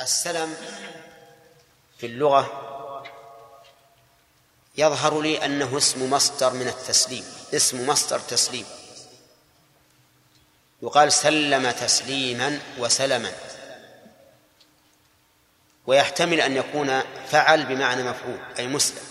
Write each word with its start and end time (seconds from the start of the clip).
السلم 0.00 0.56
في 1.98 2.06
اللغة 2.06 2.60
يظهر 4.76 5.20
لي 5.20 5.44
أنه 5.44 5.78
اسم 5.78 6.10
مصدر 6.10 6.52
من 6.52 6.68
التسليم 6.68 7.24
اسم 7.54 7.86
مصدر 7.86 8.20
تسليم. 8.20 8.66
يقال 10.82 11.12
سلم 11.12 11.70
تسليما 11.70 12.60
وسلما. 12.78 13.32
ويحتمل 15.86 16.40
أن 16.40 16.56
يكون 16.56 17.02
فعل 17.30 17.66
بمعنى 17.66 18.02
مفعول 18.02 18.38
أي 18.58 18.66
مسلم. 18.66 19.04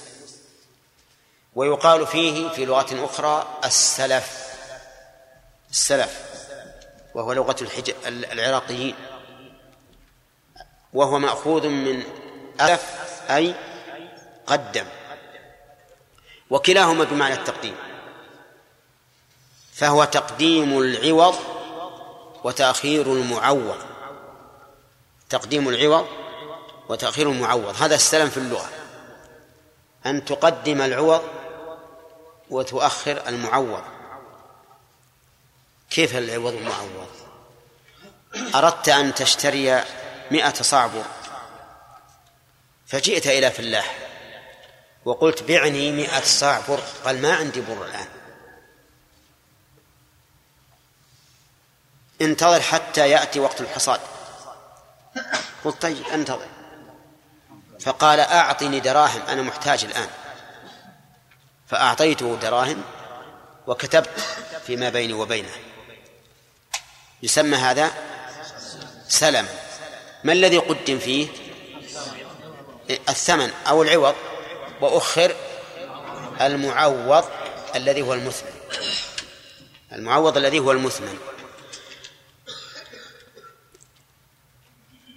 ويقال 1.55 2.07
فيه 2.07 2.50
في 2.50 2.65
لغة 2.65 3.05
أخرى 3.05 3.59
السلف 3.65 4.54
السلف 5.71 6.20
وهو 7.15 7.34
لغة. 7.34 7.55
العراقيين. 8.07 9.12
وهو 10.94 11.20
مأخوذ 11.20 11.68
من 11.68 12.04
ألف 12.62 12.83
أي 13.29 13.56
قدم. 14.47 14.86
وكلاهما 16.50 17.04
بمعنى 17.04 17.34
التقديم. 17.34 17.75
فهو 19.74 20.04
تقديم 20.04 20.78
العوض 20.78 21.36
وتأخير 22.43 23.14
المعوض. 23.14 23.79
تقديم 25.29 25.70
العوض 25.70 26.07
وتأخير 26.89 27.32
المعوض. 27.32 27.84
هذا 27.84 27.96
السلام 27.96 28.29
في 28.29 28.37
اللغة. 28.37 28.70
أن 30.06 30.25
تقدم 30.25 30.82
العوض 30.82 31.21
وتؤخر 32.50 33.28
المعوض. 33.28 33.84
كيف 35.89 36.17
العوض 36.17 36.53
المعوض 36.53 37.08
أردت 38.56 38.89
أن 38.89 39.14
تشتري 39.14 39.84
مئة 40.33 40.53
صعبر 40.53 41.03
فجئت 42.88 43.28
إلى 43.28 43.52
فلاح 43.52 43.97
وقلت 45.06 45.44
بعني 45.44 45.92
مئة 45.92 46.22
صاع 46.22 46.59
بر 46.67 46.80
قال 47.06 47.22
ما 47.22 47.34
عندي 47.34 47.62
بر 47.62 47.86
الآن. 47.86 48.08
انتظر 52.22 52.61
حتى 52.61 53.09
يأتي 53.09 53.39
وقت 53.39 53.61
الحصاد. 53.61 54.00
قلت 55.64 55.81
طيب 55.81 56.08
انتظر. 56.08 56.48
فقال 57.80 58.20
أعطني 58.20 58.80
دراهم 58.80 59.22
أنا 59.22 59.42
محتاج 59.42 59.84
الآن. 59.84 60.09
فأعطيته 61.67 62.36
دراهم 62.36 62.84
وكتبت 63.67 64.20
فيما 64.67 64.89
بيني 64.89 65.14
وبينه. 65.14 65.52
يسمى 67.23 67.58
هذا 67.58 67.92
سلم. 69.08 69.48
ما 70.24 70.34
الذي 70.34 70.58
قدم 70.58 71.00
فيه؟ 71.00 71.28
الثمن 72.90 73.52
أو 73.68 73.84
العوض. 73.84 74.16
وأخر 74.82 75.36
المعوض 76.42 77.26
الذي 77.76 78.02
هو 78.02 78.14
المثمن. 78.14 78.54
المعوض 79.94 80.38
الذي 80.38 80.60
هو 80.60 80.72
المثمن. 80.72 81.18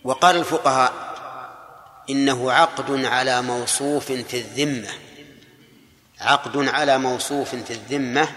وقال 0.04 0.36
الفقهاء 0.36 0.92
إنه 2.10 2.52
عقد 2.52 3.04
على 3.04 3.42
موصوف 3.42 4.12
في 4.12 4.36
الذمة. 4.36 4.90
عقد 6.20 6.68
على 6.68 6.98
موصوف 6.98 7.54
في 7.54 7.70
الذمة 7.70 8.28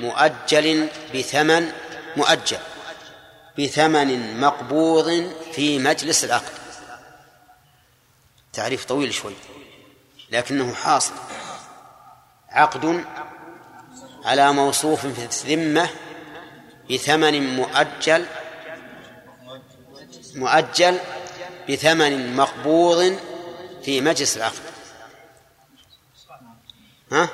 مؤجل 0.00 0.88
بثمن 1.14 1.72
مؤجل. 2.16 2.58
بثمن 3.58 4.40
مقبوض 4.40 5.32
في 5.52 5.78
مجلس 5.78 6.24
العقد. 6.24 6.52
تعريف 8.52 8.84
طويل 8.84 9.14
شوي 9.14 9.34
لكنه 10.30 10.74
حاصل. 10.74 11.14
عقد 12.48 13.04
على 14.24 14.52
موصوف 14.52 15.06
في 15.06 15.24
الذمة 15.24 15.88
بثمن 16.90 17.56
مؤجل 17.56 18.26
مؤجل 20.34 20.98
بثمن 21.70 22.36
مقبوض 22.36 23.18
في 23.84 24.00
مجلس 24.00 24.36
العقد. 24.36 24.62
ها؟ 27.12 27.28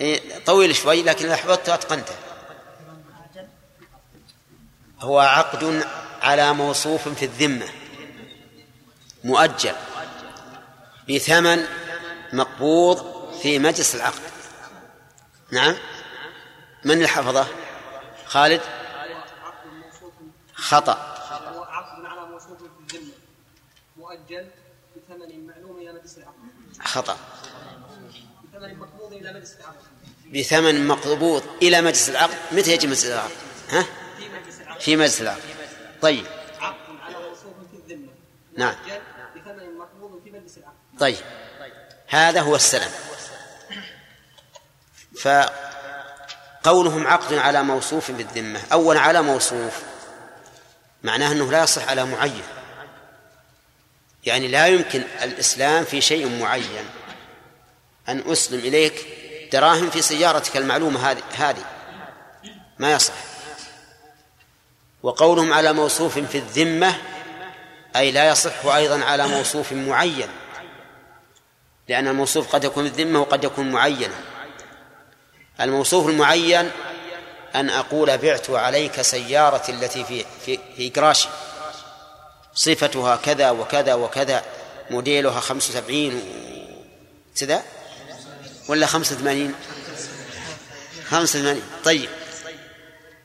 إيه 0.00 0.44
طويل 0.44 0.74
شوي 0.74 1.02
لكن 1.02 1.24
إذا 1.26 1.36
حفظته 1.36 1.74
أتقنته. 1.74 2.14
هو 5.02 5.18
عقد 5.18 5.86
على 6.22 6.52
موصوف 6.52 7.08
في 7.08 7.24
الذمة. 7.24 7.68
مؤجل. 9.24 9.74
بثمن 11.10 11.64
مقبوض 12.32 13.30
في 13.42 13.58
مجلس 13.58 13.94
العقد. 13.94 14.22
نعم. 15.50 15.74
من 16.84 16.90
اللي 16.90 17.08
حفظه؟ 17.08 17.46
خالد؟ 18.26 18.60
خطأ. 20.54 20.92
عقد 21.68 22.04
على 22.04 22.26
موصوف 22.30 22.58
في 22.58 22.94
الذمة. 22.94 23.12
مؤجل 23.96 24.46
بثمن 24.96 25.46
معلوم 25.46 25.78
إلى 25.78 25.92
مجلس 25.92 26.18
العقد. 26.18 26.36
خطأ. 26.80 27.16
بثمن 28.44 28.78
مقبوض 28.78 29.12
إلى 29.12 29.32
مجلس 29.32 29.56
العقد. 29.60 29.82
بثمن 30.34 30.86
مقبوض 30.86 31.42
إلى 31.62 31.80
مجلس 31.80 32.08
العقد. 32.08 32.36
متى 32.52 32.72
يجي 32.72 32.86
مجلس 32.86 33.06
العقد؟ 33.06 33.30
ها؟ 33.70 34.01
في 34.82 34.96
مجلس 34.96 35.22
طيب. 36.02 36.26
عقد 36.60 36.76
على 37.02 37.14
موصوف 37.14 37.54
في 37.70 37.76
الذمة 37.76 38.12
نعم. 38.56 38.74
بثمن 39.36 39.58
في 40.24 40.30
مجلس 40.30 40.58
طيب. 40.98 41.16
هذا 42.08 42.40
هو 42.40 42.56
السلام. 42.56 42.90
فقولهم 45.20 47.06
عقد 47.06 47.34
على 47.34 47.62
موصوف 47.62 48.10
بالذمة. 48.10 48.60
أولا 48.72 49.00
على 49.00 49.22
موصوف. 49.22 49.82
معناه 51.02 51.32
أنه 51.32 51.50
لا 51.50 51.62
يصح 51.62 51.88
على 51.88 52.04
معين. 52.04 52.44
يعني 54.24 54.48
لا 54.48 54.66
يمكن 54.66 55.04
الإسلام 55.22 55.84
في 55.84 56.00
شيء 56.00 56.40
معين. 56.40 56.86
أن 58.08 58.32
أسلم 58.32 58.58
إليك 58.58 59.06
دراهم 59.52 59.90
في 59.90 60.02
سيارتك 60.02 60.56
المعلومة 60.56 61.16
هذه. 61.36 61.64
ما 62.78 62.92
يصح. 62.92 63.31
وقولهم 65.02 65.52
على 65.52 65.72
موصوف 65.72 66.18
في 66.18 66.38
الذمة 66.38 66.94
أي 67.96 68.10
لا 68.10 68.28
يصح 68.28 68.66
أيضا 68.66 69.04
على 69.04 69.26
موصوف 69.26 69.72
معين. 69.72 70.28
لأن 71.88 72.08
الموصوف 72.08 72.52
قد 72.52 72.64
يكون 72.64 72.86
الذمة 72.86 73.20
وقد 73.20 73.44
يكون 73.44 73.72
معينا. 73.72 74.14
الموصوف 75.60 76.08
المعين 76.08 76.70
أن 77.54 77.70
أقول 77.70 78.18
بعت 78.18 78.50
عليك 78.50 79.02
سيارة 79.02 79.62
التي 79.68 80.04
في 80.04 80.24
في 80.46 80.58
في 80.76 80.90
قراشي 80.90 81.28
صفتها 82.54 83.16
كذا 83.16 83.50
وكذا 83.50 83.94
وكذا 83.94 84.44
موديلها 84.90 85.40
خمسة 85.40 85.78
وسبعين 85.78 86.22
كذا؟ 87.40 87.62
ولا 88.68 88.86
خمسة 88.86 89.16
وثمانين؟ 89.16 89.54
خمسة 91.08 91.38
وثمانين. 91.38 91.62
طيب. 91.84 92.08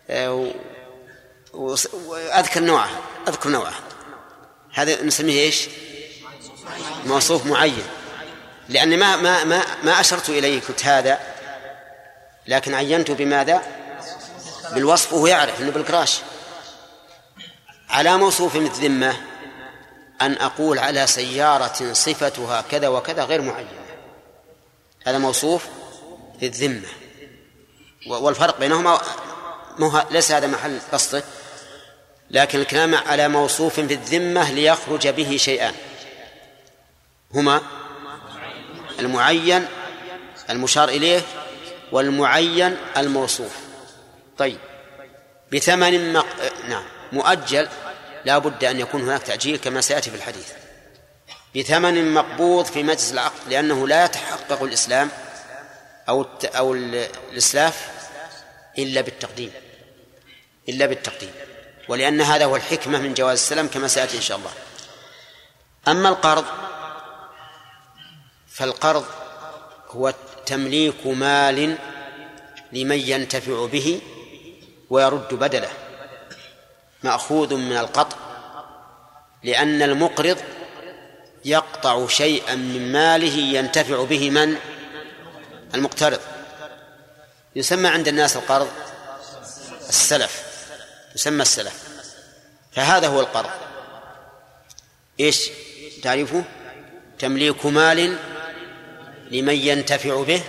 آه، 0.10 0.52
وأذكر 1.57 2.59
نوعها 2.59 3.00
أذكر 3.28 3.50
نوعها 3.50 3.79
هذا 4.73 5.03
نسميه 5.03 5.40
إيش؟ 5.40 5.68
موصوف 7.06 7.45
معين. 7.45 7.84
لأني 8.69 8.97
ما 8.97 9.16
ما 9.16 9.44
ما 9.44 9.62
ما 9.84 10.00
أشرت 10.00 10.29
إليه 10.29 10.62
قلت 10.62 10.85
هذا 10.85 11.19
لكن 12.47 12.73
عينته 12.73 13.13
بماذا؟ 13.13 13.62
بالوصف 14.73 15.13
وهو 15.13 15.28
يعرف 15.28 15.62
أنه 15.62 15.72
بالكراش. 15.72 16.19
على 17.89 18.18
موصوف 18.18 18.56
الذمة 18.56 19.18
أن 20.22 20.34
أقول 20.34 20.80
على 20.80 21.07
سيارة 21.07 21.94
صفتها 21.94 22.62
كذا 22.62 22.88
وكذا 22.88 23.24
غير 23.24 23.42
معينة 23.42 23.69
هذا 25.06 25.18
موصوف 25.18 25.65
في 26.39 26.45
الذمة 26.45 26.88
والفرق 28.07 28.60
بينهما 28.60 29.01
ليس 30.12 30.31
هذا 30.31 30.48
محل 30.48 30.80
قصده. 30.92 31.24
لكن 32.31 32.59
الكلام 32.59 32.95
على 32.95 33.27
موصوف 33.27 33.79
في 33.79 33.94
الذمة 33.94 34.51
ليخرج 34.51 35.07
به 35.07 35.38
شيئان. 35.38 35.74
هما 37.33 37.62
المعين 39.00 39.68
المشار 40.50 40.89
إليه 40.89 41.21
والمعين 41.91 42.77
الموصوف. 42.97 43.56
طيب. 44.38 44.57
بثمن 45.53 46.13
مق... 46.13 46.25
نعم. 46.69 46.83
مؤجل 47.12 47.68
لا 48.25 48.38
بد 48.38 48.63
أن 48.63 48.79
يكون 48.79 49.01
هناك 49.01 49.24
تعجيل 49.24 49.57
كما 49.57 49.81
سيأتي 49.81 50.09
في 50.09 50.15
الحديث. 50.15 50.51
بثمن 51.56 52.13
مقبوض 52.13 52.65
في 52.65 52.83
مجلس 52.83 53.12
العقد 53.13 53.50
لأنه 53.50 53.88
لا 53.88 54.06
يتحقق 54.06 54.63
الإسلام 54.63 55.09
أو 56.09 56.21
الت... 56.21 56.45
أو 56.45 56.74
الإسلاف 56.74 57.89
إلا 58.77 59.01
بالتقديم. 59.01 59.51
إلا 60.69 60.85
بالتقديم. 60.85 61.31
ولأن 61.88 62.22
هذا 62.22 62.45
هو 62.45 62.56
الحكمة 62.56 63.00
من 63.00 63.13
جواز 63.13 63.39
السلام 63.39 63.68
كما 63.68 63.88
سيأتي 63.88 64.18
إن 64.18 64.22
شاء 64.22 64.38
الله. 64.38 64.51
أما 65.88 66.10
القرض 66.10 66.45
فالقرض 68.48 69.06
هو 69.89 70.13
تمليك 70.45 71.07
مال 71.07 71.78
لمن 72.74 73.00
ينتفع 73.00 73.66
به 73.66 74.01
ويرد 74.89 75.34
بدله. 75.34 75.69
مأخوذ 77.04 77.56
من 77.56 77.78
القطع 77.78 78.18
لأن 79.44 79.81
المقرض 79.81 80.38
يقطع 81.45 82.07
شيئا 82.07 82.56
من 82.56 82.92
ماله 82.92 83.38
ينتفع 83.38 84.04
به 84.04 84.30
من؟ 84.30 84.57
المقترض. 85.75 86.19
يسمى 87.56 87.88
عند 87.88 88.07
الناس 88.07 88.38
القرض 88.38 88.69
السلف. 89.89 90.47
يسمى 91.18 91.42
السلف. 91.42 91.84
فهذا 92.72 93.08
هو 93.08 93.19
القرض. 93.19 93.50
إيش 95.19 95.50
تعرفه؟ 96.04 96.44
تمليك 97.19 97.66
مال 97.66 98.18
لمن 99.31 99.54
ينتفع 99.54 100.24
به 100.24 100.44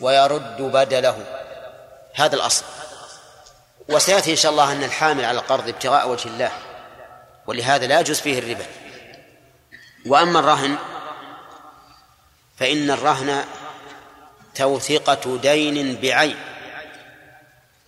ويرد 0.00 0.62
بدله. 0.62 1.26
هذا 2.14 2.36
الأصل. 2.36 2.64
وسيأتي 3.88 4.30
إن 4.30 4.36
شاء 4.36 4.52
الله 4.52 4.72
أن 4.72 4.84
الحامل 4.84 5.24
على 5.24 5.38
القرض 5.38 5.68
ابتغاء 5.68 6.08
وجه 6.08 6.28
الله. 6.28 6.52
ولهذا 7.46 7.86
لا 7.86 8.00
يجوز 8.00 8.20
فيه 8.20 8.38
الربا. 8.38 8.66
وأما 10.06 10.38
الرهن 10.38 10.76
فإن 12.56 12.90
الرهن 12.90 13.44
توثقه 14.54 15.38
دين 15.42 15.96
بعين. 15.96 16.36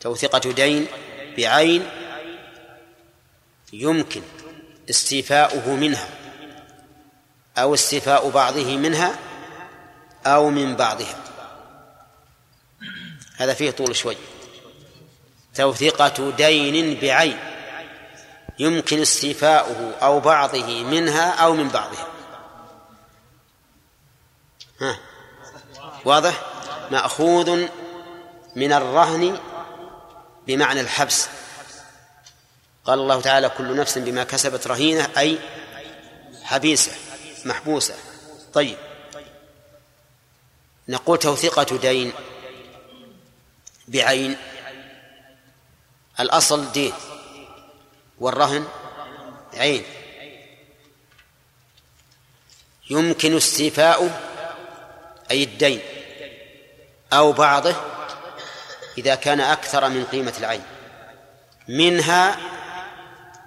توثقه 0.00 0.52
دين 0.52 0.86
بعين 1.40 1.88
يمكن 3.72 4.22
استيفاؤه 4.90 5.74
منها 5.74 6.08
أو 7.58 7.74
استيفاء 7.74 8.30
بعضه 8.30 8.76
منها 8.76 9.18
أو 10.26 10.50
من 10.50 10.76
بعضها. 10.76 11.16
هذا 13.36 13.54
فيه 13.54 13.70
طول 13.70 13.96
شوي. 13.96 14.16
توثيقة 15.54 16.30
دين 16.30 17.00
بعين 17.00 17.38
يمكن 18.58 19.00
استيفاؤه 19.00 19.94
أو 20.02 20.20
بعضه 20.20 20.82
منها 20.84 21.30
أو 21.30 21.54
من 21.54 21.68
بعضها. 21.68 22.06
ها؟ 24.80 24.98
واضح؟ 26.04 26.42
مأخوذ 26.90 27.66
من 28.56 28.72
الرهن 28.72 29.38
بمعنى 30.46 30.80
الحبس. 30.80 31.28
قال 32.84 32.98
الله 32.98 33.20
تعالى 33.20 33.48
كل 33.48 33.76
نفس 33.76 33.98
بما 33.98 34.24
كسبت 34.24 34.66
رهينة 34.66 35.08
أي 35.18 35.38
حبيسة 36.42 36.92
محبوسة. 37.44 37.94
طيب. 38.52 38.76
نقول 40.88 41.18
توثيقة 41.18 41.76
دين 41.76 42.12
بعين. 43.88 44.36
الأصل 46.20 46.72
دين 46.72 46.92
والرهن 48.18 48.66
عين. 49.54 49.84
يمكن 52.90 53.36
استيفاؤه 53.36 54.20
أي 55.30 55.42
الدين 55.42 55.80
أو 57.12 57.32
بعضه 57.32 57.99
إذا 59.00 59.14
كان 59.14 59.40
أكثر 59.40 59.88
من 59.88 60.04
قيمة 60.04 60.32
العين 60.38 60.62
منها 61.68 62.36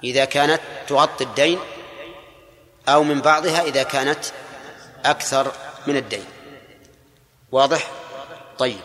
إذا 0.04 0.26
كانت 0.26 0.62
تغطي 0.88 1.24
الدين 1.24 1.60
أو 2.88 3.04
من 3.04 3.22
بعضها 3.22 3.62
إذا 3.62 3.84
كانت 3.84 4.26
أكثر 5.06 5.52
من 5.88 5.98
الدين 5.98 6.26
واضح؟ 7.52 7.92
طيب 8.60 8.82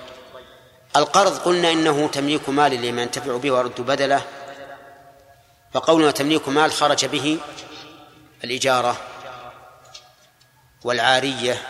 القرض 0.97 1.39
قلنا 1.39 1.73
إنه 1.73 2.09
تمليك 2.09 2.49
مال 2.49 2.73
لمن 2.73 2.99
ينتفع 2.99 3.37
به 3.37 3.51
ويرد 3.51 3.81
بدله 3.81 4.23
فقولنا 5.73 6.11
تمليك 6.11 6.49
مال 6.49 6.73
خرج 6.73 7.07
به 7.07 7.39
الإجارة 8.45 8.97
والعارية 10.85 11.63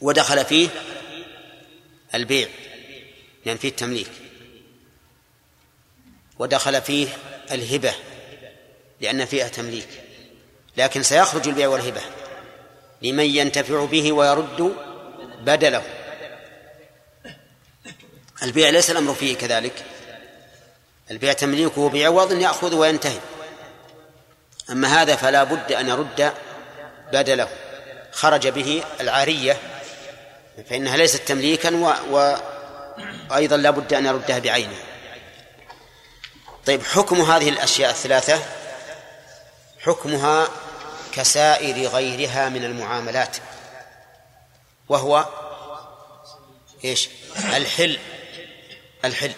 ودخل 0.00 0.44
فيه 0.44 0.68
البيع 2.14 2.48
لأن 3.46 3.56
فيه 3.56 3.68
التمليك. 3.68 4.10
ودخل 6.38 6.82
فيه 6.82 7.08
الهبة 7.50 7.94
لأن 9.00 9.24
فيها 9.24 9.48
تمليك. 9.48 9.88
لكن 10.76 11.02
سيخرج 11.02 11.48
البيع 11.48 11.68
والهبة 11.68 12.00
لمن 13.02 13.24
ينتفع 13.24 13.84
به 13.84 14.12
ويرد 14.12 14.76
بدله. 15.40 15.82
البيع 18.42 18.68
ليس 18.68 18.90
الأمر 18.90 19.14
فيه 19.14 19.36
كذلك. 19.36 19.84
البيع 21.10 21.32
تمليكه 21.32 21.88
بعوض 21.88 22.32
يأخذ 22.32 22.74
وينتهي. 22.74 23.18
أما 24.70 25.02
هذا 25.02 25.16
فلا 25.16 25.44
بد 25.44 25.72
أن 25.72 25.88
يرد 25.88 26.32
بدله. 27.12 27.48
خرج 28.12 28.48
به 28.48 28.84
العارية 29.00 29.56
فإنها 30.70 30.96
ليست 30.96 31.28
تمليكا 31.28 31.76
و... 31.76 31.94
وأيضا 33.30 33.56
لا 33.56 33.70
بد 33.70 33.94
أن 33.94 34.06
يردها 34.06 34.38
بعينه 34.38 34.76
طيب 36.66 36.82
حكم 36.82 37.20
هذه 37.20 37.48
الأشياء 37.48 37.90
الثلاثة؟ 37.90 38.42
حكمها 39.80 40.48
كسائر 41.12 41.88
غيرها 41.88 42.48
من 42.48 42.64
المعاملات 42.64 43.36
وهو 44.88 45.26
إيش؟ 46.84 47.08
الحل. 47.36 47.98
الحل. 49.04 49.32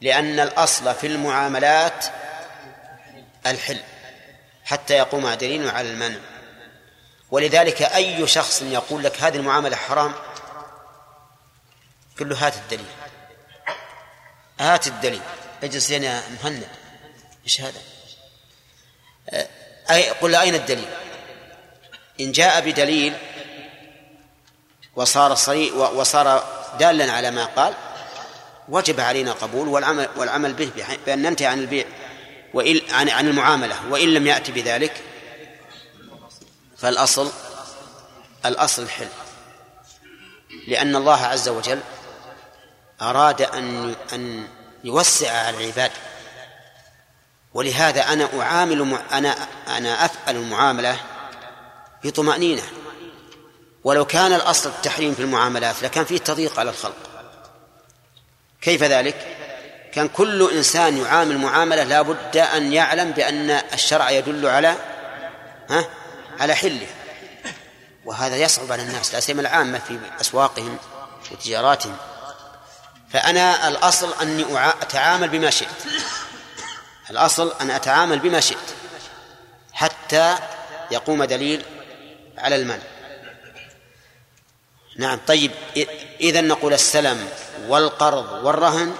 لأن 0.00 0.40
الأصل 0.40 0.94
في 0.94 1.06
المعاملات 1.06 2.06
الحل 3.46 3.80
حتى 4.64 4.94
يقوم 4.94 5.28
دليل 5.28 5.68
على 5.68 5.90
المنع. 5.90 6.18
ولذلك 7.32 7.82
أي 7.82 8.26
شخص 8.26 8.62
يقول 8.62 9.04
لك 9.04 9.20
هذه 9.20 9.36
المعاملة 9.36 9.76
حرام 9.76 10.12
قل 12.20 12.28
له 12.28 12.46
هات 12.46 12.56
الدليل 12.56 12.86
هات 14.60 14.86
الدليل 14.86 15.20
اجلس 15.62 15.90
يا 15.90 16.22
مهند 16.42 16.68
إيش 17.44 17.60
هذا؟ 17.60 17.80
أي 19.90 20.10
قل 20.10 20.32
له 20.32 20.40
أين 20.40 20.54
الدليل؟ 20.54 20.88
إن 22.20 22.32
جاء 22.32 22.60
بدليل 22.60 23.14
وصار 24.96 25.34
صريح 25.34 25.74
وصار 25.74 26.44
دالا 26.78 27.12
على 27.12 27.30
ما 27.30 27.44
قال 27.44 27.74
وجب 28.68 29.00
علينا 29.00 29.32
قبول 29.32 29.68
والعمل 29.68 30.08
والعمل 30.16 30.52
به 30.52 30.70
بأن 31.06 31.22
ننتهي 31.22 31.46
عن 31.46 31.58
البيع 31.58 31.84
وإن 32.54 32.80
عن 32.90 33.08
عن 33.08 33.28
المعاملة 33.28 33.76
وإن 33.90 34.08
لم 34.08 34.26
يأتي 34.26 34.52
بذلك 34.52 35.11
فالأصل 36.82 37.30
الأصل 38.46 38.82
الحل. 38.82 39.08
لأن 40.68 40.96
الله 40.96 41.26
عز 41.26 41.48
وجل 41.48 41.80
أراد 43.02 43.42
أن 43.42 43.94
أن 44.12 44.48
يوسع 44.84 45.32
على 45.32 45.56
العباد. 45.56 45.90
ولهذا 47.54 48.12
أنا 48.12 48.28
أعامل 48.40 48.98
أنا 49.12 49.36
أنا 49.68 50.04
أفعل 50.04 50.36
المعاملة 50.36 50.96
بطمأنينة. 52.04 52.62
ولو 53.84 54.04
كان 54.04 54.32
الأصل 54.32 54.70
التحريم 54.70 55.14
في 55.14 55.22
المعاملات 55.22 55.82
لكان 55.82 56.04
فيه 56.04 56.18
تضييق 56.18 56.60
على 56.60 56.70
الخلق. 56.70 56.96
كيف 58.60 58.82
ذلك؟ 58.82 59.36
كان 59.92 60.08
كل 60.08 60.50
إنسان 60.50 60.96
يعامل 60.96 61.38
معاملة 61.38 61.82
لا 61.82 62.02
بد 62.02 62.36
أن 62.36 62.72
يعلم 62.72 63.10
بأن 63.10 63.50
الشرع 63.50 64.10
يدل 64.10 64.46
على 64.46 64.76
ها؟ 65.70 66.01
على 66.40 66.54
حله. 66.54 66.86
وهذا 68.04 68.36
يصعب 68.36 68.72
على 68.72 68.82
الناس 68.82 69.14
لا 69.14 69.20
سيما 69.20 69.40
العامة 69.40 69.78
في 69.78 69.98
أسواقهم 70.20 70.76
وتجاراتهم 71.32 71.96
فأنا 73.12 73.68
الأصل 73.68 74.14
أني 74.22 74.44
أتعامل 74.82 75.28
بما 75.28 75.50
شئت. 75.50 75.68
الأصل 77.10 77.52
أن 77.60 77.70
أتعامل 77.70 78.18
بما 78.18 78.40
شئت 78.40 78.74
حتى 79.72 80.38
يقوم 80.90 81.24
دليل 81.24 81.64
على 82.38 82.56
المنع 82.56 82.82
نعم 84.96 85.20
طيب 85.26 85.50
إذا 86.20 86.40
نقول 86.40 86.72
السلم 86.72 87.28
والقرض 87.68 88.44
والرهن 88.44 88.94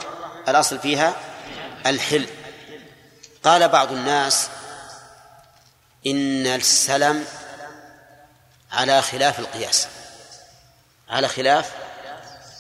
الأصل 0.49 0.79
فيها 0.79 1.17
الحل. 1.87 2.27
قال 3.45 3.69
بعض 3.69 3.93
الناس 3.93 4.49
إن 6.07 6.47
السلم 6.47 7.25
على 8.73 9.03
خلاف 9.03 9.39
القياس. 9.39 9.89
على 11.09 11.29
خلاف 11.29 11.73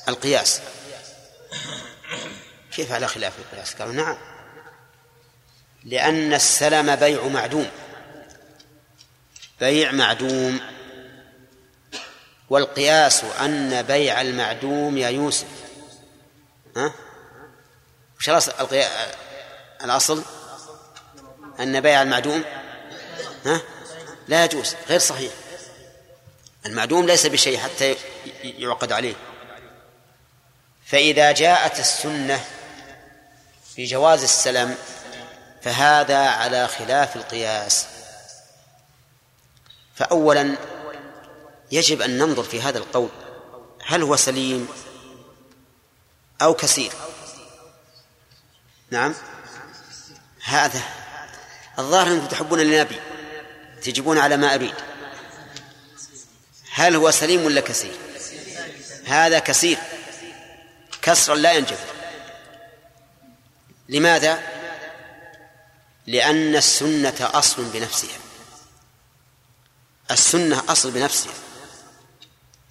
القياس. 0.08 0.61
كيف 2.72 2.92
على 2.92 3.08
خلاف 3.08 3.32
القياس؟ 3.38 3.75
قالوا 3.75 3.94
نعم. 3.94 4.16
لأن 5.84 6.34
السلم 6.34 6.96
بيع 6.96 7.26
معدوم. 7.26 7.70
بيع 9.61 9.92
معدوم. 9.92 10.61
والقياس 12.50 13.25
أن 13.25 13.82
بيع 13.82 14.20
المعدوم 14.20 14.99
يا 14.99 15.08
يوسف 15.08 15.46
ها؟ 16.76 16.94
وش 18.18 18.28
الأصل؟ 18.28 18.52
الأصل؟ 19.84 20.22
أن 21.61 21.80
بيع 21.80 22.02
المعدوم 22.02 22.44
ها؟ 23.46 23.61
لا 24.28 24.44
يجوز 24.44 24.75
غير 24.88 24.99
صحيح. 24.99 25.32
المعدوم 26.66 27.06
ليس 27.06 27.26
بشيء 27.26 27.58
حتى 27.58 27.96
يعقد 28.42 28.92
عليه. 28.92 29.14
فإذا 30.87 31.32
جاءت 31.32 31.78
السنة 31.78 32.44
في 33.75 33.84
جواز 33.84 34.22
السلم 34.22 34.76
فهذا 35.62 36.28
على 36.28 36.68
خلاف 36.68 37.16
القياس. 37.16 37.87
فأولا 39.94 40.56
يجب 41.72 42.02
أن 42.02 42.18
ننظر 42.18 42.42
في 42.42 42.62
هذا 42.62 42.78
القول 42.78 43.08
هل 43.87 44.02
هو 44.02 44.16
سليم 44.16 44.68
أو 46.42 46.54
كثير؟ 46.54 46.92
نعم. 48.90 49.14
هذا 50.44 50.80
الظاهر 51.78 52.06
أنكم 52.06 52.26
تحبون 52.26 52.61
النبي 52.61 53.00
تجيبون 53.82 54.18
على 54.18 54.36
ما 54.36 54.54
أريد. 54.54 54.74
هل 56.70 56.96
هو 56.96 57.10
سليم 57.10 57.44
ولا 57.44 57.60
كثير؟ 57.60 57.94
هذا 59.04 59.38
كثير. 59.38 59.78
كسرا 61.02 61.34
لا 61.34 61.52
ينجب. 61.52 61.78
لماذا؟ 63.88 64.42
لأن 66.06 66.56
السنة 66.56 67.14
أصل 67.20 67.64
بنفسها. 67.64 68.18
السنة 70.10 70.62
أصل 70.68 70.90
بنفسها. 70.90 71.32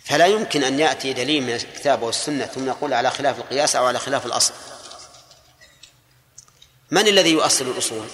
فلا 0.05 0.25
يمكن 0.25 0.63
أن 0.63 0.79
يأتي 0.79 1.13
دليل 1.13 1.43
من 1.43 1.53
الكتاب 1.53 2.01
والسنة 2.01 2.45
ثم 2.45 2.65
نقول 2.65 2.93
على 2.93 3.11
خلاف 3.11 3.39
القياس 3.39 3.75
أو 3.75 3.85
على 3.85 3.99
خلاف 3.99 4.25
الأصل. 4.25 4.53
من 6.91 7.07
الذي 7.07 7.31
يؤصل 7.31 7.67
الأصول؟ 7.67 8.07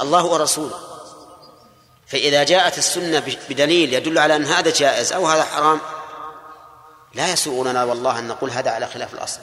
الله 0.00 0.24
ورسوله. 0.24 0.89
فإذا 2.10 2.44
جاءت 2.44 2.78
السنة 2.78 3.36
بدليل 3.48 3.94
يدل 3.94 4.18
على 4.18 4.36
أن 4.36 4.44
هذا 4.44 4.70
جائز 4.70 5.12
أو 5.12 5.26
هذا 5.28 5.44
حرام 5.44 5.80
لا 7.14 7.32
يسوغ 7.32 7.84
والله 7.84 8.18
أن 8.18 8.28
نقول 8.28 8.50
هذا 8.50 8.70
على 8.70 8.86
خلاف 8.86 9.14
الأصل. 9.14 9.40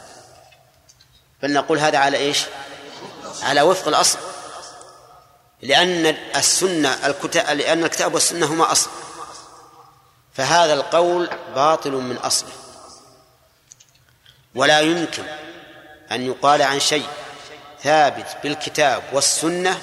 بل 1.44 1.54
نقول 1.54 1.80
هذا 1.80 1.98
على 1.98 2.18
إيش؟ 2.18 2.46
على 3.42 3.62
وفق 3.62 3.88
الأصل. 3.88 4.18
لأن 5.62 6.06
السنة 6.36 7.08
الكتاب 7.08 7.58
لأن 7.58 7.84
الكتاب 7.84 8.14
والسنة 8.14 8.46
هما 8.46 8.72
أصل. 8.72 8.90
فهذا 10.34 10.74
القول 10.74 11.30
باطل 11.56 11.92
من 11.92 12.18
أصله. 12.18 12.52
ولا 14.56 14.80
يمكن 14.80 15.24
أن 16.12 16.26
يقال 16.26 16.62
عن 16.62 16.80
شيء 16.80 17.08
ثابت 17.84 18.38
بالكتاب 18.44 19.04
والسنة 19.14 19.82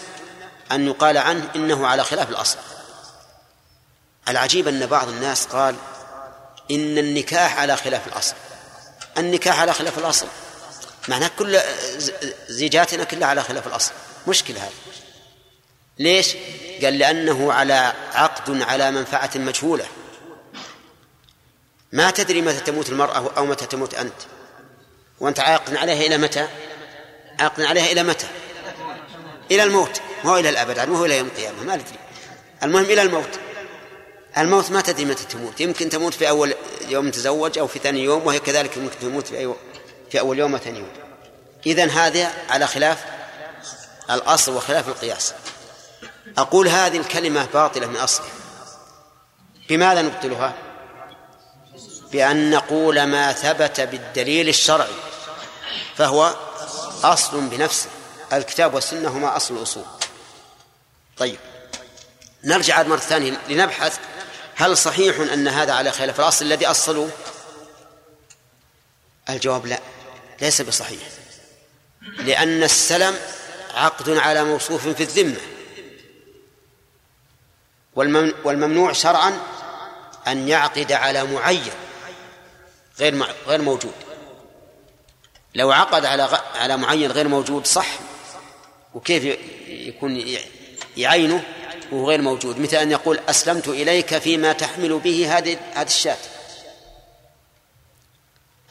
أن 0.72 0.86
يقال 0.86 1.18
عنه 1.18 1.48
إنه 1.56 1.86
على 1.86 2.04
خلاف 2.04 2.30
الأصل. 2.30 2.58
العجيب 4.28 4.68
أن 4.68 4.86
بعض 4.86 5.08
الناس 5.08 5.46
قال 5.46 5.76
إن 6.70 6.98
النكاح 6.98 7.58
على 7.58 7.76
خلاف 7.76 8.06
الأصل. 8.06 8.34
النكاح 9.18 9.60
على 9.60 9.72
خلاف 9.72 9.98
الأصل. 9.98 10.26
معناه 11.08 11.30
كل 11.38 11.60
زيجاتنا 12.48 13.04
كلها 13.04 13.28
على 13.28 13.42
خلاف 13.42 13.66
الأصل. 13.66 13.92
مشكلة 14.26 14.60
هذا 14.60 14.72
ليش؟ 15.98 16.36
قال 16.82 16.98
لأنه 16.98 17.52
على 17.52 17.92
عقد 18.12 18.62
على 18.62 18.90
منفعة 18.90 19.30
مجهولة. 19.34 19.86
ما 21.92 22.10
تدري 22.10 22.42
متى 22.42 22.60
تموت 22.60 22.88
المرأة 22.88 23.32
أو 23.36 23.46
متى 23.46 23.66
تموت 23.66 23.94
أنت. 23.94 24.14
وأنت 25.20 25.40
عاقد 25.40 25.76
عليها 25.76 26.06
إلى 26.06 26.18
متى؟ 26.18 26.48
عاقد 27.40 27.62
عليها 27.62 27.92
إلى 27.92 28.02
متى؟ 28.02 28.26
إلى 29.50 29.62
الموت. 29.62 30.00
ما 30.24 30.30
هو 30.30 30.36
إلى 30.36 30.48
الأبد 30.48 30.80
ما 30.80 30.98
هو 30.98 31.04
إلى 31.04 31.18
يوم 31.18 31.26
القيامة 31.26 31.62
ما 31.62 31.76
ندري. 31.76 31.98
المهم 32.62 32.84
إلى 32.84 33.02
الموت. 33.02 33.38
الموت 34.38 34.70
ما 34.70 34.80
تدري 34.80 35.04
متى 35.04 35.24
تموت. 35.24 35.60
يمكن 35.60 35.88
تموت 35.88 36.14
في 36.14 36.28
أول 36.28 36.54
يوم 36.88 37.10
تزوج 37.10 37.58
أو 37.58 37.66
في 37.66 37.78
ثاني 37.78 38.04
يوم 38.04 38.26
وهي 38.26 38.38
كذلك 38.38 38.78
ممكن 38.78 38.98
تموت 38.98 39.26
في 39.26 39.38
أي 39.38 39.54
في 40.10 40.20
أول 40.20 40.38
يوم 40.38 40.54
وثاني 40.54 40.78
يوم. 40.78 40.92
إذن 41.66 41.90
هذا 41.90 42.32
على 42.48 42.66
خلاف 42.66 43.04
الأصل 44.10 44.56
وخلاف 44.56 44.88
القياس. 44.88 45.34
أقول 46.38 46.68
هذه 46.68 46.96
الكلمة 46.96 47.48
باطلة 47.54 47.86
من 47.86 47.96
أصلها. 47.96 48.28
بماذا 49.68 50.02
نبطلها؟ 50.02 50.54
بأن 52.12 52.50
نقول 52.50 53.02
ما 53.02 53.32
ثبت 53.32 53.80
بالدليل 53.80 54.48
الشرعي 54.48 54.94
فهو 55.96 56.34
أصل 57.04 57.40
بنفسه. 57.40 57.88
الكتاب 58.32 58.74
والسنة 58.74 59.08
هما 59.08 59.36
أصل 59.36 59.56
الأصول. 59.56 59.84
طيب 61.16 61.38
نرجع 62.44 62.82
مرة 62.82 62.96
ثانية 62.96 63.40
لنبحث 63.48 63.98
هل 64.56 64.76
صحيح 64.76 65.20
أن 65.32 65.48
هذا 65.48 65.72
على 65.72 65.92
خلاف 65.92 66.20
الأصل 66.20 66.44
الذي 66.44 66.66
أصلوا 66.66 67.08
الجواب 69.30 69.66
لا 69.66 69.80
ليس 70.40 70.60
بصحيح. 70.60 71.02
لأن 72.18 72.62
السلم 72.62 73.16
عقد 73.74 74.10
على 74.10 74.44
موصوف 74.44 74.88
في 74.88 75.02
الذمة. 75.02 75.40
والممنوع 78.44 78.92
شرعا 78.92 79.40
أن 80.26 80.48
يعقد 80.48 80.92
على 80.92 81.24
معين 81.24 81.72
غير 82.98 83.26
غير 83.46 83.62
موجود. 83.62 83.94
لو 85.54 85.72
عقد 85.72 86.04
على 86.04 86.42
على 86.54 86.76
معين 86.76 87.10
غير 87.10 87.28
موجود 87.28 87.66
صح. 87.66 87.98
وكيف 88.94 89.24
يكون 89.68 90.36
يعينه؟ 90.96 91.44
وهو 91.94 92.08
غير 92.08 92.22
موجود 92.22 92.58
مثل 92.58 92.76
أن 92.76 92.90
يقول 92.90 93.20
أسلمت 93.28 93.68
إليك 93.68 94.18
فيما 94.18 94.52
تحمل 94.52 94.98
به 94.98 95.38
هذه 95.38 95.58
هذه 95.74 95.86
الشاة؟ 95.86 96.16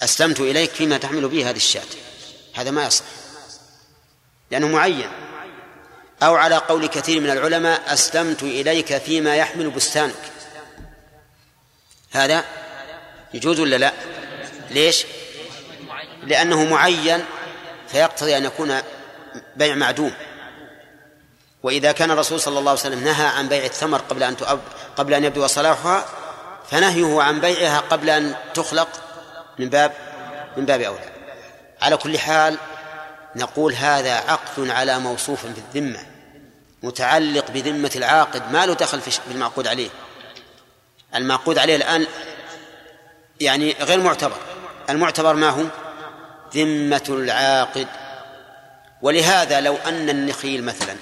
أسلمت 0.02 0.40
إليك 0.40 0.72
فيما 0.72 0.98
تحمل 0.98 1.28
به 1.28 1.50
هذه 1.50 1.56
الشاة. 1.56 1.84
هذا 2.54 2.72
ما 2.72 2.86
يصح. 2.86 3.06
لأنه 4.52 4.68
معين. 4.68 5.12
أو 6.24 6.36
على 6.36 6.56
قول 6.56 6.88
كثير 6.88 7.22
من 7.22 7.30
العلماء 7.30 7.94
أسلمت 7.94 8.44
إليك 8.44 8.98
فيما 8.98 9.36
يحمل 9.36 9.70
بستانك. 9.70 10.16
هذا 12.12 12.46
يجوز 13.34 13.60
ولا 13.60 13.76
لا؟ 13.76 13.94
ليش؟ 14.70 15.06
لأنه 16.24 16.64
معين 16.64 17.26
فيقتضي 17.88 18.38
أن 18.38 18.46
يكون 18.46 18.82
بيع 19.56 19.76
معدوم. 19.76 20.14
وإذا 21.64 21.92
كان 21.92 22.12
الرسول 22.12 22.40
صلى 22.40 22.60
الله 22.60 22.72
عليه 22.72 22.80
وسلم 22.82 23.04
نهى 23.04 23.26
عن 23.26 23.48
بيع 23.48 23.66
الثمر 23.66 23.98
قبل 23.98 24.24
أن 24.24 24.38
تؤب 24.38 24.60
قبل 24.96 25.14
أن 25.14 25.24
يبدو 25.24 25.48
صلاحها 25.48 26.06
فنهيه 26.70 27.22
عن 27.22 27.40
بيعها 27.40 27.80
قبل 27.80 28.10
أن 28.10 28.36
تخلق 28.54 28.88
من 29.60 29.70
باب 29.70 29.92
من 30.58 30.66
باب 30.66 30.82
أولى. 30.82 31.10
على 31.82 31.98
كل 31.98 32.20
حال 32.20 32.58
نقول 33.36 33.74
هذا 33.74 34.14
عقد 34.14 34.70
على 34.70 35.00
موصوف 35.00 35.42
في 35.42 35.62
الذمة 35.76 36.00
متعلق 36.84 37.52
بذمة 37.52 37.92
العاقد 37.96 38.52
ما 38.52 38.66
له 38.66 38.74
دخل 38.74 39.02
في 39.02 39.20
المعقود 39.32 39.68
عليه. 39.68 39.90
المعقود 41.16 41.58
عليه 41.58 41.76
الآن 41.76 42.08
يعني 43.40 43.76
غير 43.82 44.00
معتبر. 44.00 44.38
المعتبر 44.90 45.34
ما 45.34 45.50
هو؟ 45.50 45.64
ذمة 46.56 47.04
العاقد. 47.10 47.88
ولهذا 49.02 49.62
لو 49.62 49.78
أن 49.86 50.10
النخيل 50.10 50.64
مثلا 50.64 50.96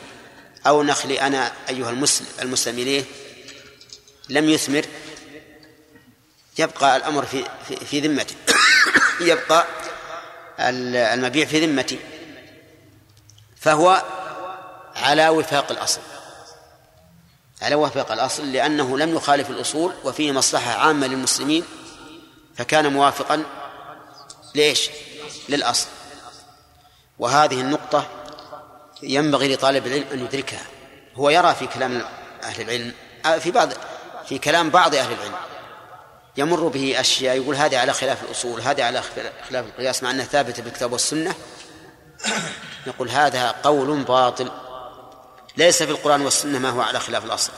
أو 0.68 0.84
نخلي 0.84 1.22
أنا 1.22 1.52
أيها 1.70 1.90
المسلم 1.90 2.28
المسلم 2.42 2.80
إليه 2.80 3.04
لم 4.30 4.50
يثمر 4.50 4.86
يبقى 6.60 6.98
الأمر 6.98 7.26
في 7.26 7.46
في, 7.68 7.76
في 7.76 8.00
ذمتي. 8.00 8.36
يبقى 9.32 9.66
المبيع 10.60 11.46
في 11.46 11.66
ذمتي. 11.66 12.00
فهو 13.56 14.04
على 14.96 15.30
وفاق 15.30 15.72
الأصل. 15.72 16.02
على 17.62 17.76
وفاق 17.76 18.12
الأصل 18.12 18.52
لأنه 18.52 18.98
لم 18.98 19.16
يخالف 19.16 19.50
الأصول 19.50 19.94
وفيه 20.04 20.32
مصلحة 20.32 20.72
عامة 20.72 21.08
للمسلمين 21.08 21.64
فكان 22.56 22.94
موافقا 22.94 23.44
ليش؟ 24.56 24.90
للأصل. 25.50 25.88
وهذه 27.20 27.62
النقطة 27.62 28.21
ينبغي 29.04 29.56
لطالب 29.56 29.88
العلم 29.88 30.06
أن 30.14 30.20
يدركها. 30.20 30.62
هو 31.16 31.30
يرى 31.30 31.56
في 31.56 31.68
كلام 31.68 32.02
أهل 32.44 32.62
العلم 32.62 32.94
في 33.40 33.52
بعض 33.52 33.70
في 34.30 34.38
كلام 34.38 34.70
بعض 34.70 34.96
أهل 34.96 35.14
العلم. 35.14 35.36
يمر 36.38 36.68
به 36.68 37.00
أشياء 37.00 37.38
يقول 37.38 37.56
هذه 37.56 37.78
على 37.78 37.94
خلاف 37.94 38.24
الأصول 38.24 38.62
هذه 38.62 38.84
على 38.84 39.02
خلاف 39.50 39.66
القياس 39.66 40.04
مع 40.04 40.12
أنها 40.12 40.26
ثابتة 40.26 40.64
بالكتاب 40.64 40.92
والسنة. 40.92 41.36
نقول 42.88 43.10
هذا 43.10 43.56
قول 43.64 44.04
باطل 44.04 44.52
ليس 45.58 45.84
في 45.84 45.92
القرآن 45.92 46.22
والسنة 46.22 46.60
ما 46.60 46.70
هو 46.70 46.82
على 46.82 47.00
خلاف 47.00 47.26
الأصل. 47.26 47.52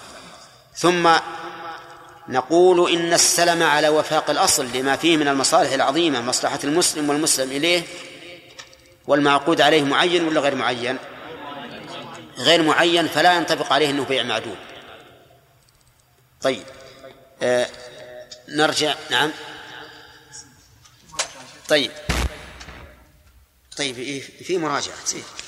ثم 0.75 1.09
نقول 2.29 2.91
إن 2.91 3.13
السلم 3.13 3.63
على 3.63 3.89
وفاق 3.89 4.29
الأصل 4.29 4.67
لما 4.73 4.95
فيه 4.95 5.17
من 5.17 5.27
المصالح 5.27 5.71
العظيمة 5.71 6.21
مصلحة 6.21 6.59
المسلم 6.63 7.09
والمسلم 7.09 7.51
إليه 7.51 7.83
والمعقود 9.07 9.61
عليه 9.61 9.83
معين 9.83 10.27
ولا 10.27 10.41
غير 10.41 10.55
معين؟ 10.55 10.97
غير 12.37 12.61
معين 12.63 13.07
فلا 13.07 13.33
ينطبق 13.33 13.73
عليه 13.73 13.89
أنه 13.89 14.03
بيع 14.03 14.23
معدود 14.23 14.57
طيب. 16.41 16.63
آه 17.41 17.69
نرجع 18.47 18.95
نعم. 19.09 19.31
طيب. 21.69 21.91
طيب 23.77 23.97
إيه 23.99 24.21
في 24.43 24.57
مراجعة. 24.57 24.95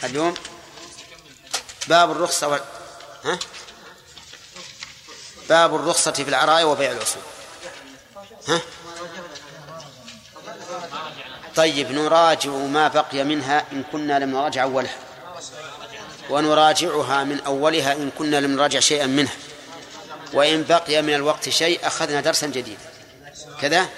اليوم 0.04 0.34
باب 1.88 2.12
الرخصة 2.12 2.48
و... 2.48 2.60
ها؟ 3.24 3.40
باب 5.50 5.76
الرخصة 5.76 6.12
في 6.12 6.30
العراية 6.30 6.64
وبيع 6.64 6.92
الأصول 6.92 7.22
ها؟ 8.48 8.62
طيب 11.56 11.92
نراجع 11.92 12.50
ما 12.50 12.88
بقي 12.88 13.24
منها 13.24 13.66
إن 13.72 13.84
كنا 13.92 14.20
لم 14.20 14.32
نراجع 14.32 14.64
أولها 14.64 14.98
ونراجعها 16.30 17.24
من 17.24 17.40
أولها 17.40 17.94
إن 17.94 18.12
كنا 18.18 18.38
لم 18.38 18.56
نراجع 18.56 18.80
شيئا 18.80 19.06
منها. 19.06 19.36
وإن 20.34 20.64
بقي 20.64 21.02
من 21.02 21.14
الوقت 21.14 21.50
شيء 21.50 21.88
أخذنا 21.88 22.22
درسا 22.22 22.48
جديدا. 22.48 22.82
كذا؟ 23.62 23.90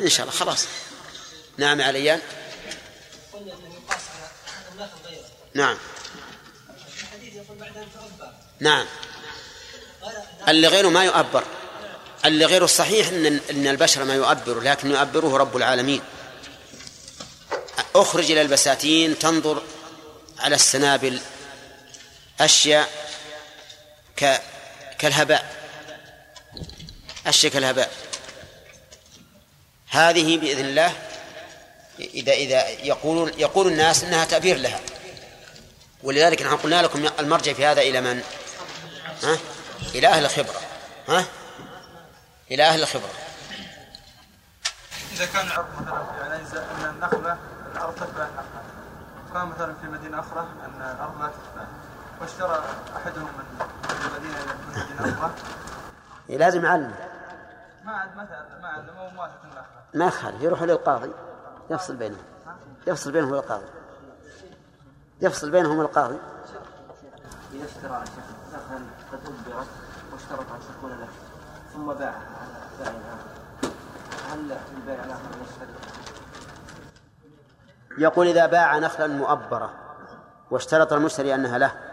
إن 0.00 0.08
شاء 0.08 0.26
الله 0.26 0.38
خلاص. 0.38 0.66
نعم 1.58 1.80
عليان 1.80 2.20
نعم. 5.54 5.76
نعم. 8.60 8.86
اللي 10.48 10.68
غيره 10.68 10.88
ما 10.88 11.04
يؤبر. 11.04 11.44
اللي 12.24 12.44
غيره 12.44 12.64
الصحيح 12.64 13.08
إن 13.08 13.40
إن 13.50 13.66
البشر 13.66 14.04
ما 14.04 14.14
يؤبر 14.14 14.60
لكن 14.60 14.90
يؤبره 14.90 15.36
رب 15.36 15.56
العالمين. 15.56 16.02
أخرج 17.94 18.30
إلى 18.30 18.42
البساتين 18.42 19.18
تنظر 19.18 19.62
على 20.38 20.54
السنابل. 20.54 21.20
أشياء 22.40 22.88
ك 24.16 24.40
كالهباء. 24.98 25.56
أشياء 27.26 27.52
كالهباء. 27.52 27.90
هذه 29.90 30.38
بإذن 30.38 30.64
الله 30.64 30.92
إذا 31.98 32.32
إذا 32.32 32.68
يقول 32.68 33.34
يقول 33.38 33.66
الناس 33.66 34.04
إنها 34.04 34.24
تأبير 34.24 34.56
لها. 34.56 34.80
ولذلك 36.02 36.42
نحن 36.42 36.56
قلنا 36.56 36.82
لكم 36.82 37.10
المرجع 37.18 37.52
في 37.52 37.66
هذا 37.66 37.80
إلى 37.80 38.00
من؟ 38.00 38.22
ها؟ 39.22 39.38
إلى 39.94 40.08
أهل 40.08 40.24
الخبرة. 40.24 40.60
ها؟ 41.08 41.24
إلى 42.50 42.62
أهل 42.62 42.82
الخبرة. 42.82 43.12
إذا 45.12 45.26
كان 45.26 45.46
العرض 45.46 45.66
مثلا 45.80 46.06
يعني 46.20 46.42
أن 46.52 46.90
النخلة 46.90 47.38
الأرض 47.72 47.94
تتبع 47.94 48.28
النخلة. 48.28 48.62
كان 49.32 49.46
مثلا 49.46 49.74
في 49.80 49.86
مدينة 49.86 50.20
أخرى 50.20 50.40
أن 50.40 50.82
الأرض 50.96 51.22
لا 51.22 51.26
تتبع 51.26 51.66
واشترى 52.20 52.62
أحدهم 52.96 53.24
من 53.24 53.66
الذين 54.06 54.34
أخرى 54.98 55.30
إيه، 56.30 56.38
لازم 56.38 56.64
يعلم. 56.64 56.94
ما 57.84 57.92
عاد 57.92 58.16
مثلا 58.16 58.60
ما 58.62 59.10
موافق 59.14 59.40
النخلة 59.44 59.64
ما 59.94 60.06
يخالف 60.06 60.42
يروح 60.42 60.62
للقاضي 60.62 61.12
يفصل 61.70 61.96
بينهم 61.96 62.22
يفصل 62.86 63.12
بينهم 63.12 63.34
القاضي. 63.34 63.66
يفصل 65.20 65.50
بينهم 65.50 65.80
القاضي. 65.80 66.18
إذا 67.52 67.64
اشترى 67.64 68.04
نخلا 68.52 68.80
قد 69.12 69.18
أجبرت 69.24 69.66
واشترط 70.12 70.52
أن 70.52 70.60
تكون 70.78 70.90
له 70.90 71.08
ثم 71.72 71.86
باعها 71.86 72.26
على 72.40 72.60
بائع 72.78 73.14
هل 74.32 74.58
البيع 74.76 75.04
الآخر 75.04 75.30
يشترط 75.42 76.00
يقول 77.98 78.26
إذا 78.26 78.46
باع 78.46 78.78
نخلا 78.78 79.06
مؤبرة 79.06 79.72
واشترط 80.50 80.92
المشتري 80.92 81.34
أنها 81.34 81.58
له 81.58 81.89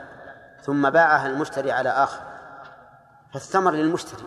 ثم 0.63 0.89
باعها 0.89 1.28
المشتري 1.28 1.72
على 1.72 1.89
آخر. 1.89 2.22
فالثمر 3.34 3.72
للمشتري 3.72 4.24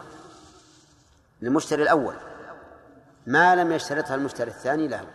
للمشتري 1.43 1.83
الأول. 1.83 2.15
ما 3.27 3.57
لم 3.57 3.73
يشترطها 3.73 4.15
المشتري 4.15 4.51
الثاني 4.51 4.89
له. 4.89 5.07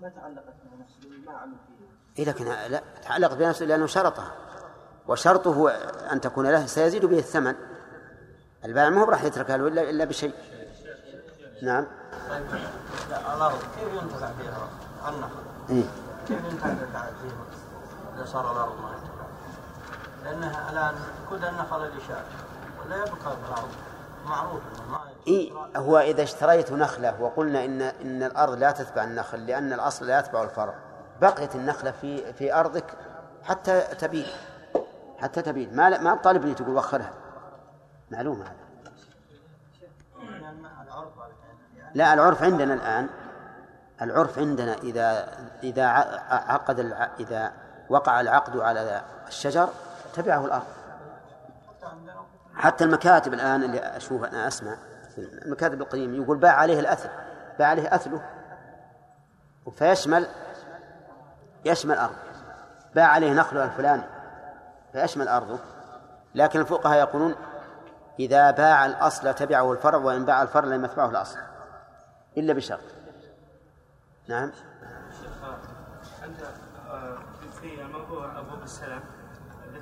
ما 0.00 0.08
تعلقت 0.08 0.54
بنفسه 0.64 1.26
ما 1.26 1.32
عمل 1.32 1.56
فيها؟ 1.66 2.18
إيه 2.18 2.24
لكن 2.24 2.44
لا 2.44 2.82
تعلق 3.02 3.34
بنفسه 3.34 3.66
لأنه 3.66 3.86
شرطها. 3.86 4.32
وشرطه 5.08 5.70
أن 6.12 6.20
تكون 6.20 6.46
له 6.46 6.66
سيزيد 6.66 7.04
به 7.04 7.18
الثمن. 7.18 7.54
البائع 8.64 8.88
ما 8.88 9.00
هو 9.00 9.04
راح 9.04 9.24
يتركها 9.24 9.56
له 9.56 9.68
إلا 9.68 9.90
إلا 9.90 10.04
بشيء. 10.04 10.34
نعم. 11.62 11.86
الأرض 13.10 13.58
كيف 13.58 14.02
ينتفع 14.02 14.32
فيها 14.32 14.68
النخل؟ 15.08 15.42
إيه؟ 15.70 15.84
كيف 16.28 16.44
ينتفع 16.44 16.74
فيها 16.74 17.46
إذا 18.16 18.24
صار 18.24 18.52
الأرض 18.52 19.07
لأنها 20.28 20.70
الآن 20.70 20.94
كل 21.30 21.44
النخل 21.44 21.86
اللي 21.86 22.00
شاء 22.08 22.24
ولا 22.84 22.96
يبقى 22.96 23.36
الأرض 23.48 23.68
معروف 24.26 24.62
إيه 25.26 25.52
هو 25.76 25.98
إذا 25.98 26.22
اشتريت 26.22 26.72
نخلة 26.72 27.22
وقلنا 27.22 27.64
إن 27.64 27.82
إن 27.82 28.22
الأرض 28.22 28.58
لا 28.58 28.70
تتبع 28.70 29.04
النخل 29.04 29.46
لأن 29.46 29.72
الأصل 29.72 30.06
لا 30.06 30.18
يتبع 30.18 30.42
الفرع. 30.42 30.74
بقيت 31.20 31.54
النخلة 31.54 31.90
في 31.90 32.32
في 32.32 32.54
أرضك 32.54 32.84
حتى 33.42 33.80
تبيد 33.80 34.26
حتى 35.18 35.42
تبيد. 35.42 35.74
ما 35.74 35.98
ما 35.98 36.14
طالبني 36.14 36.54
تقول 36.54 36.76
وخرها. 36.76 37.12
معلوم 38.10 38.42
هذا. 38.42 38.68
لا 41.94 42.14
العرف 42.14 42.42
عندنا 42.42 42.74
الآن. 42.74 43.08
العرف 44.02 44.38
عندنا 44.38 44.74
إذا 44.74 45.38
إذا 45.62 45.86
عقد 46.30 46.80
إذا 47.20 47.52
وقع 47.88 48.20
العقد 48.20 48.56
على 48.56 49.02
الشجر 49.28 49.68
تبعه 50.14 50.44
الأرض. 50.44 50.66
حتى 52.54 52.84
المكاتب 52.84 53.34
الآن 53.34 53.62
اللي 53.62 53.78
أشوف 53.78 54.24
أنا 54.24 54.48
أسمع 54.48 54.76
المكاتب 55.18 55.80
القديمة 55.80 56.24
يقول 56.24 56.38
باع 56.38 56.52
عليه 56.52 56.80
الأثل 56.80 57.08
باع 57.58 57.68
عليه 57.68 57.94
أثله. 57.94 58.22
فيشمل 59.76 60.28
يشمل 61.64 61.96
أرض 61.98 62.16
باع 62.94 63.06
عليه 63.06 63.32
نخله 63.32 63.64
الفلاني 63.64 64.02
فيشمل 64.92 65.28
أرضه. 65.28 65.58
لكن 66.34 66.60
الفقهاء 66.60 66.98
يقولون 66.98 67.34
إذا 68.18 68.50
باع 68.50 68.86
الأصل 68.86 69.34
تبعه 69.34 69.72
الفرع 69.72 69.98
وإن 69.98 70.24
باع 70.24 70.42
الفرع 70.42 70.68
لم 70.68 70.84
يتبعه 70.84 71.10
الأصل 71.10 71.38
إلا 72.36 72.52
بشرط. 72.52 72.80
نعم. 74.28 74.52
أنت 76.24 76.40
آه، 76.90 77.18
في 77.60 77.84
موضوع 77.84 78.38
أبواب 78.38 78.62
السلام 78.62 79.00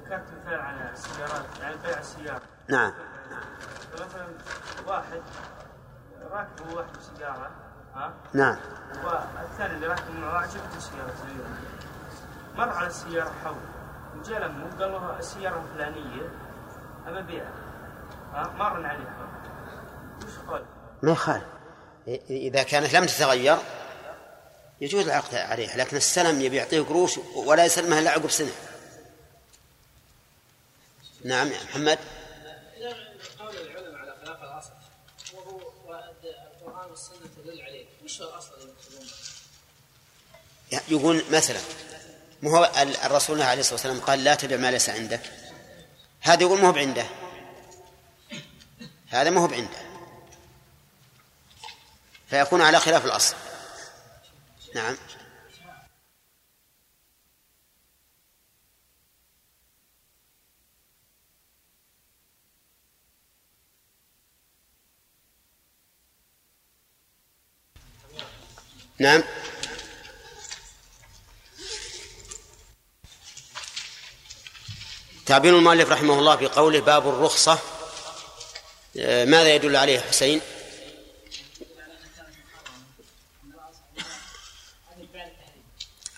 ذكرت 0.07 0.25
مثال 0.41 0.61
على 0.61 0.91
السيارات 0.93 1.45
يعني 1.61 1.77
بيع 1.77 1.99
السيارة. 1.99 2.43
نعم. 2.69 2.93
فمثلا 3.93 4.27
واحد 4.87 5.23
راكب 6.31 6.73
واحد 6.73 6.89
سيارة 7.17 7.51
ها؟ 7.95 8.15
نعم. 8.33 8.57
والثاني 9.05 9.75
اللي 9.75 9.87
راكب 9.87 10.15
معه 10.21 10.39
عجبته 10.39 10.77
السيارة 10.77 11.15
مر 12.57 12.69
على 12.69 12.87
السيارة 12.87 13.33
حول 13.45 13.57
وجاء 14.19 14.41
لمه 14.41 14.71
قال 14.81 14.93
له 14.93 15.19
السيارة 15.19 15.65
الفلانية 15.65 16.23
أبى 17.07 17.19
أبيعها. 17.19 17.53
مر 18.35 18.87
عليها 18.87 19.29
وش 20.25 20.49
قال؟ 20.49 20.65
ما 21.03 21.13
يخالف. 21.13 21.45
إذا 22.31 22.63
كانت 22.63 22.95
لم 22.95 23.05
تتغير 23.05 23.57
يجوز 24.81 25.09
العقد 25.09 25.35
عليها 25.35 25.77
لكن 25.77 25.97
السلم 25.97 26.41
يبي 26.41 26.57
يعطيه 26.57 26.81
قروش 26.81 27.21
ولا 27.47 27.65
يسلمها 27.65 27.99
إلا 27.99 28.11
عقب 28.11 28.31
سنة. 28.31 28.51
نعم 31.25 31.53
يا 31.53 31.63
محمد. 31.65 31.99
قول 33.39 33.57
العلماء 33.57 33.95
على 33.95 34.17
خلاف 34.25 34.43
الاصل 34.43 34.71
وهو 35.33 35.77
والسنة 36.91 37.17
تدل 37.37 37.63
عليه 37.63 37.87
وش 38.05 38.23
هو 38.23 38.29
الاصل 38.29 38.53
يقول 40.89 41.25
مثلا 41.31 41.61
مو 42.43 42.57
هو 42.57 42.73
الرسول 43.05 43.43
عليه 43.43 43.61
الصلاة 43.61 43.75
والسلام 43.75 44.01
قال 44.01 44.25
لا 44.25 44.35
تبع 44.35 44.57
ما 44.57 44.71
ليس 44.71 44.89
عندك. 44.89 45.21
هذا 46.21 46.43
يقول 46.43 46.61
ما 46.61 46.69
هو 46.69 46.73
بعنده. 46.73 47.07
هذا 49.09 49.31
ما 49.31 49.41
هو 49.41 49.47
بعنده. 49.47 49.79
فيكون 52.31 52.63
على 52.63 52.81
خلاف 52.81 53.05
الأصل. 53.05 53.37
نعم. 54.75 54.97
نعم. 68.99 69.23
تعبير 75.27 75.59
المؤلف 75.59 75.91
رحمه 75.91 76.19
الله 76.19 76.37
في 76.37 76.47
قوله 76.47 76.81
باب 76.81 77.09
الرخصة 77.09 77.59
آه، 78.99 79.25
ماذا 79.25 79.55
يدل 79.55 79.77
عليه 79.77 80.01
حسين؟ 80.01 80.41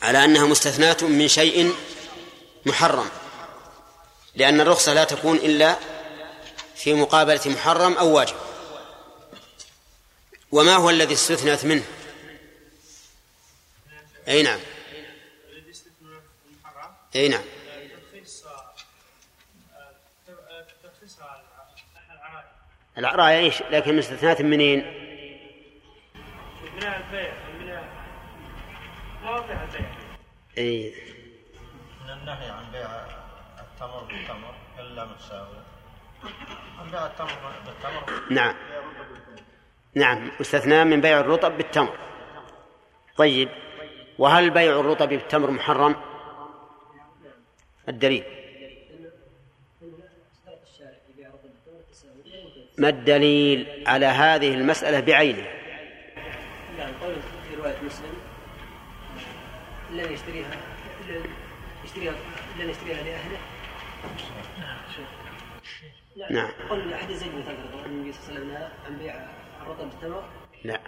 على 0.02 0.24
أنها 0.24 0.46
مستثناة 0.46 0.96
من 1.02 1.28
شيء 1.28 1.74
محرم 2.66 3.10
لأن 4.34 4.60
الرخصة 4.60 4.94
لا 4.94 5.04
تكون 5.04 5.36
إلا 5.36 5.76
في 6.76 6.94
مقابلة 6.94 7.40
محرم 7.46 7.92
أو 7.92 8.16
واجب. 8.16 8.36
وما 10.52 10.76
هو 10.76 10.90
الذي 10.90 11.14
استثنت 11.14 11.64
منه؟ 11.64 11.84
أي 14.28 14.42
نعم. 14.42 14.60
أي 17.16 17.28
نعم. 17.28 17.44
العراية 22.98 23.38
إيش؟ 23.38 23.62
لكن 23.62 23.96
مستثناة 23.96 24.42
منين؟ 24.42 24.78
من 26.74 26.82
البيع 26.82 27.34
من 27.58 27.82
مواضيع 29.22 29.64
البيع 29.64 29.90
إي. 30.58 30.94
من 32.04 32.10
النهي 32.10 32.50
عن 32.50 32.72
بيع 32.72 32.86
التمر 33.60 34.04
بالتمر 34.04 34.54
إلا 34.78 35.04
متساوية 35.04 35.64
عن 36.78 36.90
بيع 36.90 37.06
التمر 37.06 37.52
بالتمر. 37.66 38.22
نعم. 38.30 38.54
نعم. 39.94 40.30
مستثنى 40.40 40.84
من 40.84 41.00
بيع 41.00 41.20
الرطب 41.20 41.56
بالتمر. 41.56 41.98
طيب. 43.16 43.67
وهل 44.18 44.50
بيع 44.50 44.80
الرطب 44.80 45.08
بالتمر 45.08 45.50
محرم؟ 45.50 45.96
الدليل. 47.88 48.24
ما 52.78 52.88
الدليل 52.88 53.84
على 53.86 54.06
هذه 54.06 54.54
المسألة 54.54 55.00
بعينه؟ 55.00 55.46
نعم 56.78 56.92
قول 57.00 57.14
في 57.48 57.54
رواية 57.56 57.76
مسلم. 57.82 58.14
لن 59.92 60.12
يشتريها 60.12 60.50
لن 61.08 61.24
يشتريها 61.84 62.14
لن 62.58 62.70
يشتريها 62.70 63.02
لأهله. 63.02 63.38
نعم. 66.30 66.50
قول 66.68 66.94
حديث 66.94 67.16
زيد 67.16 67.32
بن 67.32 67.42
ثابت 67.42 67.86
النبي 67.86 68.12
صلى 68.12 68.38
الله 68.38 68.54
عليه 68.54 68.66
وسلم 68.66 68.70
عن 68.86 68.98
بيع 68.98 69.26
الرطب 69.62 69.90
بالتمر 69.90 70.24
لا 70.64 70.80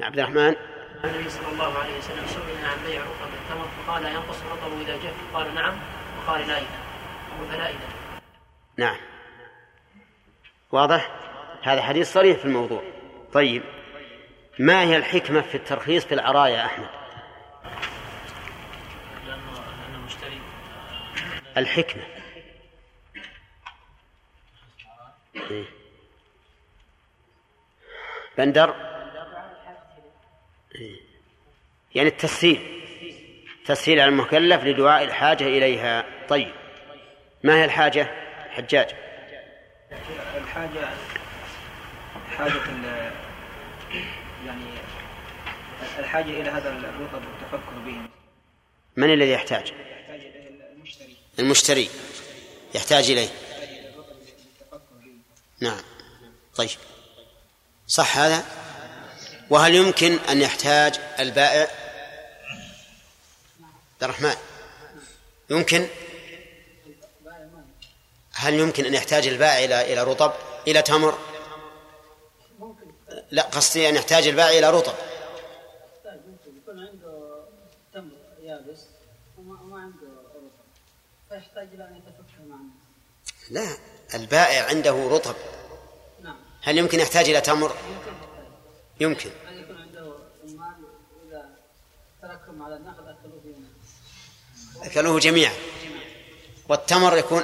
يا 0.00 0.06
عبد 0.06 0.18
الرحمن. 0.18 0.56
النبي 1.04 1.30
صلى 1.30 1.52
الله 1.52 1.78
عليه 1.78 1.98
وسلم 1.98 2.26
سئل 2.26 2.64
عن 2.64 2.86
بيع 2.86 3.02
رطب 3.02 3.34
التمر 3.42 3.68
فقال 3.86 4.04
ينقص 4.04 4.42
الرطب 4.42 4.80
إذا 4.80 4.96
جف 4.96 5.34
قال 5.34 5.54
نعم. 5.54 5.78
وقال 6.18 6.48
لا 6.48 6.58
اذا 6.58 6.90
فلا 7.50 7.70
اذا 7.70 7.88
نعم. 8.76 8.96
واضح؟ 10.72 11.10
هذا 11.62 11.82
حديث 11.82 12.12
صريح 12.12 12.38
في 12.38 12.44
الموضوع. 12.44 12.82
طيب. 13.32 13.62
ما 14.58 14.82
هي 14.82 14.96
الحكمة 14.96 15.40
في 15.40 15.54
الترخيص 15.54 16.04
في 16.04 16.14
العرايا 16.14 16.56
يا 16.56 16.66
أحمد؟ 16.66 16.88
الحكمة. 21.56 22.02
إيه. 25.50 25.64
بندر. 28.38 28.89
يعني 31.94 32.08
التسهيل. 32.08 32.80
تسهيل 33.66 34.00
على 34.00 34.08
المكلف 34.08 34.64
لدعاء 34.64 35.04
الحاجة 35.04 35.44
إليها. 35.44 36.06
طيب. 36.28 36.52
ما 37.44 37.54
هي 37.54 37.64
الحاجة؟ 37.64 38.10
حجاج 38.50 38.88
الحاجة 40.36 40.88
حاجة 42.38 42.60
يعني 44.46 44.64
الحاجة 45.98 46.30
إلى 46.30 46.50
هذا 46.50 46.70
الرطب 46.70 47.22
والتفكر 47.26 47.78
به. 47.86 48.00
من 48.96 49.12
الذي 49.12 49.30
يحتاج؟ 49.30 49.72
يحتاج 49.72 50.20
المشتري. 50.76 51.16
المشتري. 51.38 51.88
يحتاج 52.74 53.10
إليه. 53.10 53.28
نعم. 55.60 55.80
طيب. 56.56 56.70
صح 57.86 58.18
هذا؟ 58.18 58.59
وهل 59.50 59.74
يمكن 59.74 60.18
أن 60.18 60.40
يحتاج 60.40 61.00
البائع؟ 61.18 61.70
عبد 63.60 64.02
الرحمن. 64.02 64.36
يمكن؟ 65.50 65.88
هل 68.32 68.54
يمكن 68.54 68.84
أن 68.84 68.94
يحتاج 68.94 69.26
البائع 69.26 69.64
إلى 69.64 69.92
إلى 69.92 70.04
رطب؟ 70.04 70.32
إلى 70.66 70.82
تمر؟ 70.82 71.18
لا 73.30 73.42
قصدي 73.42 73.88
أن 73.88 73.96
يحتاج 73.96 74.26
البائع 74.26 74.58
إلى 74.58 74.70
رطب. 74.70 74.94
لا 83.50 83.76
البائع 84.14 84.64
عنده 84.64 85.08
رطب. 85.08 85.34
نعم. 86.22 86.36
هل 86.62 86.78
يمكن 86.78 87.00
يحتاج 87.00 87.28
إلى 87.28 87.40
تمر؟ 87.40 87.70
يمكن. 87.70 88.09
يمكن. 89.00 89.30
يكون 89.50 89.76
عنده 89.76 90.14
تركهم 92.22 92.62
على 92.62 92.76
النخل 92.76 93.08
اكلوا 93.08 93.40
فيهم 93.42 93.68
أكلوه 94.82 95.20
جميعا. 95.20 95.52
والتمر 96.68 97.16
يكون 97.16 97.42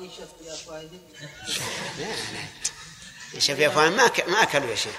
يشف 0.00 0.28
شوف 3.38 3.58
يا 3.58 3.68
فهم 3.68 3.92
ما 3.96 4.10
ما 4.26 4.42
أكلوا 4.42 4.70
يا 4.70 4.74
شيخ. 4.74 4.96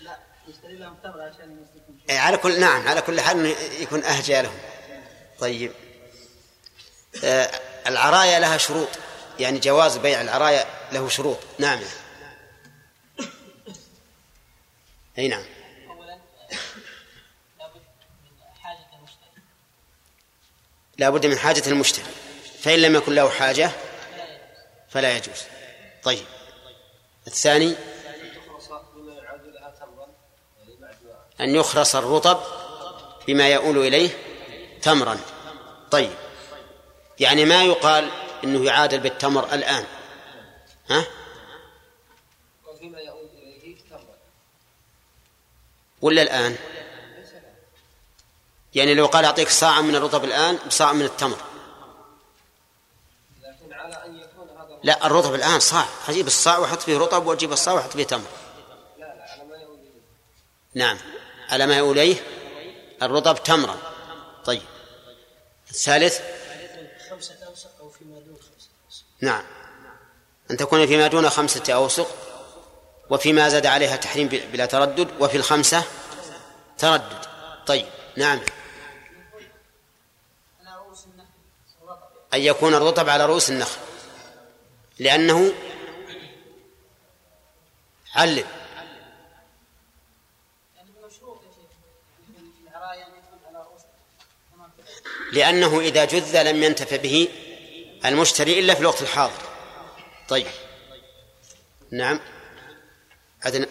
لا 0.00 0.18
يشتري 0.48 0.76
لهم 0.76 0.96
تمر 1.02 1.20
عشان 1.20 1.66
إيه، 2.10 2.18
على 2.18 2.36
كل 2.36 2.60
نعم 2.60 2.88
على 2.88 3.00
كل 3.00 3.20
حال 3.20 3.54
يكون 3.80 4.04
أهجى 4.04 4.42
لهم. 4.42 4.58
طيب. 5.38 5.72
آه 7.24 7.60
العرايا 7.86 8.40
لها 8.40 8.56
شروط. 8.56 8.88
يعني 9.38 9.58
جواز 9.58 9.96
بيع 9.96 10.20
العرايا 10.20 10.66
له 10.92 11.08
شروط. 11.08 11.38
نعم. 11.58 11.80
أي 15.18 15.28
نعم. 15.28 15.44
اولا 15.88 16.18
لابد 17.58 17.76
من 18.36 18.58
حاجة 18.62 18.86
المشتري. 18.98 19.42
لا 20.98 21.10
بد 21.10 21.26
من 21.26 21.38
حاجة 21.38 21.62
المشتري. 21.66 22.04
فإن 22.60 22.78
لم 22.78 22.94
يكن 22.94 23.14
له 23.14 23.30
حاجة 23.30 23.70
فلا 24.88 25.16
يجوز. 25.16 25.42
طيب. 26.02 26.24
الثاني 27.26 27.74
أن 31.40 31.54
يخرص 31.54 31.96
الرطب 31.96 32.40
بما 33.26 33.48
يؤول 33.48 33.78
إليه 33.78 34.10
تمرا. 34.82 35.18
طيب. 35.90 36.14
يعني 37.20 37.44
ما 37.44 37.64
يقال 37.64 38.10
إنه 38.44 38.64
يعادل 38.64 39.00
بالتمر 39.00 39.54
الآن؟ 39.54 39.84
ها؟ 40.90 41.04
تمر 42.80 42.98
ولا 46.04 46.22
الآن؟ 46.22 46.56
يعني 48.74 48.94
لو 48.94 49.06
قال 49.06 49.24
أعطيك 49.24 49.48
صاعا 49.48 49.80
من 49.80 49.96
الرطب 49.96 50.24
الآن 50.24 50.58
بصاع 50.66 50.92
من 50.92 51.04
التمر. 51.04 51.36
لا 54.82 55.06
الرطب 55.06 55.34
الآن 55.34 55.60
صاع. 55.60 55.86
أجيب 56.08 56.26
الصاع 56.26 56.58
وأحط 56.58 56.80
فيه 56.82 56.98
رطب 56.98 57.26
وأجيب 57.26 57.52
الصاع 57.52 57.74
وأحط 57.74 57.92
فيه 57.92 58.04
تمر. 58.04 58.26
نعم. 60.74 60.98
على 61.48 61.66
ما 61.66 61.76
يؤول 61.76 61.98
اليه 61.98 62.16
الرطب 63.02 63.42
تمرا. 63.42 63.76
طيب. 64.44 64.62
الثالث؟ 65.70 66.20
خمسة 67.10 67.34
أوسق 67.46 67.70
أو 67.80 67.88
فيما 67.88 68.18
دون 68.20 68.36
خمسة 68.36 68.68
أوسق 68.86 69.04
نعم. 69.20 69.44
أن 70.50 70.56
تكون 70.56 70.86
فيما 70.86 71.06
دون 71.06 71.30
خمسة 71.30 71.72
أوسق. 71.72 72.33
وفيما 73.10 73.48
زاد 73.48 73.66
عليها 73.66 73.96
تحريم 73.96 74.28
بلا 74.28 74.66
تردد 74.66 75.08
وفي 75.20 75.36
الخمسة 75.36 75.84
تردد. 76.78 77.26
طيب 77.66 77.86
نعم. 78.16 78.40
أن 82.34 82.40
يكون 82.40 82.74
الرطب 82.74 83.08
على 83.08 83.26
رؤوس 83.26 83.50
النخل. 83.50 83.78
لأنه 84.98 85.52
علم. 88.14 88.44
لأنه 95.32 95.80
إذا 95.80 96.04
جذ 96.04 96.42
لم 96.42 96.62
ينتفع 96.62 96.96
به 96.96 97.28
المشتري 98.04 98.60
إلا 98.60 98.74
في 98.74 98.80
الوقت 98.80 99.02
الحاضر. 99.02 99.42
طيب. 100.28 100.46
نعم. 101.90 102.20
عدن 103.44 103.66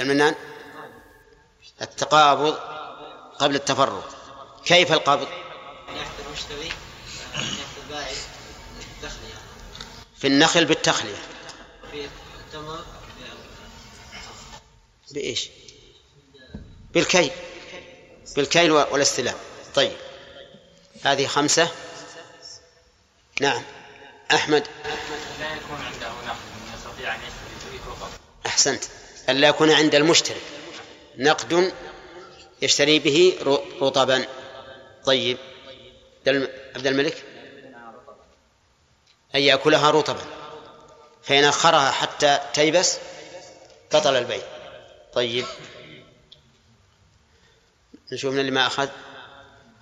المنان؟ 0.00 0.34
التقابض 1.82 2.54
قبل 3.38 3.54
التفرق 3.54 4.14
كيف 4.64 4.92
القبض؟ 4.92 5.28
في 10.16 10.26
النخل 10.26 10.64
بالتخلية. 10.64 11.16
في 11.90 12.08
التمر 12.46 12.84
بإيش؟ 15.10 15.48
بالكيل. 16.94 17.30
بالكيل 18.36 18.72
والاستلام. 18.72 19.36
طيب. 19.74 19.96
هذه 21.04 21.26
خمسة. 21.26 21.68
نعم. 23.40 23.62
أحمد. 24.34 24.66
لا 25.40 25.54
يكون 25.54 25.76
عنده 25.86 26.08
نقد 26.26 26.36
يستطيع 26.74 27.14
أن 27.14 27.20
يشتري 27.20 27.78
فقط. 27.78 28.10
أحسنت. 28.46 28.84
ألا 29.28 29.48
يكون 29.48 29.70
عند 29.70 29.94
المشتري 29.94 30.40
نقد 31.18 31.72
يشتري 32.62 32.98
به 32.98 33.38
رطبا. 33.80 34.26
طيب. 35.04 35.38
عبد 36.18 36.28
الم- 36.28 36.48
عبد 36.76 36.86
الملك؟ 36.86 37.24
أن 39.34 39.40
يأكلها 39.40 39.90
رطبا. 39.90 40.22
فإن 41.22 41.44
أخرها 41.44 41.90
حتى 41.90 42.40
تيبس 42.54 42.98
بطل 43.92 44.16
البيع. 44.16 44.42
طيب. 45.12 45.46
نشوف 48.12 48.32
من 48.32 48.40
اللي 48.40 48.50
ما 48.50 48.66
أخذ. 48.66 48.88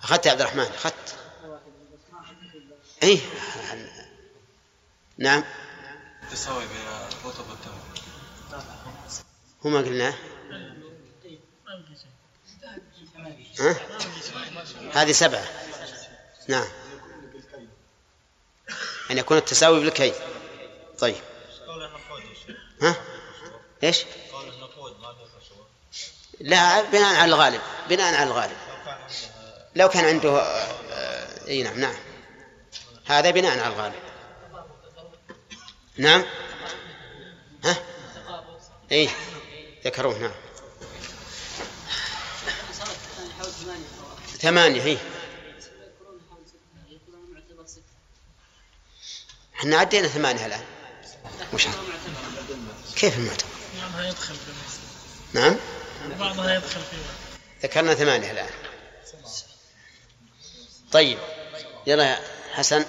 أخذت 0.03 0.25
يا 0.25 0.31
عبد 0.31 0.41
الرحمن؟ 0.41 0.63
أخذت. 0.75 1.15
أي 3.03 3.19
نعم. 5.17 5.43
التساوي 6.23 6.63
بين 6.67 6.87
الرطب 6.87 7.49
والتمر. 7.49 7.95
هو 9.65 9.69
ما 9.69 9.79
قلناه 9.79 10.13
ها؟ 13.59 13.75
هذه 14.93 15.11
سبعة. 15.11 15.45
نعم. 16.47 16.67
أن 19.11 19.17
يكون 19.17 19.37
التساوي 19.37 19.79
بالكي 19.79 20.13
طيب. 20.99 21.15
ها؟ 22.81 22.95
إيش؟ 23.83 24.05
لا 26.39 26.81
بناء 26.81 27.15
على 27.15 27.33
الغالب. 27.33 27.61
بناء 27.89 28.15
على 28.15 28.29
الغالب. 28.29 28.57
لو 29.75 29.89
كان 29.89 30.05
عنده 30.05 30.29
عنده 30.29 30.41
آه، 30.41 31.47
إي 31.47 31.63
نعم 31.63 31.79
نعم. 31.79 31.95
هذا 33.05 33.31
بناء 33.31 33.59
على 33.59 33.73
الغالب. 33.73 33.99
نعم؟ 35.97 36.25
ها؟ 37.63 37.75
إي. 38.91 39.09
ذكروه 39.85 40.17
نعم. 40.17 40.31
ثمانية. 44.41 44.81
هي 44.81 44.97
ستة 47.67 47.81
إحنا 49.55 49.77
عدينا 49.77 50.07
ثمانية 50.07 50.45
الآن. 50.45 50.63
وش؟ 51.53 51.67
كيف 52.95 53.17
المعتبر؟ 53.17 53.49
بعضها 53.81 54.09
يدخل 54.09 54.35
فيما 54.35 55.41
نعم. 55.41 55.55
بعضها 56.19 56.55
يدخل 56.55 56.81
فيما 56.81 57.03
ذكرنا 57.63 57.93
ثمانية 57.93 58.31
الآن. 58.31 58.49
طيب. 60.91 61.19
يلا 61.87 62.03
يا 62.03 62.19
حسن. 62.53 62.85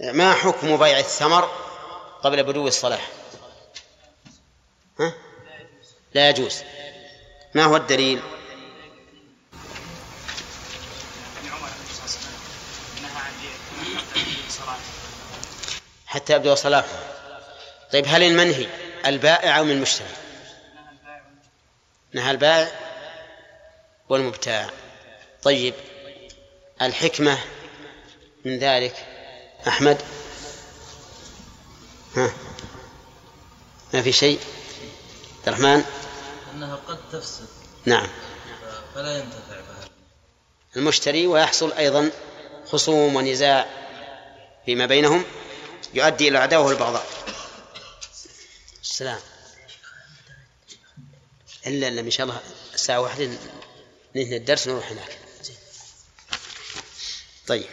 ما 0.00 0.34
حكم 0.34 0.76
بيع 0.76 0.98
الثمر 0.98 1.44
قبل 2.22 2.42
بدو 2.42 2.68
الصلاح؟ 2.68 3.08
ها؟ 5.00 5.12
لا 6.14 6.28
يجوز. 6.30 6.62
ما 7.54 7.64
هو 7.64 7.76
الدليل؟ 7.76 8.22
حتى 16.06 16.32
يبدو 16.32 16.54
صلاحه. 16.54 16.88
طيب 17.92 18.04
هل 18.08 18.22
المنهي 18.22 18.66
البائع 19.06 19.58
أو 19.58 19.64
من 19.64 19.70
المشتري؟ 19.70 20.08
نهى 22.12 22.30
البائع 22.30 22.72
والمبتاع. 24.08 24.70
طيب 25.42 25.74
الحكمة 26.82 27.38
من 28.44 28.58
ذلك 28.58 29.06
أحمد؟ 29.68 30.02
ها؟ 32.16 32.32
ما 33.94 34.02
في 34.02 34.12
شيء؟ 34.12 34.40
عبد 35.46 35.58
الرحمن؟ 35.58 35.84
أنها 36.54 36.76
قد 36.76 36.98
تفسد. 37.12 37.48
نعم. 37.84 38.08
فلا 38.94 39.18
ينتفع 39.18 39.60
بها. 39.60 39.88
المشتري 40.76 41.26
ويحصل 41.26 41.72
أيضا 41.72 42.10
خصوم 42.66 43.16
ونزاع 43.16 43.66
فيما 44.66 44.86
بينهم 44.86 45.24
يؤدي 45.94 46.28
إلى 46.28 46.38
العداوة 46.38 46.66
والبغضاء 46.66 47.06
السلام. 48.82 49.20
إلا 51.66 51.88
إلا 51.88 52.00
إن 52.00 52.10
شاء 52.10 52.26
الله 52.26 52.40
الساعة 52.74 53.00
واحدة 53.00 53.30
ننهي 54.16 54.36
الدرس 54.36 54.66
ونروح 54.66 54.90
هناك. 54.90 55.18
طيب. 57.46 57.66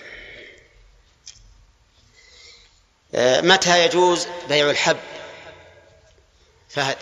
آه، 3.15 3.41
متى 3.41 3.85
يجوز 3.85 4.27
بيع 4.49 4.69
الحب؟ 4.69 4.99
فهد. 6.69 6.97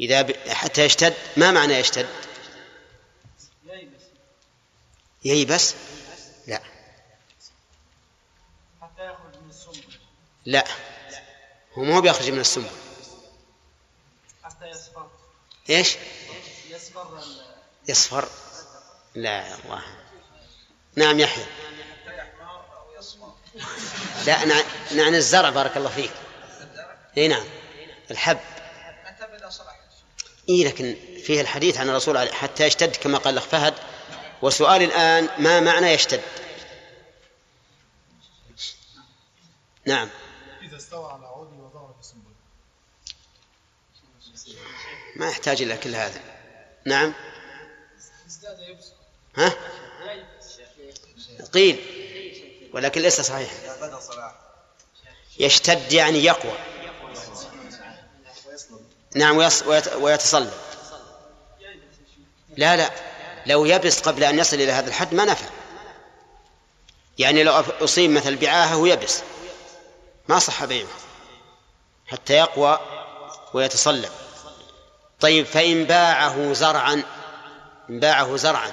إذا 0.00 0.22
ب... 0.22 0.32
حتى 0.48 0.84
يشتد 0.84 1.14
ما 1.36 1.50
معنى 1.50 1.74
يشتد؟ 1.74 2.08
ييبس؟ 5.24 5.74
لا. 6.46 6.60
حتى 8.82 9.06
يخرج 9.06 9.34
من 9.42 9.80
لا. 10.46 10.64
هو 11.74 11.82
ما 11.82 11.96
هو 11.96 12.00
بيخرج 12.00 12.30
من 12.30 12.40
السم 12.40 12.66
حتى 14.44 14.66
يصفر 14.66 15.10
إيش؟ 15.70 15.96
يصفر. 16.70 17.24
يصفر 17.88 18.28
لا 19.14 19.54
الله. 19.54 19.82
نعم 20.96 21.20
يحيى. 21.20 21.46
لا 24.26 24.44
نع- 24.44 24.92
نعني 24.92 25.16
الزرع 25.16 25.50
بارك 25.50 25.76
الله 25.76 25.90
فيك. 25.90 26.12
إي 27.18 27.28
نعم. 27.28 27.44
الحب. 28.10 28.38
إي 30.50 30.64
لكن 30.64 30.96
فيه 31.24 31.40
الحديث 31.40 31.76
عن 31.76 31.88
الرسول 31.88 32.16
عليه 32.16 32.32
حتى 32.32 32.66
يشتد 32.66 32.96
كما 32.96 33.18
قال 33.18 33.34
الأخ 33.34 33.46
فهد. 33.46 33.74
وسؤالي 34.42 34.84
الآن 34.84 35.28
ما 35.38 35.60
معنى 35.60 35.86
يشتد؟ 35.86 36.22
نعم. 39.86 40.08
إذا 40.62 40.76
استوى 40.76 41.12
على 41.12 41.26
عود 41.26 41.52
وظهر 41.52 41.94
في 42.02 42.14
ما 45.16 45.28
يحتاج 45.28 45.62
إلى 45.62 45.76
كل 45.76 45.94
هذا. 45.94 46.20
نعم. 46.84 47.14
ازداد 48.26 48.78
ها؟ 49.36 49.56
قيل 51.52 51.80
ولكن 52.72 53.02
ليس 53.02 53.20
صحيح. 53.20 53.50
يشتد 55.38 55.92
يعني 55.92 56.18
يقوى. 56.18 56.79
نعم 59.14 59.36
ويتصلب 59.96 60.52
لا 62.56 62.76
لا. 62.76 62.90
لو 63.46 63.64
يبس 63.64 64.00
قبل 64.00 64.24
أن 64.24 64.38
يصل 64.38 64.56
إلى 64.56 64.72
هذا 64.72 64.88
الحد 64.88 65.14
ما 65.14 65.24
نفع. 65.24 65.46
يعني 67.18 67.42
لو 67.42 67.52
أصيب 67.80 68.10
مثل 68.10 68.36
بعاهة 68.36 68.76
ويبس. 68.76 69.22
ما 70.28 70.38
صح 70.38 70.64
بيعه 70.64 70.88
حتى 72.06 72.32
يقوى 72.32 72.78
ويتصلب 73.54 74.10
طيب 75.20 75.46
فإن 75.46 75.84
باعه 75.84 76.52
زرعا 76.52 77.02
إن 77.90 78.00
باعه 78.00 78.36
زرعا. 78.36 78.72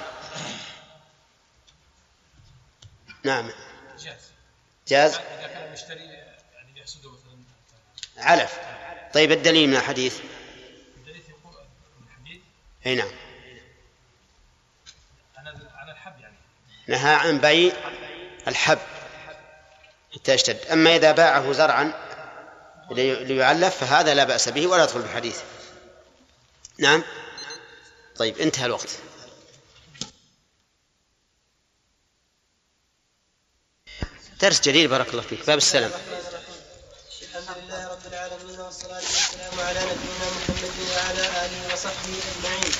نعم. 3.24 3.50
جاز. 3.98 4.30
جاز؟ 4.88 5.14
إذا 5.14 5.46
كان 5.46 5.66
المشتري 5.66 6.04
يعني 6.04 6.80
يحسده 6.80 7.10
مثلا. 7.10 7.38
علف. 8.16 8.58
طيب 9.14 9.32
الدليل 9.32 9.68
من 9.68 9.76
الحديث؟ 9.76 10.18
الحديث 11.06 11.28
يقول 11.28 11.54
الحديث؟ 12.06 12.40
إي 12.86 12.94
نعم. 12.94 13.10
عن 15.36 15.90
الحب 15.90 16.20
يعني. 16.20 16.34
نهى 16.88 17.14
عن 17.14 17.38
بيع 17.38 17.72
الحب. 18.48 18.78
حتى 20.14 20.34
يشتد 20.34 20.66
أما 20.66 20.96
إذا 20.96 21.12
باعه 21.12 21.52
زرعا 21.52 21.92
لي- 22.90 23.24
ليعلف 23.24 23.76
فهذا 23.84 24.14
لا 24.14 24.24
بأس 24.24 24.48
به 24.48 24.66
ولا 24.66 24.82
يدخل 24.84 25.02
بالحديث 25.02 25.40
نعم؟ 26.78 27.04
طيب 28.16 28.38
انتهى 28.38 28.66
الوقت. 28.66 28.98
درس 34.40 34.60
جليل 34.60 34.88
بارك 34.88 35.08
الله 35.10 35.22
فيك. 35.22 35.46
باب 35.46 35.58
السلام 35.58 35.90
الحمد 37.34 37.56
لله 37.64 37.88
رب 37.92 38.06
العالمين 38.06 38.57
والصلاة 38.68 39.08
والسلام 39.16 39.60
على 39.68 39.80
نبينا 39.80 40.26
محمد 40.36 40.76
وعلى 40.92 41.24
آله 41.44 41.60
وصحبه 41.72 42.14
أجمعين. 42.30 42.72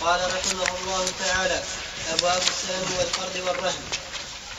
قال 0.00 0.20
رحمه 0.36 0.70
الله 0.78 1.04
تعالى 1.24 1.62
أبواب 2.14 2.42
السلم 2.42 2.88
والقرض 2.98 3.36
والرهن. 3.46 3.84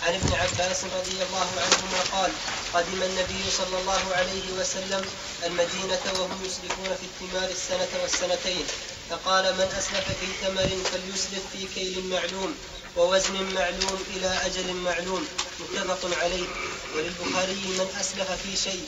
عن 0.04 0.14
ابن 0.14 0.34
عباس 0.34 0.84
رضي 0.84 1.18
الله 1.24 1.50
عنهما 1.64 2.02
قال 2.12 2.32
قدم 2.74 3.04
النبي 3.04 3.44
صلى 3.58 3.80
الله 3.82 4.04
عليه 4.16 4.48
وسلم 4.60 5.06
المدينة 5.44 6.04
وهم 6.20 6.46
يسلفون 6.46 6.92
في 7.00 7.06
الثمار 7.12 7.50
السنة 7.50 7.92
والسنتين. 8.02 8.66
فقال 9.10 9.46
من 9.54 9.70
أسلف 9.80 10.06
في 10.20 10.28
ثمر 10.42 10.70
فليسلف 10.92 11.44
في 11.54 11.68
كيل 11.76 12.06
معلوم 12.06 12.56
ووزن 12.96 13.54
معلوم 13.56 14.00
إلى 14.16 14.40
أجل 14.46 14.74
معلوم. 14.74 15.28
متفق 15.60 16.24
عليه. 16.24 16.48
وللبخاري 16.96 17.62
من 17.80 17.88
أسلف 18.02 18.32
في 18.44 18.58
شيء 18.58 18.86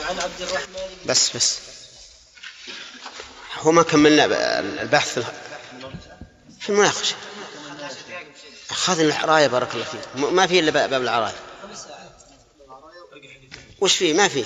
وعن 0.00 0.18
عبد 0.20 0.40
الرحمن 0.42 0.96
بس 1.06 1.36
بس. 1.36 1.58
هو 3.58 3.72
ما 3.72 3.82
كملنا 3.82 4.24
البحث 4.60 5.18
في 6.60 6.68
المناقشة. 6.68 7.16
أخذنا 8.70 9.06
العراية 9.08 9.46
بارك 9.46 9.74
الله 9.74 9.84
فيك. 9.84 10.00
ما 10.16 10.46
في 10.46 10.58
إلا 10.58 10.86
باب 10.86 11.02
العراية. 11.02 11.34
وش 13.80 13.96
فيه؟ 13.96 14.14
ما 14.14 14.28
فيه. 14.28 14.44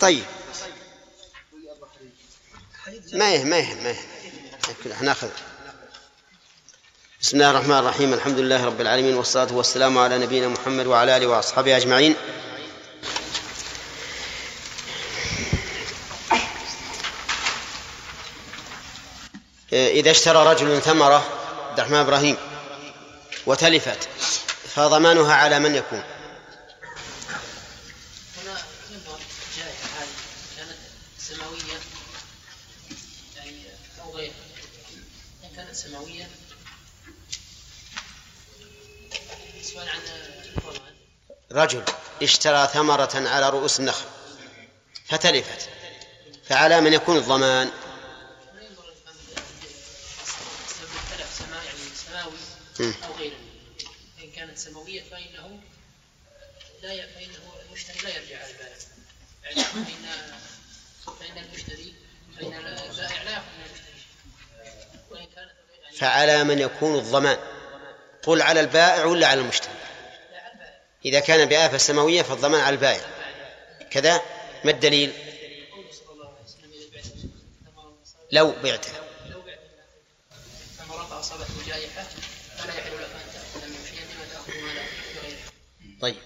طيب. 0.00 0.24
ما 3.12 3.34
يه 3.34 3.44
ما 3.44 3.58
يه 3.58 3.74
ما 3.74 3.90
يه 3.90 4.04
كذا. 4.84 5.02
ناخذ 5.02 5.28
بسم 7.22 7.36
الله 7.36 7.50
الرحمن 7.50 7.78
الرحيم 7.78 8.14
الحمد 8.14 8.38
لله 8.38 8.64
رب 8.64 8.80
العالمين 8.80 9.14
والصلاة 9.14 9.52
والسلام 9.52 9.98
على 9.98 10.18
نبينا 10.18 10.48
محمد 10.48 10.86
وعلى 10.86 11.16
آله 11.16 11.26
وأصحابه 11.26 11.76
أجمعين. 11.76 12.16
إذا 19.72 20.10
اشترى 20.10 20.52
رجل 20.52 20.82
ثمرة 20.82 21.24
عبد 21.70 21.78
الرحمن 21.78 21.96
إبراهيم 21.96 22.36
وتلفت 23.46 24.08
فضمانها 24.74 25.34
على 25.34 25.58
من 25.58 25.74
يكون 25.74 26.02
هنا 28.42 28.62
ينظر 28.90 29.18
جائحة 29.56 29.88
هذه 29.98 30.08
كانت 30.56 30.78
سماوية 31.18 31.78
يعني 33.36 33.62
أو 34.04 34.16
غيرها 34.16 34.34
إن 35.44 35.56
كانت 35.56 35.74
سماوية 35.74 36.28
سؤال 39.62 39.88
عن 39.88 40.00
الضمان 40.56 40.94
رجل 41.52 41.82
اشترى 42.22 42.68
ثمرة 42.72 43.10
على 43.14 43.50
رؤوس 43.50 43.80
النخل 43.80 44.04
فتلفت 45.08 45.68
فعلى 46.48 46.80
من 46.80 46.92
يكون 46.92 47.16
الضمان؟ 47.16 47.70
يعني. 52.80 52.94
أو 53.06 53.12
غيره 53.18 53.36
إن 54.22 54.30
كانت 54.30 54.58
سماوية 54.58 55.02
فإنه 55.02 55.60
لا 56.82 56.92
ي... 56.92 57.02
فإنه 57.02 57.52
المشتري 57.68 57.98
لا 58.02 58.16
يرجع 58.16 58.38
على 58.42 58.50
البائع 58.50 58.76
يعني 59.44 59.62
فإن 59.64 61.14
فإن 61.20 61.44
المشتري 61.44 61.94
فإن 62.36 62.52
البائع 62.54 63.22
لا 63.22 63.30
يأخذ 63.30 63.46
من 63.58 63.64
المشتري. 63.66 64.02
وإن 65.10 65.26
كانت 65.36 65.50
يعني 65.82 65.96
فعلى 65.96 66.44
من 66.44 66.58
يكون 66.58 66.98
الضمان؟ 66.98 67.38
قل 68.22 68.42
على 68.42 68.60
البائع 68.60 69.04
ولا 69.04 69.26
على 69.26 69.40
المشتري؟ 69.40 69.72
إذا 71.04 71.20
كان 71.20 71.48
بآفة 71.48 71.78
سماوية 71.78 72.22
فالضمان 72.22 72.60
على 72.60 72.74
البائع. 72.74 73.06
كذا؟ 73.90 74.22
ما 74.64 74.70
الدليل؟ 74.70 75.12
لو 78.32 78.54
بعته 78.62 78.92
طيب. 86.00 86.16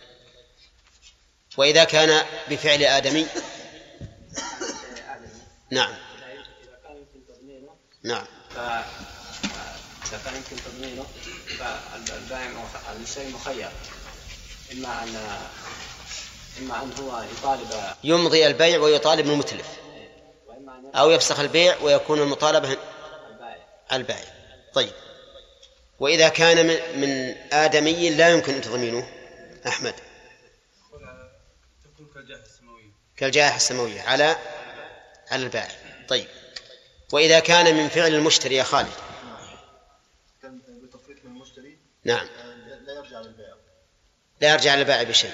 وإذا 1.56 1.84
كان 1.84 2.26
بفعل 2.50 2.82
آدمي؟ 2.84 3.26
نعم. 5.70 5.94
نعم. 8.02 8.26
إذا 10.06 10.20
كان 10.24 10.34
يمكن 10.36 10.56
تضمينه 10.64 11.06
فالبائع 11.58 12.52
المشتري 12.96 13.28
مخير. 13.28 13.70
إما 14.72 15.02
أن 15.02 15.16
إما 16.60 16.82
أن 16.82 16.92
هو 17.00 17.22
يطالب 17.22 17.94
يمضي 18.04 18.46
البيع 18.46 18.80
ويطالب 18.80 19.26
المتلف. 19.26 19.66
أن 20.50 20.90
أو 20.94 21.10
يفسخ 21.10 21.40
البيع 21.40 21.76
ويكون 21.82 22.20
المطالبة 22.20 22.68
البائع. 22.68 23.66
البائع 23.92 24.32
طيب. 24.74 24.92
وإذا 26.00 26.28
كان 26.28 26.66
من, 26.66 27.00
من 27.00 27.36
آدمي 27.52 28.10
لا 28.10 28.28
يمكن 28.28 28.60
تضمينه. 28.60 29.08
أحمد. 29.66 29.94
تكون 31.84 32.06
كالجاهة 32.14 32.42
السماوية 32.42 32.90
كالجائحة 33.16 33.56
السماوية. 33.56 34.02
على 34.02 34.36
على 35.30 35.42
البائع. 35.42 35.76
طيب. 36.08 36.26
وإذا 37.12 37.40
كان 37.40 37.74
من 37.74 37.88
فعل 37.88 38.14
المشتري 38.14 38.54
يا 38.54 38.62
خالد. 38.62 38.92
بتفريط 40.82 41.24
من 41.24 41.30
المشتري؟ 41.30 41.78
نعم 42.04 42.26
آه، 42.26 42.78
لا 42.78 42.92
يرجع 42.92 43.20
للبائع 43.20 43.54
لا 44.42 44.52
يرجع 44.52 44.74
للبائع 44.74 45.02
بشيء 45.02 45.32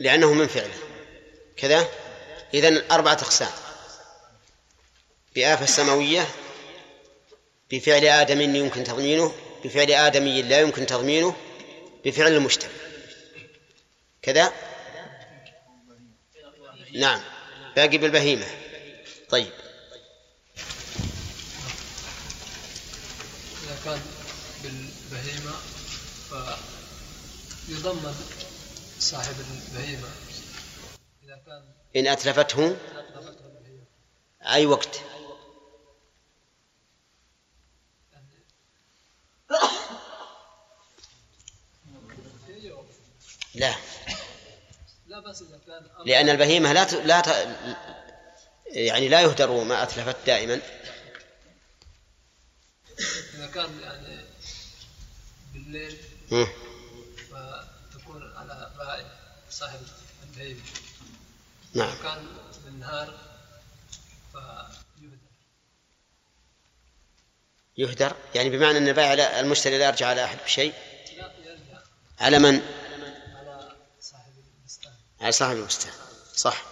لأنه 0.00 0.32
من 0.32 0.46
فعله. 0.46 0.78
كذا؟ 1.56 1.88
إذن 2.54 2.82
أربعة 2.90 3.12
أقسام. 3.12 3.50
بآفة 5.34 5.66
سماوية 5.66 6.28
بفعل 7.70 8.04
آدم 8.04 8.56
يمكن 8.56 8.84
تضمينه 8.84 9.34
بفعل 9.64 9.90
آدمي 9.90 10.42
لا 10.42 10.60
يمكن 10.60 10.86
تضمينه 10.86 11.36
بفعل 12.04 12.32
المشتري. 12.32 12.72
كذا؟ 14.22 14.52
نعم. 16.92 17.22
باقي 17.76 17.98
بالبهيمة. 17.98 18.46
طيب. 19.28 19.52
إذا 23.64 23.78
كان 23.84 24.00
بالبهيمة 24.62 25.52
فيضمن 27.66 28.14
صاحب 28.98 29.34
البهيمة. 29.40 30.08
إذا 31.24 31.36
كان 31.46 31.64
إن 31.96 32.06
أتلفته؟ 32.06 32.76
أي 34.42 34.66
وقت؟ 34.66 35.00
لا. 43.54 43.74
لأن 46.06 46.28
البهيمة 46.28 46.72
لا 46.72 46.84
ت... 46.84 46.94
لا 46.94 47.20
ت... 47.20 47.26
يعني 48.66 49.08
لا 49.08 49.22
يهدر 49.22 49.64
ما 49.64 49.82
أتلفت 49.82 50.16
دائما. 50.26 50.60
إذا 53.34 53.46
كان 53.46 53.80
يعني 53.80 54.24
بالليل 55.52 55.98
مم. 56.30 56.46
فتكون 57.30 58.32
على 58.36 58.48
بائع 58.48 58.65
صاحب 59.50 59.80
البهيمة 60.22 60.60
نعم. 61.74 61.96
كان 62.02 62.26
بالنهار 62.64 63.18
فيهدر 64.32 65.16
يهدر. 67.78 68.16
يعني 68.34 68.50
بمعنى 68.50 68.78
أن 68.78 68.88
البائع 68.88 69.14
لا- 69.14 69.40
المشتري 69.40 69.78
لا 69.78 69.86
يرجع 69.86 70.06
على 70.08 70.24
أحد 70.24 70.38
بشيء؟ 70.44 70.74
لا 71.16 71.32
يرجع. 71.44 71.78
على 72.20 72.38
من؟ 72.38 72.60
على 73.36 73.76
صاحب 74.00 74.32
البستان 74.60 74.92
على 75.20 75.32
صاحب 75.32 75.56
البستان 75.56 75.92
صح. 76.34 76.62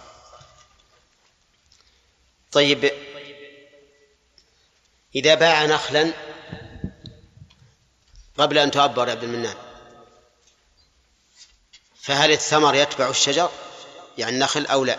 طيب. 2.51 2.91
إذا 5.15 5.35
باع 5.35 5.65
نخلا 5.65 6.13
قبل 8.37 8.57
أن 8.57 8.71
تعبر 8.71 9.07
يا 9.07 9.11
عبد 9.11 9.23
المنان 9.23 9.55
فهل 12.05 12.31
الثمر 12.31 12.75
يتبع 12.75 13.09
الشجر؟ 13.09 13.51
يعني 14.17 14.35
النخل 14.35 14.65
أو 14.65 14.85
لا؟ 14.85 14.97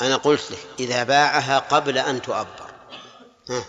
أنا 0.00 0.16
قلت 0.16 0.50
لك 0.50 0.66
إذا 0.78 1.04
باعها 1.04 1.58
قبل 1.58 1.98
أن 1.98 2.22
تؤبر. 2.22 2.70
ها. 3.50 3.64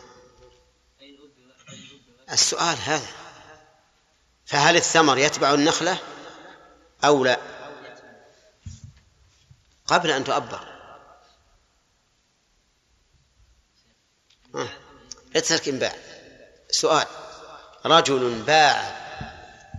السؤال 2.31 2.77
هذا. 2.77 3.07
فهل 4.45 4.75
الثمر 4.75 5.17
يتبع 5.17 5.53
النخلة 5.53 5.97
أو 7.03 7.23
لا؟ 7.23 7.39
قبل 9.87 10.11
أن 10.11 10.23
تؤبر. 10.23 10.67
ها. 14.55 14.69
اترك 15.35 15.67
انباع 15.67 15.95
سؤال. 16.71 17.07
رجل 17.85 18.41
باع 18.41 19.06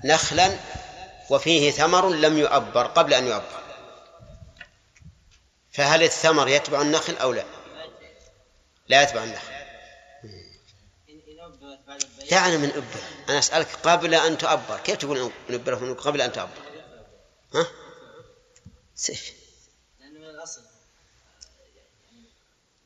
نخلا 0.05 0.59
وفيه 1.31 1.71
ثمر 1.71 2.09
لم 2.09 2.39
يؤبر 2.39 2.87
قبل 2.87 3.15
أن 3.15 3.27
يؤبر. 3.27 3.63
فهل 5.73 6.03
الثمر 6.03 6.49
يتبع 6.49 6.83
النخل 6.83 7.17
أو 7.17 7.33
لا؟ 7.33 7.45
لا 8.89 9.03
يتبع 9.03 9.25
النخل. 9.25 9.59
دعنا 12.31 12.57
من 12.57 12.71
أبر. 12.71 13.03
أنا 13.29 13.39
أسألك 13.39 13.67
قبل 13.67 14.15
أن 14.15 14.39
تؤبر 14.39 14.81
كيف 14.85 14.97
تقول 14.97 15.33
نبره 15.51 15.95
قبل 15.95 16.21
أن 16.21 16.33
تؤبر. 16.33 16.63
ها؟ 17.55 17.67
سيف. 18.95 19.33
من 20.01 20.25
الأصل 20.25 20.63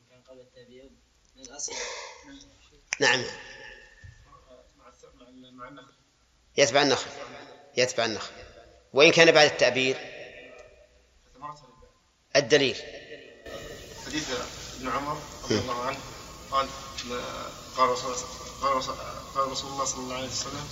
كان 0.09 0.21
قبل 0.29 0.45
من 1.35 1.45
الأصل 1.45 1.73
نعم 2.99 3.23
مع 5.51 5.67
النخل 5.67 5.93
يتبع 6.57 6.81
النخل 6.81 7.09
يتبع 7.77 8.05
النخل. 8.05 8.31
وإن 8.93 9.11
كان 9.11 9.31
بعد 9.31 9.51
التأبير 9.51 9.97
الدليل. 12.35 12.77
حديث 14.05 14.29
ابن 14.79 14.89
عمر 14.89 15.17
رضي 15.43 15.59
الله 15.59 15.81
عنه 15.81 15.97
قال 16.51 16.67
قال 17.77 17.89
رسول 17.89 18.15
قال 19.35 19.51
رسول 19.51 19.71
الله 19.71 19.85
صلى 19.85 19.99
الله 19.99 20.15
عليه 20.15 20.27
وسلم 20.27 20.67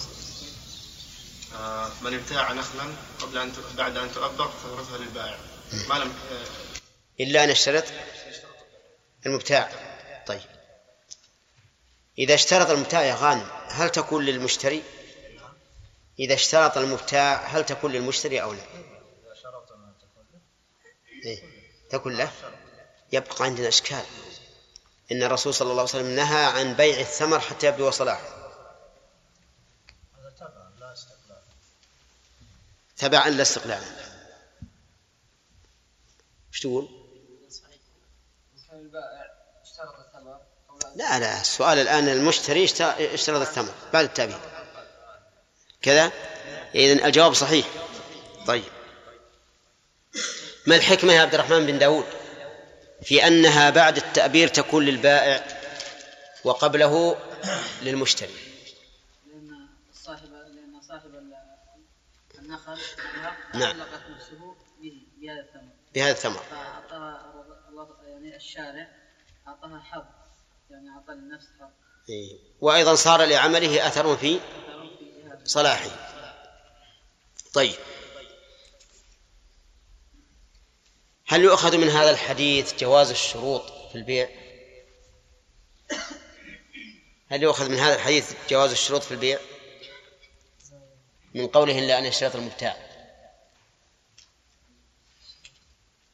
آه، 1.56 1.92
من 2.02 2.14
ابتاع 2.14 2.54
نخلا 2.54 2.94
قبل 3.22 3.38
أن 3.38 3.54
بعد 3.78 3.98
أن 3.98 4.14
تؤبر 4.14 4.48
فورثها 4.48 4.98
للبائع. 4.98 5.38
ما 5.90 5.94
لم 5.96 6.14
آه، 6.32 6.46
إلا 7.20 7.44
أن 7.44 7.50
يشترط 7.50 7.84
المبتاع. 9.26 9.72
طيب. 10.28 10.42
إذا 12.18 12.34
اشترط 12.34 12.70
المبتاع 12.70 13.04
يا 13.04 13.16
غانم 13.16 13.48
هل 13.68 13.90
تكون 13.90 14.26
للمشتري؟ 14.26 14.84
إذا 16.22 16.34
اشترط 16.34 16.78
المبتاع 16.78 17.36
هل 17.48 17.66
تكون 17.66 17.92
للمشتري 17.92 18.42
أو 18.42 18.54
لا؟ 18.54 18.62
إيه؟ 21.26 21.44
تكون 21.90 22.18
له. 22.18 22.32
يبقى 23.12 23.36
عندنا 23.46 23.68
إشكال. 23.68 24.04
إن 25.12 25.24
الرسول 25.24 25.54
صلى 25.54 25.66
الله 25.72 25.82
عليه 25.82 25.90
وسلم 25.90 26.16
نهى 26.16 26.46
عن 26.46 26.74
بيع 26.74 27.00
الثمر 27.00 27.40
حتى 27.40 27.68
يبدو 27.68 27.92
صلاحه 27.92 28.28
تبعا 32.98 33.30
لا 33.30 33.42
استقلالا. 33.42 33.86
إيش 36.54 36.60
تقول؟ 36.60 36.90
لا 40.96 41.20
لا. 41.20 41.42
السؤال 41.42 41.78
الآن 41.78 42.08
المشتري 42.08 42.66
اشت- 42.68 42.82
اشترط 43.00 43.42
الثمر 43.48 43.74
بعد 43.94 44.06
التأبير 44.06 44.40
كذا؟ 45.82 46.12
إذن 46.76 47.06
الجواب 47.06 47.34
صحيح. 47.34 47.68
طيب. 48.48 48.64
ما 50.68 50.76
الحكمة 50.76 51.14
يا 51.14 51.22
عبد 51.22 51.34
الرحمن 51.34 51.66
بن 51.66 51.80
داود؟ 51.80 52.06
في 53.04 53.28
أنها 53.28 53.70
بعد 53.70 53.98
التأبير 53.98 54.48
تكون 54.48 54.86
للبائع 54.86 55.46
وقبله 56.44 57.16
للمشتري. 57.82 58.34
لأن 59.28 59.68
صاحب 59.94 60.30
لأن 60.34 60.82
صاحب 60.88 61.16
ال- 61.16 61.32
النخل 62.40 62.78
نعم. 63.54 63.82
علقت 63.82 64.02
نفسه 64.16 64.56
به 64.82 64.94
بهذا 65.22 65.40
الثمر 65.42 65.70
بهذا 65.96 66.12
الثمر 66.12 66.44
فأعطاها 66.52 67.34
الله 67.70 67.88
يعني 68.08 68.36
الشارع 68.36 68.88
أعطاها 69.48 69.80
حظ 69.80 70.04
يعني 70.72 70.90
أعطى 70.90 71.14
للنفس 71.14 71.46
حظ 71.60 71.70
إيه. 72.10 72.38
وأيضا 72.62 72.96
صار 72.96 73.24
لعمله 73.26 73.88
أثر 73.88 74.18
في 74.18 74.40
صلاحه 75.46 75.90
طيب. 77.54 77.76
هل 81.26 81.42
يؤخذ 81.42 81.78
من 81.78 81.90
هذا 81.90 82.10
الحديث 82.12 82.74
جواز 82.74 83.10
الشروط 83.10 83.64
في 83.92 83.96
البيع؟ 83.96 84.30
هل 87.30 87.44
يؤخذ 87.44 87.70
من 87.70 87.78
هذا 87.78 87.96
الحديث 87.96 88.34
جواز 88.50 88.72
الشروط 88.72 89.04
في 89.04 89.12
البيع؟ 89.12 89.40
من 91.34 91.48
قوله 91.48 91.80
إلا 91.80 92.00
أن 92.00 92.06
يشترط 92.06 92.36
المبتاع. 92.36 92.78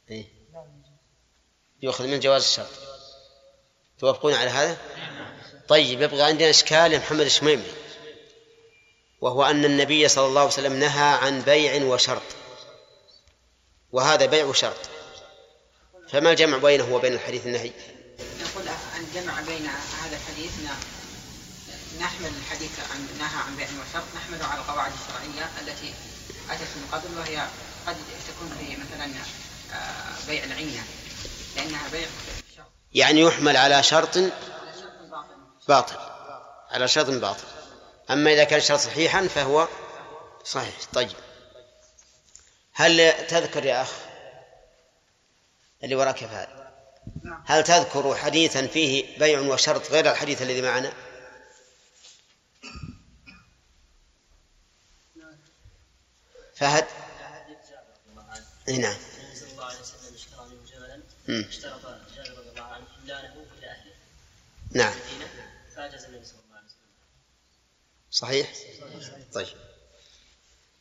إيه؟ 0.10 0.26
يؤخذ 1.82 2.08
من 2.08 2.20
جواز 2.20 2.44
الشرط. 2.44 2.70
توافقون 4.00 4.34
على 4.34 4.50
هذا؟ 4.50 4.78
طيب 5.68 6.02
يبقى 6.02 6.22
عندنا 6.22 6.50
إشكال 6.50 6.94
يا 6.94 6.98
محمد 6.98 7.20
الشميمي. 7.20 7.87
وهو 9.22 9.44
أن 9.44 9.66
النبي 9.66 10.08
صلى 10.08 10.26
الله 10.26 10.42
عليه 10.42 10.52
وسلم 10.52 10.74
نهى 10.74 11.14
عن 11.14 11.42
بيع 11.42 11.84
وشرط. 11.84 12.22
وهذا 13.92 14.26
بيع 14.26 14.46
وشرط. 14.46 14.90
فما 16.10 16.32
الجمع 16.32 16.58
بينه 16.58 16.94
وبين 16.94 17.14
الحديث 17.14 17.46
النهي؟ 17.46 17.72
نقول 18.20 18.66
الجمع 19.00 19.42
بين 19.42 19.68
هذا 20.04 20.18
الحديث 20.18 20.52
نحمل 22.00 22.32
الحديث 22.42 22.80
عن 22.92 23.08
نهى 23.20 23.42
عن 23.48 23.56
بيع 23.56 23.68
وشرط 23.68 24.04
نحمله 24.16 24.46
على 24.46 24.62
القواعد 24.62 24.92
الشرعية 24.92 25.50
التي 25.62 25.94
أتت 26.50 26.62
من 26.62 26.88
قبل 26.92 27.18
وهي 27.18 27.48
قد 27.88 27.96
تكون 28.28 28.58
في 28.60 28.76
مثلا 28.76 29.12
آه، 29.74 30.28
بيع 30.28 30.44
العينة 30.44 30.84
لأنها 31.56 31.90
بيع 31.92 32.08
شرط. 32.58 32.66
يعني 32.94 33.22
يحمل 33.22 33.58
على 33.58 33.84
شرط 33.84 34.18
باطل. 35.68 35.96
على 36.72 36.88
شرط 36.88 37.10
باطل. 37.10 37.57
أما 38.10 38.34
إذا 38.34 38.44
كان 38.44 38.60
الشرط 38.60 38.80
صحيحا 38.80 39.28
فهو 39.28 39.68
صحيح. 40.44 40.76
طيب. 40.94 41.12
هل 42.74 43.28
تذكر 43.28 43.66
يا 43.66 43.82
أخ 43.82 43.92
اللي 45.84 45.96
وراك 45.96 46.22
يا 46.22 46.28
فهد 46.28 46.68
هل 47.46 47.64
تذكر 47.64 48.16
حديثا 48.16 48.68
فيه 48.68 49.20
بيع 49.20 49.40
وشرط 49.40 49.92
غير 49.92 50.12
الحديث 50.12 50.42
الذي 50.42 50.62
معنا؟ 50.62 50.94
فهد؟ 56.56 56.86
نعم. 58.68 58.98
اشترط 61.30 61.82
جابر 62.16 62.40
رضي 62.40 62.50
الله 62.50 62.64
عنه 62.64 62.86
إلى 63.04 63.14
اهله 63.14 63.94
نعم. 64.72 64.94
المدينة 64.94 65.52
فاجاز 65.76 66.04
النبي 66.04 66.26
صلى 66.26 66.40
الله 66.46 66.58
عليه 66.58 66.68
وسلم 66.68 66.90
صحيح؟ 68.18 68.54
طيب. 69.34 69.58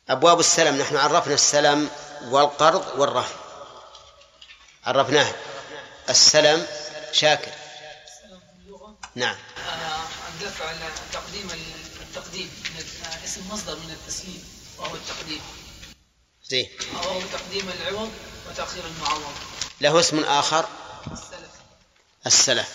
أبواب 0.09 0.39
السلم 0.39 0.81
نحن 0.81 0.97
عرفنا 0.97 1.33
السلم 1.33 1.89
والقرض 2.21 2.99
والرهن. 2.99 3.35
عرفناه. 4.85 5.35
السلم 6.09 6.67
شاكر. 7.11 7.51
نعم. 9.15 9.35
الدفع 10.33 10.65
على 10.65 10.89
تقديم 11.13 11.49
التقديم 12.01 12.51
اسم 13.25 13.49
مصدر 13.51 13.75
من 13.75 13.91
التسليم 13.91 14.43
وهو 14.77 14.95
التقديم. 14.95 15.41
زين. 16.43 16.69
وهو 16.93 17.21
تقديم 17.21 17.69
العوض 17.69 18.11
وتأخير 18.49 18.83
المعوض. 18.85 19.33
له 19.81 19.99
اسم 19.99 20.23
آخر؟ 20.23 20.69
السلف. 21.11 21.51
السلف. 22.25 22.69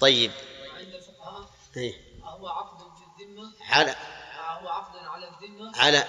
طيب. 0.00 0.32
عند 0.76 0.94
الفقهاء 0.94 1.50
إيه. 1.76 2.14
هو 2.24 2.48
عقد 2.48 2.73
على. 3.70 3.96
هو 4.62 4.68
عقد 4.68 4.96
على 4.96 5.28
الذمة. 5.28 5.76
على. 5.76 6.04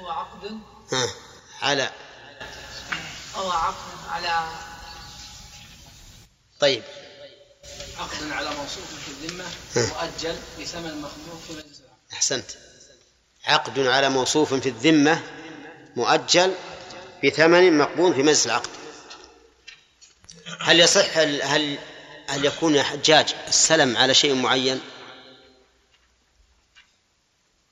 هو 0.00 0.08
عقد. 0.10 0.58
ها 0.92 1.08
على. 1.62 1.90
هو 3.34 3.50
عقد 3.50 3.98
على. 4.08 4.48
طيب. 6.60 6.82
عقد 7.98 8.32
على 8.32 8.50
موصوف 8.50 8.94
في 9.04 9.08
الذمة. 9.08 9.44
مؤجل 9.76 10.36
بثمن 10.60 11.00
مخلوق 11.00 11.40
في 11.46 11.52
مجلس 11.52 11.80
العقد 11.80 12.12
أحسنت. 12.12 12.50
عقد 13.44 13.78
على 13.78 14.08
موصوف 14.08 14.54
في 14.54 14.68
الذمة. 14.68 15.22
مؤجل 15.96 16.54
بثمن 17.24 17.78
مقبول 17.78 18.14
في 18.14 18.22
مجلس 18.22 18.46
العقد. 18.46 18.70
هل 20.60 20.80
يصح 20.80 21.18
هل 21.18 21.42
هل, 21.42 21.78
هل 22.26 22.44
يكون 22.44 22.82
حجاج 22.82 23.34
السلم 23.48 23.96
على 23.96 24.14
شيء 24.14 24.34
معين؟ 24.34 24.80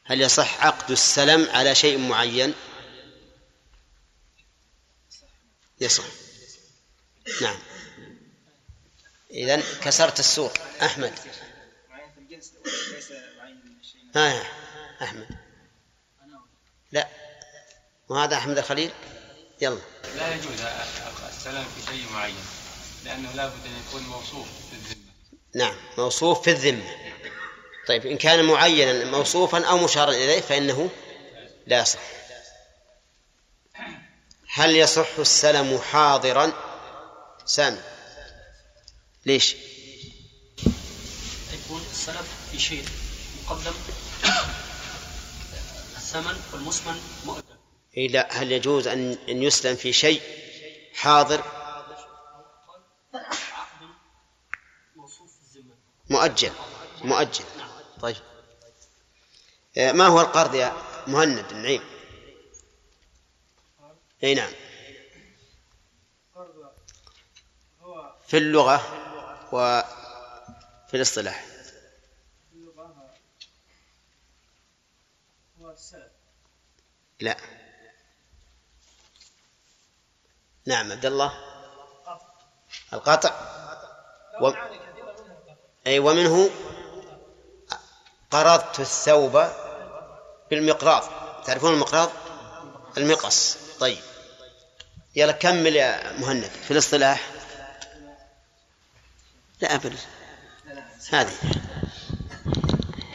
هل 0.06 0.20
يصح 0.20 0.66
عقد 0.66 0.90
السلم 0.90 1.50
على 1.50 1.74
شيء 1.74 1.98
معين؟ 1.98 2.54
يصح. 5.80 6.04
نعم. 7.42 7.58
إذا 9.30 9.62
كسرت 9.82 10.20
السور. 10.20 10.52
أحمد. 10.82 11.12
ها 14.16 14.34
يا 14.34 14.44
أحمد. 15.02 15.28
لا. 16.92 17.08
وهذا 18.08 18.36
أحمد 18.36 18.58
الخليل؟ 18.58 18.90
يلا. 19.60 19.80
لا 20.16 20.34
يجوز 20.34 20.60
السلام 21.28 21.64
في 21.64 21.92
شيء 21.92 22.12
معين 22.12 22.36
لأنه 23.04 23.32
لا 23.32 23.46
بد 23.46 23.66
أن 23.66 23.82
يكون 23.88 24.02
موصوف 24.02 24.48
في 24.70 24.72
الذمة. 24.72 25.12
نعم. 25.54 25.76
موصوف 25.98 26.42
في 26.42 26.50
الذمة. 26.50 27.13
طيب 27.86 28.06
إن 28.06 28.16
كان 28.16 28.44
معينا 28.44 29.04
موصوفا 29.04 29.64
أو 29.64 29.78
مشارا 29.78 30.10
إليه 30.10 30.40
فإنه 30.40 30.90
لا 31.66 31.80
يصح. 31.80 32.00
هل 34.48 34.76
يصح 34.76 35.18
السلم 35.18 35.78
حاضرا؟ 35.78 36.52
سامي. 37.46 37.80
ليش؟ 39.26 39.56
يكون 41.52 41.80
السلف 41.92 42.50
في 42.52 42.58
شيء 42.58 42.84
مقدم. 43.44 43.74
الثمن 45.96 46.36
والمسمن 46.52 47.00
مؤجل. 47.24 47.42
إيه 47.96 48.08
لا 48.08 48.28
هل 48.32 48.52
يجوز 48.52 48.88
أن 48.88 49.18
أن 49.28 49.42
يسلم 49.42 49.76
في 49.76 49.92
شيء 49.92 50.22
حاضر؟ 50.94 51.44
الذمة 55.56 55.74
مؤجل 56.10 56.52
مؤجل. 57.04 57.44
طيب. 58.04 58.16
آه، 59.78 59.92
ما 59.92 60.06
هو 60.06 60.20
القرض 60.20 60.54
يا 60.54 60.72
مهند 61.06 61.50
النعيم؟ 61.52 61.82
أي 64.24 64.34
نعم. 64.34 64.52
في 68.26 68.36
اللغة 68.36 68.76
وفي 69.52 70.94
الاصطلاح. 70.94 71.46
لا. 77.20 77.36
نعم 80.66 80.92
عبد 80.92 81.06
الله. 81.06 81.32
القطع. 82.92 83.30
و... 84.40 84.52
أي 85.86 85.98
ومنه؟ 85.98 86.50
قرضت 88.34 88.80
الثوب 88.80 89.46
بالمقراض. 90.50 91.02
تعرفون 91.44 91.74
المقراض؟ 91.74 92.10
المقص. 92.98 93.56
طيب. 93.80 93.98
يلا 95.16 95.32
كمل 95.32 95.76
يا 95.76 96.12
مهند. 96.12 96.50
في 96.64 96.70
الاصطلاح؟ 96.70 97.30
لا 99.60 99.74
أبدا 99.74 99.96
هذه. 101.12 101.34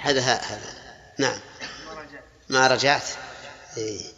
هذا 0.02 0.22
هذا. 0.22 0.74
نعم. 1.18 1.40
ما 2.50 2.68
رجعت؟ 2.68 3.08
إيه. 3.78 4.14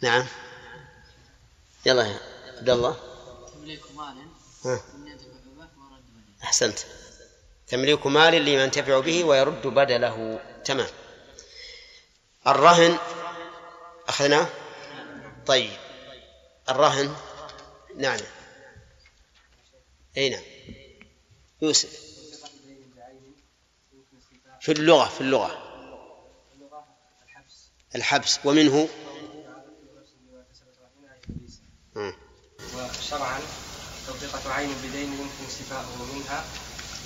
نعم. 0.00 0.26
يلا 1.86 2.02
يا 2.06 2.20
عبد 2.58 2.70
الله. 2.70 2.96
أحسنت. 6.42 6.78
تمليك 7.66 8.06
مال 8.06 8.34
لمن 8.34 8.48
ينتفع 8.48 9.00
به 9.00 9.24
ويرد 9.24 9.66
بدله. 9.66 10.40
تمام. 10.64 10.88
الرهن 12.46 12.98
أخذناه؟ 14.08 14.46
طيب. 15.46 15.70
الرهن؟ 16.68 17.16
نعم. 17.96 18.18
أي 20.16 20.30
نعم. 20.30 20.42
يوسف. 21.62 22.06
في 24.60 24.72
اللغة 24.72 25.08
في 25.08 25.20
اللغة. 25.20 25.62
الحبس. 27.94 28.40
ومنه. 28.44 28.88
وشرعا 32.74 33.40
توثيقة 34.06 34.52
عين 34.52 34.74
بدين 34.84 35.12
يمكن 35.12 35.44
استيفاؤه 35.48 36.14
منها. 36.14 36.44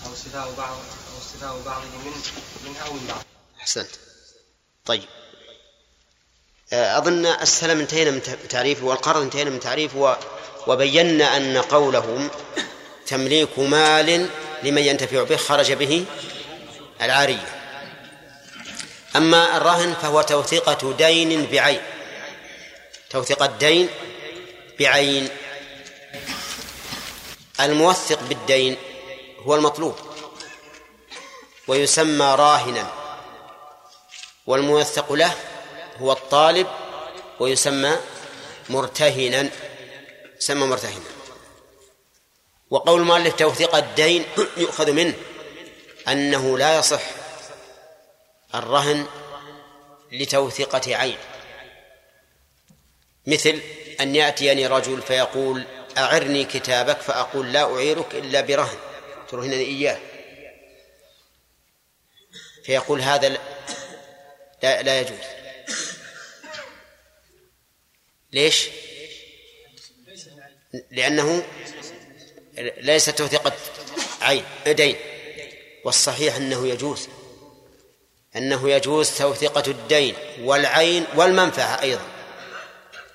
أو 0.06 0.12
استيفاء 0.12 0.52
بعض 0.58 0.76
أو 0.76 1.18
استيفاء 1.18 1.62
بعضه 1.66 1.84
من 1.84 2.12
منها 2.64 2.86
أو 2.86 2.92
من 2.92 3.06
بعض. 3.08 3.24
أحسنت. 3.60 3.90
طيب. 4.86 5.04
آه، 6.72 6.98
أظن 6.98 7.26
السلم 7.26 7.80
انتهينا 7.80 8.10
من 8.10 8.22
تعريفه 8.48 8.84
والقرض 8.84 9.22
انتهينا 9.22 9.50
من 9.50 9.60
تعريفه 9.60 10.16
وبينا 10.66 11.36
أن 11.36 11.56
قولهم 11.56 12.30
تمليك 13.06 13.58
مال 13.58 14.30
لمن 14.62 14.82
ينتفع 14.82 15.22
به 15.22 15.36
خرج 15.36 15.72
به 15.72 16.04
العارية. 17.00 17.60
أما 19.16 19.56
الرهن 19.56 19.94
فهو 20.02 20.22
توثيقة 20.22 20.92
دين 20.92 21.46
بعين. 21.46 21.80
توثيقة 23.10 23.46
دين 23.46 23.88
بعين. 24.78 25.28
الموثق 27.60 28.22
بالدين 28.22 28.76
هو 29.46 29.54
المطلوب. 29.54 29.94
ويسمى 31.68 32.34
راهنا. 32.34 32.92
والموثق 34.46 35.12
له 35.12 35.34
هو 35.98 36.12
الطالب 36.12 36.66
ويسمى 37.40 37.96
مرتهنا. 38.68 39.50
يسمى 40.40 40.66
مرتهنا. 40.66 41.04
وقول 42.70 43.00
المؤلف 43.00 43.34
توثيق 43.34 43.74
الدين 43.74 44.24
يؤخذ 44.56 44.92
منه. 44.92 45.14
أنه 46.08 46.58
لا 46.58 46.78
يصح 46.78 47.02
الرهن 48.54 49.06
لتوثيقة 50.12 50.96
عين. 50.96 51.18
مثل 53.26 53.60
أن 54.00 54.16
يأتيني 54.16 54.66
رجل 54.66 55.02
فيقول 55.02 55.64
أعرني 55.98 56.44
كتابك 56.44 57.00
فأقول 57.00 57.52
لا 57.52 57.74
أعيرك 57.74 58.14
إلا 58.14 58.40
برهن. 58.40 58.89
ترهنني 59.30 59.64
إياه 59.64 59.98
فيقول 62.64 63.00
هذا 63.00 63.28
لا, 64.62 64.82
لا, 64.82 65.00
يجوز. 65.00 65.18
ليش؟ 68.32 68.68
لأنه 70.90 71.46
ليس 72.58 73.04
توثيقة 73.04 73.52
عين 74.20 74.44
دين 74.66 74.96
والصحيح 75.84 76.36
أنه 76.36 76.68
يجوز. 76.68 77.08
أنه 78.36 78.70
يجوز 78.70 79.18
توثيقة 79.18 79.70
الدين 79.70 80.14
والعين 80.40 81.06
والمنفعة 81.14 81.82
أيضا. 81.82 82.06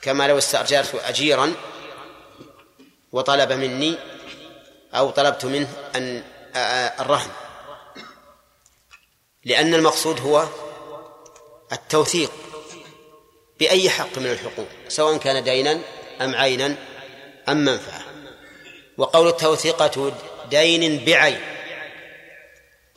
كما 0.01 0.27
لو 0.27 0.37
استأجرت 0.37 0.95
أجيرا 0.95 1.53
وطلب 3.11 3.51
مني 3.51 3.97
أو 4.95 5.09
طلبت 5.09 5.45
منه 5.45 5.67
أن 5.95 6.23
الرهن 6.99 7.29
لأن 9.43 9.73
المقصود 9.73 10.19
هو 10.21 10.47
التوثيق 11.71 12.31
بأي 13.59 13.89
حق 13.89 14.17
من 14.17 14.25
الحقوق 14.25 14.67
سواء 14.87 15.17
كان 15.17 15.43
دينا 15.43 15.79
أم 16.21 16.35
عينا 16.35 16.75
أم 17.49 17.57
منفعة. 17.57 18.01
وقول 18.97 19.27
التوثيقة 19.27 20.13
دين 20.49 21.05
بعين. 21.05 21.39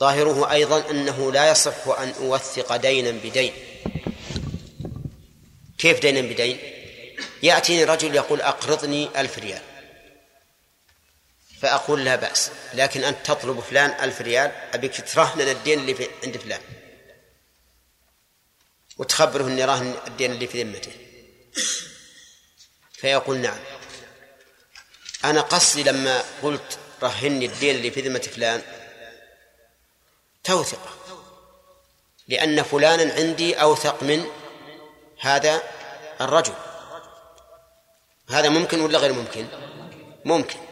ظاهره 0.00 0.52
أيضا 0.52 0.90
أنه 0.90 1.32
لا 1.32 1.50
يصح 1.50 1.88
أن 1.88 2.14
أوثق 2.20 2.76
دينا 2.76 3.10
بدين. 3.10 3.52
كيف 5.78 6.00
دينا 6.00 6.20
بدين؟ 6.20 6.58
يأتيني 7.42 7.84
رجل 7.84 8.14
يقول 8.14 8.40
أقرضني 8.40 9.08
ألف 9.16 9.38
ريال. 9.38 9.62
فأقول 11.62 12.04
لا 12.04 12.16
بأس. 12.16 12.50
لكن 12.74 13.04
أنت 13.04 13.26
تطلب 13.26 13.60
فلان 13.60 13.90
ألف 13.90 14.20
ريال 14.20 14.52
أبيك 14.74 15.12
ترهن 15.12 15.40
الدين 15.40 15.78
اللي 15.78 15.94
في 15.94 16.08
عند 16.24 16.36
فلان. 16.36 16.60
وتخبره 18.98 19.44
أني 19.44 19.64
راهن 19.64 19.94
الدين 20.06 20.32
اللي 20.32 20.46
في 20.46 20.62
ذمته. 20.62 20.92
فيقول 22.92 23.36
نعم. 23.38 23.58
أنا 25.24 25.40
قصدي 25.40 25.82
لما 25.82 26.22
قلت 26.42 26.78
رهني 27.02 27.46
الدين 27.46 27.76
اللي 27.76 27.90
في 27.90 28.00
ذمة 28.00 28.18
فلان 28.18 28.62
توثقة. 30.44 30.90
لأن 32.28 32.62
فلانا 32.62 33.14
عندي 33.14 33.54
أوثق 33.54 34.02
من 34.02 34.26
هذا 35.20 35.62
الرجل. 36.20 36.54
هذا 38.30 38.48
ممكن 38.48 38.80
ولا 38.80 38.98
غير 38.98 39.12
ممكن؟ 39.12 39.46
ممكن. 40.24 40.67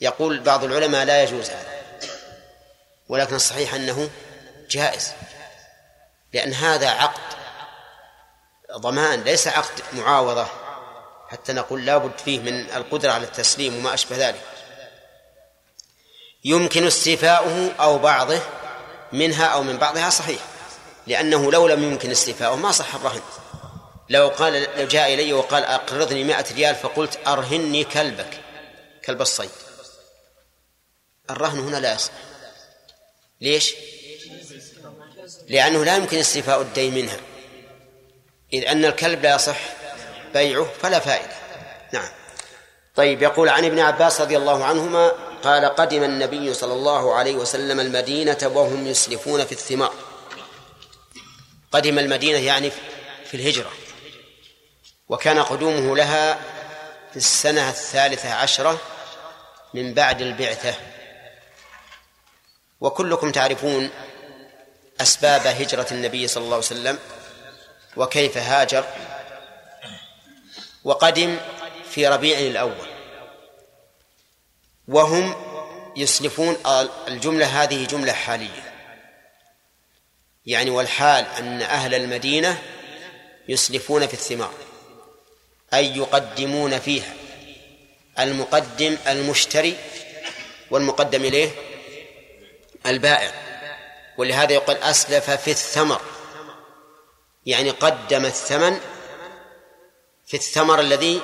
يقول 0.00 0.40
بعض 0.40 0.64
العلماء 0.64 1.04
لا 1.04 1.22
يجوز 1.22 1.50
هذا 1.50 1.80
ولكن 3.08 3.34
الصحيح 3.34 3.74
أنه 3.74 4.10
جائز 4.70 5.12
لأن 6.32 6.52
هذا 6.52 6.88
عقد 6.88 7.20
ضمان 8.76 9.22
ليس 9.22 9.48
عقد 9.48 9.82
معاوضة 9.92 10.46
حتى 11.28 11.52
نقول 11.52 11.86
لابد 11.86 12.18
فيه 12.24 12.40
من 12.40 12.70
القدرة 12.70 13.12
على 13.12 13.24
التسليم 13.24 13.76
وما 13.76 13.94
أشبه 13.94 14.28
ذلك. 14.28 14.42
يمكن 16.44 16.86
استيفاؤه 16.86 17.72
أو 17.80 17.98
بعضه 17.98 18.40
منها 19.12 19.46
أو 19.46 19.62
من 19.62 19.76
بعضها 19.76 20.10
صحيح 20.10 20.40
لأنه 21.06 21.52
لو 21.52 21.68
لم 21.68 21.82
يمكن 21.82 22.10
استيفاؤه 22.10 22.56
ما 22.56 22.72
صح 22.72 22.94
الرهن. 22.94 23.22
لو 24.08 24.28
قال 24.28 24.66
لو 24.78 24.86
جاء 24.86 25.14
إلي 25.14 25.32
وقال 25.32 25.64
أقرضني 25.64 26.24
مائة 26.24 26.54
ريال 26.54 26.74
فقلت 26.74 27.18
أرهني 27.26 27.84
كلبك 27.84 28.40
كلب 29.04 29.20
الصيد. 29.20 29.50
الرهن 31.32 31.58
هنا 31.58 31.76
لا 31.76 31.94
يصح. 31.94 32.12
ليش؟ 33.40 33.74
لأنه 35.48 35.84
لا 35.84 35.96
يمكن 35.96 36.18
استيفاء 36.18 36.60
الدين 36.60 36.94
منها. 36.94 37.16
إذ 38.52 38.64
أن 38.64 38.84
الكلب 38.84 39.22
لا 39.22 39.34
يصح 39.34 39.58
بيعه 40.34 40.66
فلا 40.82 40.98
فائدة. 40.98 41.32
نعم. 41.92 42.08
طيب 42.94 43.22
يقول 43.22 43.48
عن 43.48 43.64
ابن 43.64 43.78
عباس 43.78 44.20
رضي 44.20 44.36
الله 44.36 44.64
عنهما 44.64 45.12
قال 45.42 45.64
قدم 45.64 46.04
النبي 46.04 46.54
صلى 46.54 46.72
الله 46.72 47.14
عليه 47.14 47.34
وسلم 47.34 47.80
المدينة 47.80 48.38
وهم 48.42 48.86
يسلفون 48.86 49.44
في 49.44 49.52
الثمار. 49.52 49.94
قدم 51.72 51.98
المدينة 51.98 52.38
يعني 52.38 52.70
في 53.24 53.34
الهجرة. 53.34 53.70
وكان 55.08 55.42
قدومه 55.42 55.96
لها 55.96 56.34
في 57.10 57.16
السنة 57.16 57.70
الثالثة 57.70 58.32
عشرة 58.32 58.80
من 59.74 59.94
بعد 59.94 60.20
البعثة. 60.20 60.74
وكلكم 62.80 63.32
تعرفون 63.32 63.90
أسباب 65.00 65.46
هجرة 65.46 65.86
النبي 65.90 66.28
صلى 66.28 66.44
الله 66.44 66.56
عليه 66.56 66.66
وسلم 66.66 66.98
وكيف 67.96 68.38
هاجر 68.38 68.84
وقدم 70.84 71.38
في 71.90 72.06
ربيع 72.08 72.38
الأول. 72.38 72.88
وهم 74.88 75.34
يسلفون 75.96 76.56
الجملة 77.08 77.62
هذه 77.62 77.86
جملة 77.86 78.12
حالية. 78.12 78.72
يعني 80.46 80.70
والحال 80.70 81.26
أن 81.38 81.62
أهل 81.62 81.94
المدينة 81.94 82.62
يسلفون 83.48 84.06
في 84.06 84.14
الثمار 84.14 84.54
أي 85.74 85.96
يقدمون 85.96 86.78
فيها 86.78 87.14
المقدم 88.18 88.96
المشتري 89.06 89.76
والمقدم 90.70 91.24
إليه 91.24 91.50
البائع 92.86 93.32
ولهذا 94.18 94.52
يقول 94.52 94.76
أسلف 94.76 95.30
في 95.30 95.50
الثمر. 95.50 96.00
يعني 97.46 97.70
قدم 97.70 98.24
الثمن 98.24 98.80
في 100.26 100.36
الثمر 100.36 100.80
الذي 100.80 101.22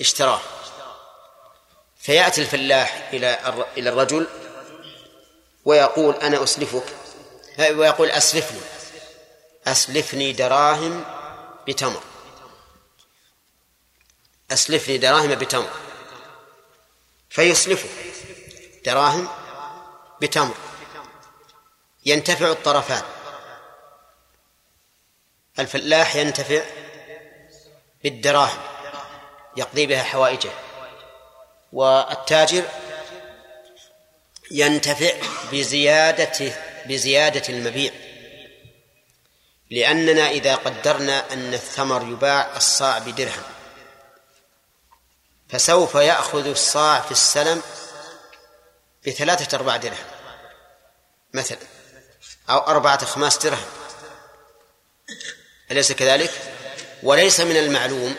اشتراه. 0.00 0.40
فيأتي 1.98 2.40
الفلاح 2.40 3.08
إلى 3.12 3.38
إلى 3.76 3.90
الرجل 3.90 4.26
ويقول 5.64 6.14
أنا 6.14 6.42
أسلفك 6.42 6.84
ويقول 7.58 8.10
أسلفني 8.10 8.60
أسلفني 9.66 10.32
دراهم 10.32 11.04
بتمر. 11.68 12.02
أسلفني 14.50 14.98
دراهم 14.98 15.34
بتمر. 15.34 15.70
فيسلفه 17.30 17.88
دراهم 18.84 19.28
بتمر. 20.24 20.54
ينتفع 22.06 22.50
الطرفان. 22.50 23.02
الفلاح 25.58 26.16
ينتفع 26.16 26.62
بالدراهم 28.04 28.60
يقضي 29.56 29.86
بها 29.86 30.02
حوائجه. 30.02 30.50
والتاجر 31.72 32.64
ينتفع 34.50 35.12
بزيادة 35.52 36.54
بزيادة 36.86 37.42
المبيع. 37.48 37.92
لأننا 39.70 40.30
إذا 40.30 40.54
قدرنا 40.54 41.32
أن 41.32 41.54
الثمر 41.54 42.02
يباع 42.02 42.56
الصاع 42.56 42.98
بدرهم 42.98 43.42
فسوف 45.48 45.94
يأخذ 45.94 46.46
الصاع 46.46 47.00
في 47.00 47.10
السلم 47.10 47.62
بثلاثة 49.06 49.56
أرباع 49.56 49.76
درهم. 49.76 50.13
مثلا 51.34 51.58
أو 52.50 52.58
أربعة 52.58 52.98
أخماس 53.02 53.38
درهم. 53.38 53.66
أليس 55.70 55.92
كذلك؟ 55.92 56.30
وليس 57.02 57.40
من 57.40 57.56
المعلوم 57.56 58.14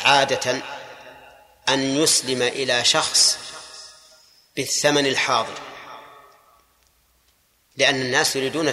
عادة 0.00 0.62
أن 1.68 1.96
يسلم 1.96 2.42
إلى 2.42 2.84
شخص 2.84 3.38
بالثمن 4.56 5.06
الحاضر 5.06 5.58
لأن 7.76 8.00
الناس 8.00 8.36
يريدون 8.36 8.72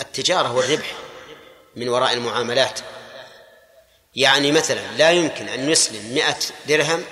التجارة 0.00 0.52
والربح 0.52 0.92
من 1.76 1.88
وراء 1.88 2.12
المعاملات. 2.12 2.80
يعني 4.16 4.52
مثلا 4.52 4.80
لا 4.96 5.10
يمكن 5.10 5.48
أن 5.48 5.70
يسلم 5.70 6.14
مئة 6.14 6.38
درهم 6.68 7.04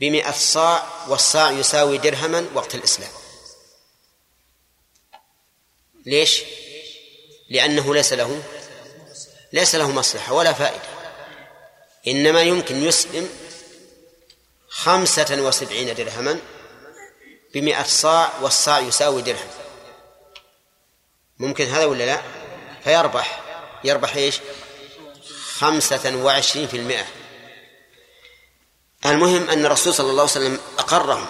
بمئة 0.00 0.32
صاع 0.32 0.86
والصاع 1.08 1.50
يساوي 1.50 1.98
درهما 1.98 2.46
وقت 2.54 2.74
الإسلام. 2.74 3.21
ليش؟ 6.06 6.42
لأنه 7.50 7.94
ليس 7.94 8.12
له 8.12 8.42
ليس 9.52 9.74
له 9.74 9.90
مصلحة 9.90 10.32
ولا 10.32 10.52
فائدة. 10.52 10.82
إنما 12.06 12.42
يمكن 12.42 12.82
يسلم 12.82 13.28
خمسة 14.68 15.42
وسبعين 15.42 15.94
درهما 15.94 16.38
بمئة 17.54 17.82
صاع 17.82 18.32
والصاع 18.40 18.80
يساوي 18.80 19.22
درهم. 19.22 19.48
ممكن 21.38 21.66
هذا 21.66 21.84
ولا 21.84 22.04
لا؟ 22.04 22.22
فيربح. 22.84 23.40
يربح 23.84 24.16
إيش؟ 24.16 24.40
خمسة 25.58 26.16
وعشرين 26.16 26.68
في 26.68 26.76
المئة. 26.76 27.06
المهم 29.06 29.50
أن 29.50 29.66
الرسول 29.66 29.94
صلى 29.94 30.10
الله 30.10 30.22
عليه 30.22 30.30
وسلم 30.30 30.60
أقرهم. 30.78 31.26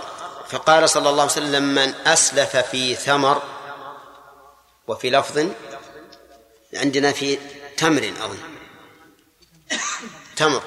فقال 0.49 0.91
صلى 0.91 1.09
الله 1.11 1.23
عليه 1.23 1.33
وسلم 1.33 1.63
من 1.63 1.95
أسلف 2.07 2.57
في 2.57 2.95
ثمر 2.95 3.43
وفي 4.89 5.11
لفظ 5.11 5.47
عندنا 6.75 7.13
في 7.13 7.39
تمر 7.77 8.13
أظن. 8.21 8.39
تمر. 10.37 10.63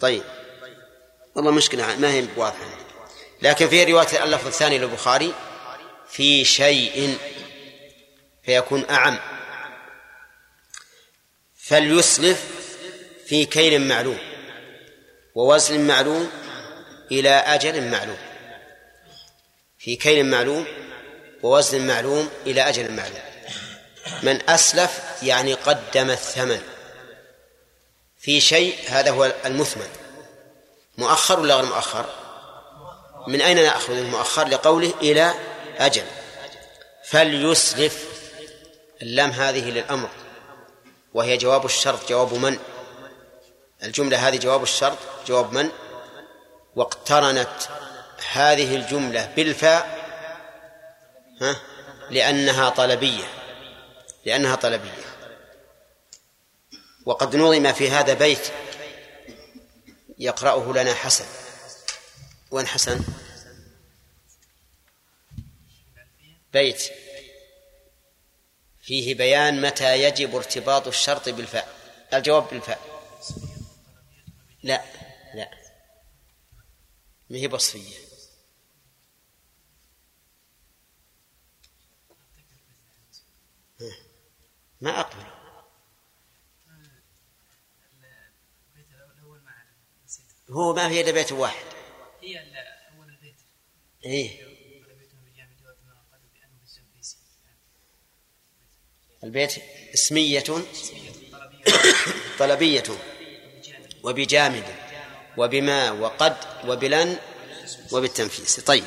طيب. 0.00 0.22
والله 1.34 1.50
مشكلة 1.50 1.96
ما 1.96 2.10
هي 2.12 2.26
واضحة. 2.36 2.64
لكن 3.42 3.68
في 3.68 3.84
رواية 3.84 4.24
اللفظ 4.24 4.46
الثاني 4.46 4.78
للبخاري 4.78 5.34
في 6.08 6.44
شيء 6.44 7.18
فيكون 8.42 8.90
أعم. 8.90 9.18
فليسلف 11.56 12.44
في 13.26 13.44
كيل 13.44 13.88
معلوم 13.88 14.18
ووزن 15.34 15.86
معلوم 15.86 16.30
إلى 17.12 17.30
أجل 17.30 17.90
معلوم. 17.90 18.18
في 19.78 19.96
كيل 19.96 20.26
معلوم 20.26 20.66
ووزن 21.42 21.86
معلوم 21.86 22.30
إلى 22.46 22.68
أجل 22.68 22.92
معلوم. 22.92 23.20
من 24.22 24.50
أسلف 24.50 25.00
يعني 25.22 25.54
قدم 25.54 26.10
الثمن. 26.10 26.62
في 28.18 28.40
شيء 28.40 28.78
هذا 28.88 29.10
هو 29.10 29.32
المثمن. 29.44 29.88
مؤخر 30.98 31.40
ولا 31.40 31.54
غير 31.54 31.64
مؤخر؟ 31.64 32.06
من 33.26 33.40
أين 33.40 33.56
نأخذ 33.56 33.92
المؤخر 33.92 34.48
لقوله 34.48 34.94
إلى 35.02 35.34
أجل؟ 35.78 36.04
فليسلف. 37.04 38.04
اللام 39.02 39.30
هذه 39.30 39.70
للأمر. 39.70 40.08
وهي 41.14 41.36
جواب 41.36 41.64
الشرط 41.64 42.08
جواب 42.08 42.34
من؟ 42.34 42.58
الجملة 43.82 44.28
هذه 44.28 44.36
جواب 44.36 44.62
الشرط 44.62 44.98
جواب 45.26 45.52
من؟ 45.52 45.70
واقترنت 46.76 47.48
هذه 48.32 48.76
الجملة 48.76 49.32
بالفاء 49.36 49.99
ها؟ 51.40 51.60
لأنها 52.10 52.68
طلبية. 52.68 53.24
لأنها 54.24 54.54
طلبية. 54.54 55.04
وقد 57.06 57.36
نظم 57.36 57.72
في 57.72 57.90
هذا 57.90 58.14
بيت 58.14 58.52
يقرأه 60.18 60.72
لنا 60.72 60.94
حسن. 60.94 61.26
وين 62.50 62.66
حسن؟ 62.66 63.04
بيت. 66.52 66.90
فيه 68.82 69.14
بيان 69.14 69.60
متى 69.60 70.02
يجب 70.02 70.34
ارتباط 70.36 70.86
الشرط 70.86 71.28
بالفاء. 71.28 71.74
الجواب 72.14 72.48
بالفاء. 72.50 72.80
لا 74.62 74.84
لا. 75.34 75.50
ما 77.30 77.38
هي 77.38 77.46
وصفية 77.46 78.09
ما 84.80 85.00
أقبل. 85.00 85.24
هو 90.50 90.74
ما 90.74 90.88
في 90.88 91.00
إلا 91.00 91.10
بيت 91.10 91.32
واحد. 91.32 91.64
هي 92.22 92.38
أول 92.38 93.08
البيت. 93.08 93.36
إيه. 94.04 94.50
البيت 99.24 99.52
اسمية. 99.94 100.44
طلبية. 102.38 102.84
وبجامد. 104.02 104.64
وبما 105.36 105.90
وقد. 105.90 106.36
وبلن. 106.66 107.18
وبالتنفيس. 107.92 108.60
طيب. 108.60 108.84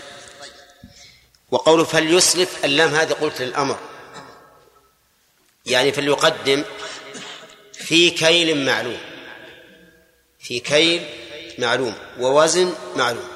وقوله 1.51 1.83
فليسلف 1.83 2.65
اللام 2.65 2.89
هذه 2.89 3.13
قلت 3.13 3.41
للأمر. 3.41 3.92
يعني 5.65 5.91
فليقدم 5.91 6.63
في 7.73 8.09
كيل 8.09 8.65
معلوم. 8.65 8.99
في 10.39 10.59
كيل 10.59 11.05
معلوم 11.59 11.95
ووزن 12.19 12.75
معلوم. 12.95 13.27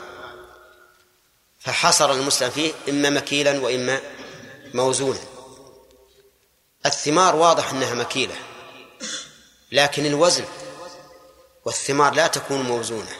فحصر 1.59 2.11
المسلم 2.11 2.49
فيه 2.49 2.71
إما 2.89 3.09
مكيلا 3.09 3.59
وإما 3.59 4.01
موزونا. 4.73 5.19
الثمار 6.85 7.35
واضح 7.35 7.71
أنها 7.71 7.93
مكيلة 7.93 8.35
لكن 9.71 10.05
الوزن 10.05 10.45
والثمار 11.65 12.13
لا 12.13 12.27
تكون 12.27 12.61
موزونة. 12.61 13.11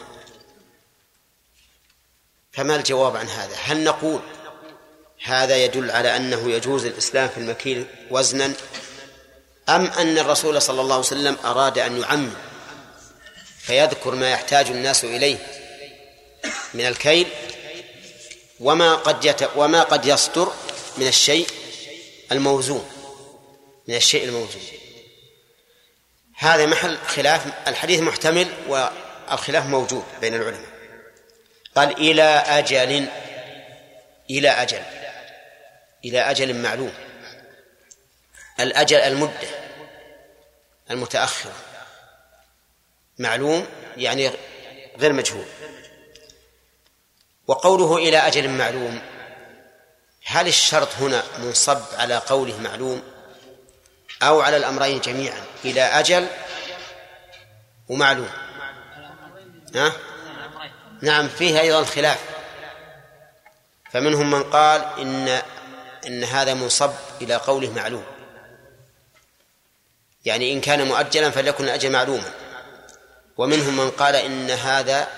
فما 2.52 2.76
الجواب 2.76 3.16
عن 3.16 3.28
هذا؟ 3.28 3.56
هل 3.56 3.84
نقول 3.84 4.20
هذا 5.22 5.64
يدل 5.64 5.90
على 5.90 6.16
أنه 6.16 6.50
يجوز 6.50 6.84
الإسلام 6.84 7.28
في 7.28 7.38
المكيل 7.38 7.86
وزنا 8.10 8.52
أم 9.68 9.86
أن 9.86 10.18
الرسول 10.18 10.62
صلى 10.62 10.80
الله 10.80 10.94
عليه 10.94 11.06
وسلم 11.06 11.36
أراد 11.44 11.78
أن 11.78 12.00
يعمم 12.00 12.34
فيذكر 13.58 14.14
ما 14.14 14.30
يحتاج 14.30 14.66
الناس 14.66 15.04
إليه 15.04 15.38
من 16.74 16.86
الكيل 16.86 17.26
وما 18.60 18.94
قد 18.94 19.24
يت... 19.24 19.50
وما 19.56 19.82
قد 19.82 20.06
يصدر 20.06 20.52
من 20.96 21.06
الشيء 21.06 21.46
الموزون 22.32 22.90
من 23.88 23.94
الشيء 23.94 24.24
الموزون. 24.24 24.62
هذا 26.36 26.66
محل 26.66 26.98
خلاف 27.06 27.46
الحديث 27.68 28.00
محتمل 28.00 28.48
والخلاف 28.68 29.66
موجود 29.66 30.04
بين 30.20 30.34
العلماء. 30.34 30.78
قال 31.76 31.96
إلى 31.96 32.22
أجل 32.46 33.08
إلى 34.30 34.48
أجل 34.48 34.82
إلى 36.04 36.20
أجل 36.20 36.54
معلوم. 36.54 36.92
الأجل 38.60 38.96
المدة 38.96 39.48
المتأخرة. 40.90 41.52
معلوم؟ 43.18 43.66
يعني 43.96 44.30
غير 44.98 45.12
مجهول. 45.12 45.44
وقوله 47.46 47.96
إلى 47.96 48.18
أجل 48.18 48.48
معلوم 48.48 49.00
هل 50.24 50.48
الشرط 50.48 50.88
هنا 51.00 51.22
منصب 51.38 51.80
على 51.98 52.16
قوله 52.16 52.60
معلوم 52.60 53.02
أو 54.22 54.40
على 54.40 54.56
الأمرين 54.56 55.00
جميعا؟ 55.00 55.44
إلى 55.64 55.82
أجل 55.82 56.26
ومعلوم. 57.88 58.30
ها؟ 59.74 59.92
نعم 61.02 61.28
فيه 61.28 61.60
أيضا 61.60 61.84
خلاف. 61.84 62.18
فمنهم 63.92 64.30
من 64.30 64.42
قال 64.42 64.84
إن 64.98 65.42
إن 66.06 66.24
هذا 66.24 66.54
منصب 66.54 66.92
إلى 67.20 67.34
قوله 67.34 67.70
معلوم. 67.70 68.17
يعني 70.24 70.52
إن 70.52 70.60
كان 70.60 70.86
مؤجلا 70.86 71.30
فليكن 71.30 71.64
الأجل 71.64 71.90
معلوما. 71.90 72.30
ومنهم 73.36 73.76
من 73.76 73.90
قال 73.90 74.16
إن 74.16 74.50
هذا 74.50 75.08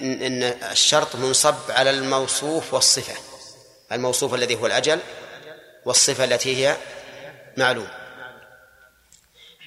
إن 0.00 0.42
الشرط 0.42 1.16
منصب 1.16 1.54
على 1.68 1.90
الموصوف 1.90 2.74
والصفة 2.74 3.14
الموصوف 3.92 4.34
الذي 4.34 4.54
هو 4.54 4.66
الأجل 4.66 5.00
والصفة 5.84 6.24
التي 6.24 6.56
هي 6.66 6.76
معلوم. 7.56 7.88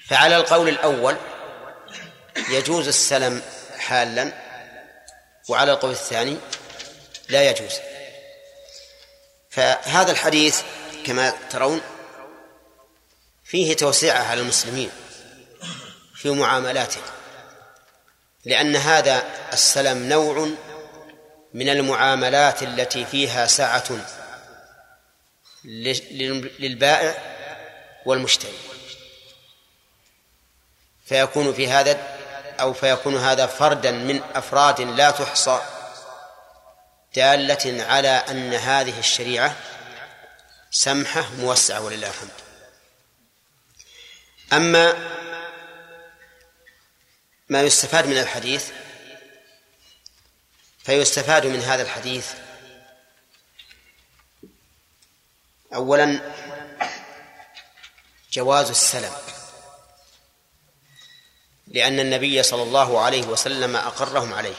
فعلى 0.10 0.38
القول 0.38 0.70
الأول 0.70 1.18
يجوز 2.50 2.88
السلم 2.88 3.42
حالا 3.78 4.34
وعلى 5.50 5.72
القول 5.72 5.92
الثاني 5.92 6.38
لا 7.30 7.50
يجوز. 7.50 7.74
فهذا 9.50 10.12
الحديث 10.12 10.62
كما 11.06 11.34
ترون 11.50 11.82
فيه 13.48 13.76
توسعة 13.76 14.24
على 14.24 14.42
المسلمين 14.42 14.90
في 16.16 16.30
معاملاتهم 16.30 17.04
لأن 18.46 18.76
هذا 18.76 19.24
السلم 19.54 20.10
نوع 20.10 20.50
من 21.54 21.70
المعاملات 21.70 22.64
التي 22.64 23.06
فيها 23.06 23.48
سعة 23.48 23.84
للبائع 26.60 27.16
والمشتري. 28.06 28.58
فيكون 31.06 31.54
في 31.54 31.68
هذا 31.68 32.18
أو 32.60 32.74
فيكون 32.74 33.18
هذا 33.18 33.46
فردا 33.46 33.92
من 33.92 34.22
أفراد 34.36 34.82
لا 34.82 35.12
تحصى 35.12 35.62
دالة 37.16 37.84
على 37.84 38.10
أن 38.10 38.54
هذه 38.54 39.00
الشريعة 39.00 39.56
سمحة 40.72 41.26
موسعة 41.40 41.82
ولله 41.82 42.08
الحمد. 42.08 42.47
أما 44.54 44.94
ما 47.50 47.62
يستفاد 47.62 48.08
من 48.08 48.18
الحديث 48.18 48.72
فيستفاد 50.84 51.46
من 51.46 51.60
هذا 51.60 51.82
الحديث. 51.82 52.34
أولا 55.76 56.34
جواز 58.32 58.70
السلم 58.70 59.14
لأن 61.68 62.00
النبي 62.00 62.44
صلى 62.44 62.64
الله 62.64 63.00
عليه 63.00 63.28
وسلم 63.28 63.76
أقرهم 63.76 64.34
عليه 64.34 64.56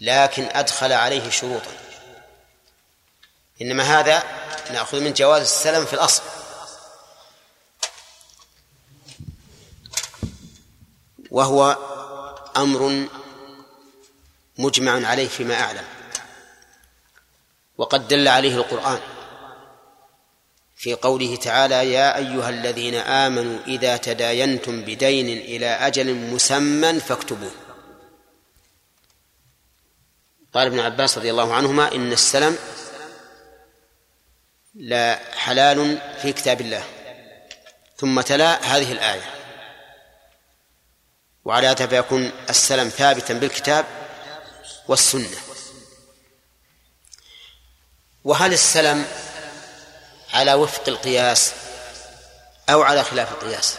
لكن 0.00 0.48
أدخل 0.52 0.92
عليه 0.92 1.30
شروطا. 1.30 1.72
إنما 3.62 4.00
هذا 4.00 4.22
نأخذ 4.70 5.00
من 5.00 5.12
جواز 5.12 5.42
السلم 5.42 5.86
في 5.86 5.92
الأصل. 5.92 6.43
وهو 11.34 11.78
أمر 12.56 13.06
مجمع 14.58 15.06
عليه 15.08 15.28
فيما 15.28 15.54
أعلم. 15.54 15.84
وقد 17.78 18.08
دل 18.08 18.28
عليه 18.28 18.56
القرآن 18.56 19.00
في 20.76 20.94
قوله 20.94 21.36
تعالى 21.36 21.92
يا 21.92 22.16
أيها 22.16 22.48
الذين 22.50 22.94
آمنوا 22.94 23.58
إذا 23.66 23.96
تداينتم 23.96 24.82
بدين 24.82 25.28
إلى 25.38 25.66
أجل 25.66 26.14
مسمى 26.14 27.00
فاكتبوه. 27.00 27.54
قال 30.54 30.66
ابن 30.66 30.80
عباس 30.80 31.18
رضي 31.18 31.30
الله 31.30 31.54
عنهما 31.54 31.94
إن 31.94 32.12
السلم 32.12 32.58
لا 34.74 35.20
حلال 35.36 35.98
في 36.22 36.32
كتاب 36.32 36.60
الله. 36.60 36.84
ثم 37.96 38.20
تلا 38.20 38.76
هذه 38.76 38.92
الآية. 38.92 39.43
وعلى 41.44 41.66
هذا 41.66 41.86
فيكون 41.86 42.32
السلم 42.50 42.88
ثابتا 42.88 43.34
بالكتاب 43.34 43.86
والسنة. 44.88 45.38
وهل 48.24 48.52
السلم 48.52 49.06
على 50.32 50.54
وفق 50.54 50.88
القياس 50.88 51.52
أو 52.70 52.82
على 52.82 53.04
خلاف 53.04 53.32
القياس؟ 53.32 53.76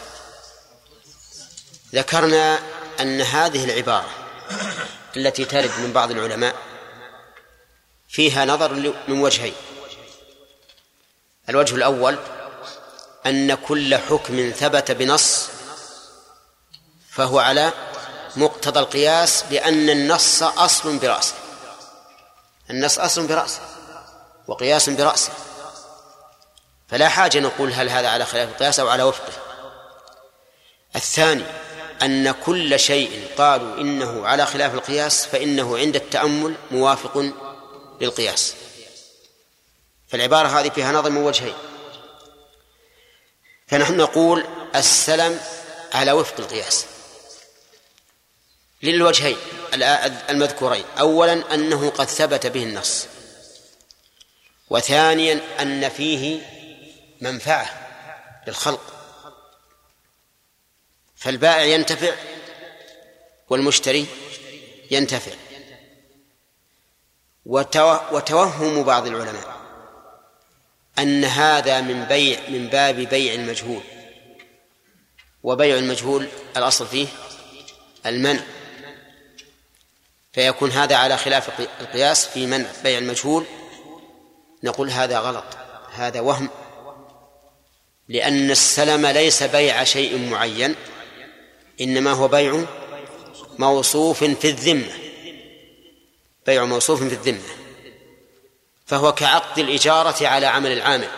ذكرنا 1.94 2.58
أن 3.00 3.20
هذه 3.20 3.64
العبارة 3.64 4.10
التي 5.16 5.44
ترد 5.44 5.70
من 5.78 5.92
بعض 5.92 6.10
العلماء 6.10 6.56
فيها 8.08 8.44
نظر 8.44 8.72
من 9.08 9.20
وجهين. 9.20 9.54
الوجه 11.48 11.74
الأول 11.74 12.18
أن 13.26 13.54
كل 13.54 13.96
حكم 13.96 14.52
ثبت 14.56 14.90
بنص 14.90 15.55
فهو 17.16 17.38
على 17.38 17.72
مقتضى 18.36 18.80
القياس 18.80 19.44
بأن 19.50 19.90
النص 19.90 20.42
أصل 20.42 20.98
برأسه. 20.98 21.34
النص 22.70 22.98
أصل 22.98 23.26
برأسه 23.26 23.60
وقياس 24.46 24.88
برأسه. 24.90 25.32
فلا 26.88 27.08
حاجة 27.08 27.38
نقول 27.38 27.72
هل 27.72 27.88
هذا 27.88 28.08
على 28.08 28.24
خلاف 28.24 28.48
القياس 28.48 28.80
أو 28.80 28.88
على 28.88 29.02
وفقه. 29.02 29.32
الثاني 30.96 31.44
أن 32.02 32.30
كل 32.30 32.78
شيء 32.78 33.28
قالوا 33.38 33.80
إنه 33.80 34.26
على 34.26 34.46
خلاف 34.46 34.74
القياس 34.74 35.26
فإنه 35.26 35.78
عند 35.78 35.96
التأمل 35.96 36.54
موافق 36.70 37.24
للقياس. 38.00 38.54
فالعبارة 40.08 40.48
هذه 40.48 40.68
فيها 40.68 40.92
نظر 40.92 41.10
من 41.10 41.22
وجهين. 41.22 41.54
فنحن 43.66 43.96
نقول 43.96 44.44
السلم 44.74 45.40
على 45.94 46.12
وفق 46.12 46.34
القياس. 46.38 46.86
للوجهين 48.82 49.36
المذكورين. 50.30 50.84
أولا 50.98 51.54
أنه 51.54 51.90
قد 51.90 52.06
ثبت 52.06 52.46
به 52.46 52.62
النص. 52.62 53.06
وثانيا 54.70 55.40
أن 55.60 55.88
فيه 55.88 56.40
منفعة 57.20 57.88
للخلق. 58.46 58.92
فالبائع 61.16 61.62
ينتفع 61.62 62.14
والمشتري 63.48 64.06
ينتفع. 64.90 65.32
وتوهم 68.12 68.82
بعض 68.82 69.06
العلماء 69.06 69.56
أن 70.98 71.24
هذا 71.24 71.80
من 71.80 72.04
بيع 72.04 72.40
من 72.48 72.68
باب 72.68 72.96
بيع 72.96 73.34
المجهول. 73.34 73.82
وبيع 75.42 75.76
المجهول 75.78 76.28
الأصل 76.56 76.86
فيه 76.86 77.06
المنع. 78.06 78.42
فيكون 80.36 80.70
هذا 80.70 80.96
على 80.96 81.16
خلاف 81.16 81.60
القياس 81.80 82.26
في 82.26 82.46
منع 82.46 82.66
بيع 82.82 82.98
المجهول. 82.98 83.44
نقول 84.62 84.90
هذا 84.90 85.18
غلط 85.18 85.44
هذا 85.92 86.20
وهم. 86.20 86.50
لأن 88.08 88.50
السلم 88.50 89.06
ليس 89.06 89.42
بيع 89.42 89.84
شيء 89.84 90.28
معين 90.28 90.74
إنما 91.80 92.12
هو 92.12 92.28
بيع 92.28 92.64
موصوف 93.58 94.24
في 94.24 94.48
الذمة. 94.48 94.92
بيع 96.46 96.64
موصوف 96.64 97.02
في 97.02 97.14
الذمة. 97.14 97.48
فهو 98.86 99.12
كعقد 99.12 99.58
الإجارة 99.58 100.26
على 100.26 100.46
عمل 100.46 100.72
العامل. 100.72 101.08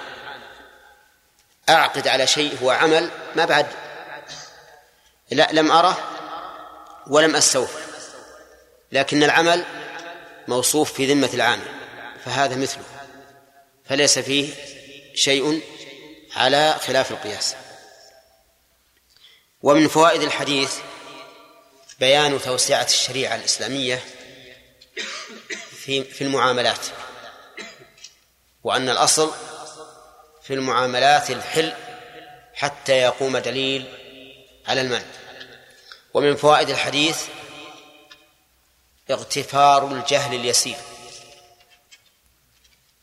أعقد 1.69 2.09
على 2.09 2.27
شيء 2.27 2.59
هو 2.63 2.71
عمل 2.71 3.11
ما 3.37 3.45
بعد. 3.45 3.67
لا 5.31 5.49
لم 5.53 5.71
أره 5.71 5.99
ولم 7.07 7.37
أستوفى 7.37 7.88
لكن 8.93 9.23
العمل 9.23 9.65
موصوف 10.49 10.93
في 10.93 11.07
ذمة 11.07 11.31
العامل 11.35 11.69
فهذا 12.25 12.57
مثله. 12.57 12.85
فليس 13.85 14.19
فيه 14.19 14.55
شيء 15.15 15.61
على 16.37 16.77
خلاف 16.81 17.11
القياس. 17.11 17.55
ومن 19.63 19.89
فوائد 19.89 20.23
الحديث 20.23 20.75
بيان 22.01 22.43
توسعة 22.43 22.85
الشريعة 22.85 23.37
الإسلامية 23.37 24.05
في 25.71 26.05
في 26.05 26.25
المعاملات 26.25 26.87
وأن 28.65 28.89
الأصل 28.89 29.33
في 30.43 30.55
المعاملات 30.55 31.31
الحل 31.31 31.73
حتى 32.55 32.93
يقوم 32.93 33.39
دليل 33.39 33.85
على 34.67 34.81
المنع 34.81 35.05
ومن 36.15 36.37
فوائد 36.37 36.71
الحديث 36.71 37.23
اغتفار 39.11 39.93
الجهل 39.93 40.35
اليسير. 40.35 40.77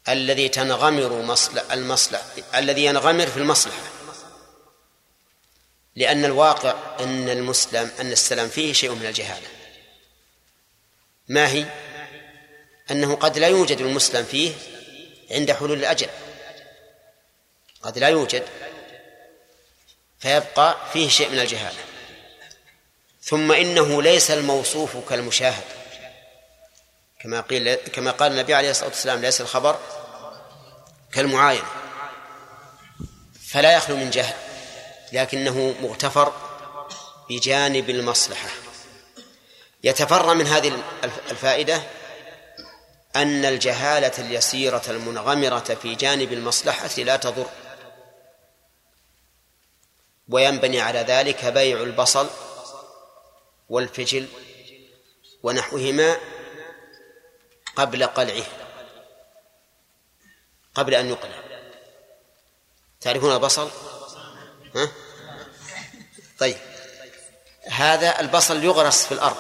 الذي 0.09 0.49
تنغمر 0.49 1.21
مصلح 1.21 1.71
المصلح 1.71 2.21
الذي 2.55 2.85
ينغمر 2.85 3.27
في 3.27 3.37
المصلحة. 3.37 3.83
لأن 5.95 6.25
الواقع 6.25 6.75
أن 6.99 7.29
المسلم 7.29 7.91
أن 7.99 8.11
السلام 8.11 8.49
فيه 8.49 8.73
شيء 8.73 8.91
من 8.91 9.05
الجهالة. 9.05 9.47
ما 11.27 11.47
هي؟ 11.47 11.65
أنه 12.91 13.15
قد 13.15 13.37
لا 13.37 13.47
يوجد 13.47 13.81
المسلم 13.81 14.25
فيه 14.25 14.53
عند 15.31 15.51
حلول 15.51 15.79
الأجل 15.79 16.09
قد 17.81 17.97
لا 17.97 18.07
يوجد. 18.07 18.43
فيبقى 20.19 20.77
فيه 20.93 21.09
شيء 21.09 21.29
من 21.29 21.39
الجهالة. 21.39 21.83
ثم 23.21 23.51
إنه 23.51 24.01
ليس 24.01 24.31
الموصوف 24.31 24.97
كالمشاهد. 25.09 25.84
كما 27.25 27.41
قيل 27.41 27.75
كما 27.75 28.11
قال 28.11 28.31
النبي 28.31 28.53
عليه 28.53 28.71
الصلاة 28.71 28.89
والسلام 28.89 29.21
ليس 29.21 29.41
الخبر 29.41 29.79
كالمعاينة 31.13 31.65
فلا 33.47 33.73
يخلو 33.75 33.95
من 33.95 34.09
جهل 34.09 34.35
لكنه 35.13 35.75
مغتفر 35.81 36.33
بجانب 37.29 37.89
المصلحة. 37.89 38.49
يتفرع 39.83 40.33
من 40.33 40.47
هذه 40.47 40.83
الفائدة 41.31 41.83
أن 43.15 43.45
الجهالة 43.45 44.13
اليسيرة 44.19 44.83
المنغمرة 44.87 45.77
في 45.81 45.95
جانب 45.95 46.33
المصلحة 46.33 46.89
لا 46.97 47.15
تضر 47.15 47.49
وينبني 50.29 50.81
على 50.81 50.99
ذلك 50.99 51.45
بيع 51.45 51.81
البصل 51.81 52.29
والفجل 53.69 54.27
ونحوهما 55.43 56.17
قبل 57.75 58.05
قلعه. 58.05 58.45
قبل 60.75 60.95
أن 60.95 61.09
يقلع. 61.09 61.43
تعرفون 63.01 63.33
البصل؟ 63.33 63.69
ها؟ 64.75 64.91
طيب. 66.39 66.57
هذا 67.67 68.19
البصل 68.19 68.63
يغرس 68.63 69.05
في 69.05 69.11
الأرض. 69.11 69.37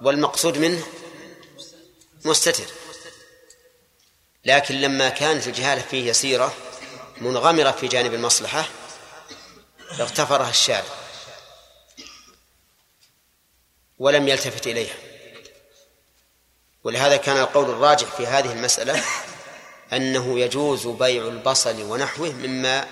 والمقصود 0.00 0.58
منه 0.58 0.86
مستتر. 2.24 2.66
لكن 4.44 4.80
لما 4.80 5.08
كانت 5.08 5.46
الجهالة 5.46 5.82
فيه 5.82 6.10
يسيرة 6.10 6.54
منغمرة 7.20 7.70
في 7.70 7.88
جانب 7.88 8.14
المصلحة 8.14 8.68
اغتفرها 10.00 10.50
الشارع. 10.50 10.84
ولم 13.98 14.28
يلتفت 14.28 14.66
إليها. 14.66 15.13
ولهذا 16.84 17.16
كان 17.16 17.36
القول 17.36 17.70
الراجح 17.70 18.06
في 18.16 18.26
هذه 18.26 18.52
المسألة 18.52 19.04
أنه 19.92 20.40
يجوز 20.40 20.86
بيع 20.86 21.28
البصل 21.28 21.82
ونحوه 21.82 22.32
مما 22.32 22.86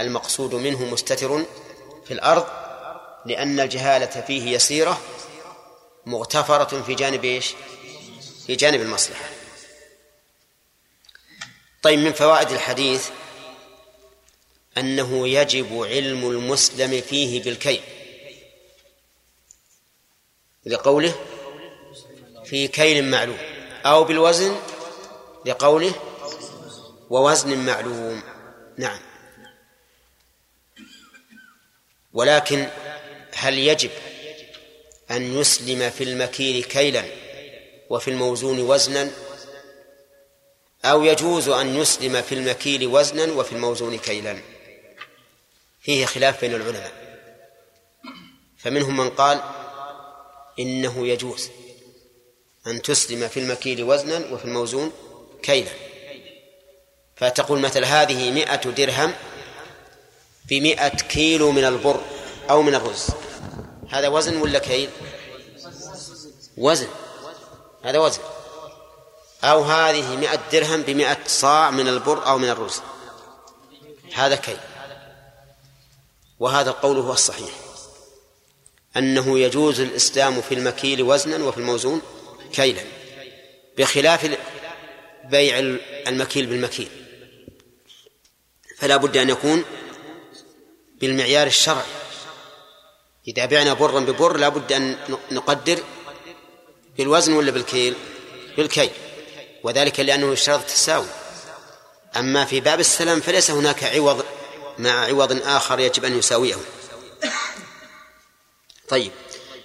المقصود 0.00 0.54
منه 0.54 0.84
مستتر 0.84 1.44
في 2.04 2.14
الأرض 2.14 2.46
لأن 3.26 3.60
الجهالة 3.60 4.20
فيه 4.20 4.54
يسيرة 4.54 5.00
مغتفرة 6.06 6.82
في 6.82 6.94
جانب 6.94 7.24
إيش؟ 7.24 7.54
في 8.46 8.56
جانب 8.56 8.80
المصلحة 8.80 9.24
طيب 11.82 11.98
من 11.98 12.12
فوائد 12.12 12.50
الحديث 12.50 13.08
أنه 14.78 15.28
يجب 15.28 15.82
علم 15.82 16.30
المسلم 16.30 17.00
فيه 17.00 17.42
بالكيل 17.42 17.82
لقوله 20.66 21.14
في 22.50 22.68
كيل 22.68 23.10
معلوم 23.10 23.38
أو 23.86 24.04
بالوزن 24.04 24.56
لقوله 25.46 25.94
ووزن 27.10 27.58
معلوم. 27.58 28.22
نعم. 28.76 28.98
ولكن 32.12 32.68
هل 33.34 33.58
يجب 33.58 33.90
أن 35.10 35.38
يسلم 35.38 35.90
في 35.90 36.04
المكيل 36.04 36.64
كيلا 36.64 37.04
وفي 37.90 38.08
الموزون 38.10 38.60
وزنا؟ 38.60 39.10
أو 40.84 41.04
يجوز 41.04 41.48
أن 41.48 41.76
يسلم 41.76 42.22
في 42.22 42.34
المكيل 42.34 42.86
وزنا 42.86 43.32
وفي 43.32 43.52
الموزون 43.52 43.98
كيلا؟ 43.98 44.38
فيه 45.82 46.06
خلاف 46.06 46.40
بين 46.40 46.54
العلماء. 46.54 46.92
فمنهم 48.58 48.96
من 48.96 49.10
قال 49.10 49.40
إنه 50.58 51.06
يجوز. 51.06 51.50
أن 52.66 52.82
تسلم 52.82 53.28
في 53.28 53.40
المكيل 53.40 53.84
وزنا 53.84 54.32
وفي 54.32 54.44
الموزون 54.44 54.92
كيلا. 55.42 55.70
فتقول 57.16 57.58
مثل 57.60 57.84
هذه 57.84 58.30
مئة 58.30 58.70
درهم 58.70 59.12
بمئة 60.48 60.88
كيلو 60.88 61.52
من 61.52 61.64
البر 61.64 62.00
أو 62.50 62.62
من 62.62 62.74
الرز. 62.74 63.06
هذا 63.90 64.08
وزن 64.08 64.36
ولا 64.36 64.58
كيل؟ 64.58 64.90
وزن. 66.56 66.88
هذا 67.82 67.98
وزن. 67.98 68.22
أو 69.44 69.62
هذه 69.62 70.16
مئة 70.16 70.40
درهم 70.52 70.82
بمئة 70.82 71.18
صاع 71.26 71.70
من 71.70 71.88
البر 71.88 72.26
أو 72.26 72.38
من 72.38 72.48
الرز. 72.48 72.80
هذا 74.14 74.36
كيل. 74.36 74.58
وهذا 76.40 76.70
القول 76.70 76.98
هو 76.98 77.12
الصحيح. 77.12 77.50
أنه 78.96 79.38
يجوز 79.38 79.80
الإسلام 79.80 80.40
في 80.40 80.54
المكيل 80.54 81.02
وزنا 81.02 81.44
وفي 81.44 81.58
الموزون 81.58 82.02
كيلا 82.52 82.82
بخلاف 83.78 84.38
بيع 85.24 85.58
المكيل 86.08 86.46
بالمكيل. 86.46 86.88
فلا 88.76 88.96
بد 88.96 89.16
أن 89.16 89.30
يكون 89.30 89.64
بالمعيار 91.00 91.46
الشرعي. 91.46 91.84
إذا 93.28 93.46
بعنا 93.46 93.72
برا 93.72 94.00
ببر 94.00 94.36
لا 94.36 94.48
بد 94.48 94.72
أن 94.72 94.96
نقدر 95.30 95.78
بالوزن 96.98 97.32
ولا 97.32 97.50
بالكيل؟ 97.50 97.94
بالكيل. 98.56 98.90
وذلك 99.62 100.00
لأنه 100.00 100.32
يشترط 100.32 100.60
التساوي. 100.60 101.06
أما 102.16 102.44
في 102.44 102.60
باب 102.60 102.80
السلام 102.80 103.20
فليس 103.20 103.50
هناك 103.50 103.84
عوض 103.84 104.24
مع 104.78 105.04
عوض 105.04 105.42
آخر 105.42 105.80
يجب 105.80 106.04
أن 106.04 106.18
يساويه. 106.18 106.56
طيب. 108.88 109.12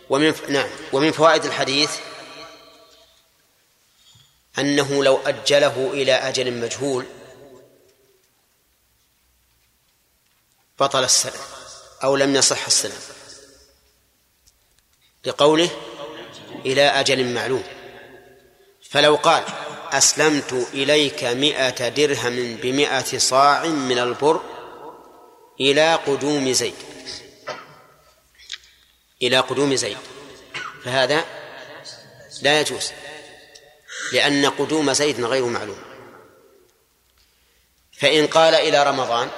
ومن 0.09 0.33
نعم. 0.49 0.69
ومن 0.93 1.11
فوائد 1.11 1.45
الحديث 1.45 1.91
أنه 4.59 5.03
لو 5.03 5.17
أجله 5.25 5.89
إلى 5.93 6.13
أجل 6.13 6.53
مجهول 6.53 7.05
بطل 10.79 11.03
السلام 11.03 11.41
أو 12.03 12.15
لم 12.15 12.35
يصح 12.35 12.65
السلام 12.65 13.01
لقوله 15.25 15.69
إلى 16.65 16.81
أجل 16.81 17.33
معلوم. 17.33 17.63
فلو 18.89 19.15
قال 19.15 19.43
أسلمت 19.91 20.67
إليك 20.73 21.23
مئة 21.23 21.89
درهم 21.89 22.55
بمئة 22.55 23.17
صاع 23.17 23.65
من 23.65 23.99
البر 23.99 24.41
إلى 25.59 25.95
قدوم 25.95 26.51
زيد. 26.51 26.75
إلى 29.21 29.39
قدوم 29.39 29.75
زيد. 29.75 29.97
فهذا 30.83 31.25
لا 32.41 32.59
يجوز. 32.59 32.91
لأن 34.13 34.45
قدوم 34.45 34.93
زيد 34.93 35.23
غير 35.23 35.45
معلوم. 35.45 35.77
فإن 37.99 38.27
قال 38.27 38.55
إلى 38.55 38.83
رمضان 38.83 39.29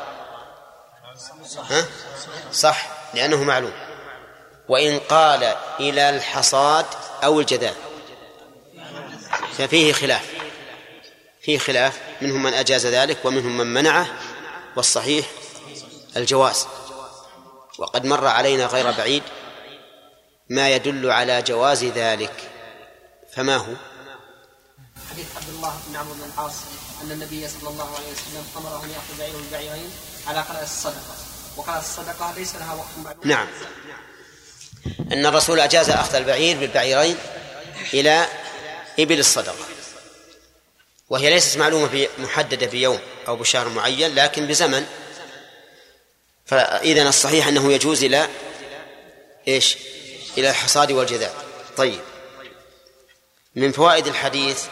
ها؟ 1.58 1.86
صح 2.52 2.88
لأنه 3.14 3.44
معلوم. 3.44 3.74
وإن 4.70 5.00
قال 5.00 5.44
إلى 5.80 6.10
الحصاد 6.10 6.86
أو 7.24 7.40
الجذاذ 7.40 7.74
ففيه 9.58 9.94
خلاف. 9.94 10.34
فيه 11.42 11.58
خلاف 11.58 12.00
منهم 12.22 12.44
من 12.44 12.54
أجاز 12.54 12.86
ذلك 12.86 13.26
ومنهم 13.26 13.58
من 13.58 13.74
منعه 13.74 14.08
والصحيح 14.76 15.26
الجواز. 16.18 16.68
وقد 17.78 18.06
مر 18.06 18.28
علينا 18.28 18.66
غير 18.66 18.92
بعيد 18.92 19.24
ما 20.50 20.70
يدل 20.70 21.12
على 21.12 21.42
جواز 21.42 21.84
ذلك. 21.84 22.52
فما 23.34 23.56
هو؟ 23.56 23.74
حديث 25.18 25.38
عبد 25.38 25.50
الله 25.50 25.80
بن 25.88 25.96
عمرو 25.96 26.14
بن 26.14 26.32
العاص 26.34 26.54
أن 27.04 27.12
النبي 27.12 27.48
صلى 27.48 27.70
الله 27.70 27.96
عليه 27.96 28.08
وسلم 28.12 28.46
أمره 28.58 28.84
أن 28.84 28.90
يأخذ 28.90 29.20
بعيره 29.20 29.38
البعيرين 29.38 29.92
على 30.28 30.42
قراءة 30.42 30.64
الصدقة. 30.64 31.16
وقراءة 31.58 31.80
الصدقة 31.80 32.34
ليس 32.38 32.56
لها 32.56 32.74
وقت 32.74 32.88
معلوم. 33.04 33.22
نعم. 33.24 33.48
أن 35.12 35.26
الرسول 35.26 35.60
أجاز 35.60 35.90
أخذ 35.90 36.16
البعير 36.16 36.58
بالبعيرين 36.58 37.18
إلى 37.94 38.28
إبل 39.00 39.20
الصدقة. 39.20 39.66
وهي 41.10 41.30
ليست 41.30 41.58
معلومة 41.58 41.88
في 41.88 42.08
محددة 42.18 42.68
بيوم 42.68 43.00
أو 43.28 43.36
بشهر 43.36 43.70
معين 43.70 44.16
لكن 44.16 44.48
بزمن. 44.48 44.86
فإذا 46.46 47.10
الصحيح 47.10 47.48
أنه 47.48 47.74
يجوز 47.74 48.04
إلى 48.04 48.30
إيش؟ 49.48 49.78
إلى 50.38 50.50
الحصاد 50.50 50.92
والجذاء 50.92 51.46
طيب. 51.78 52.02
من 53.56 53.72
فوائد 53.72 54.08
الحديث 54.08 54.64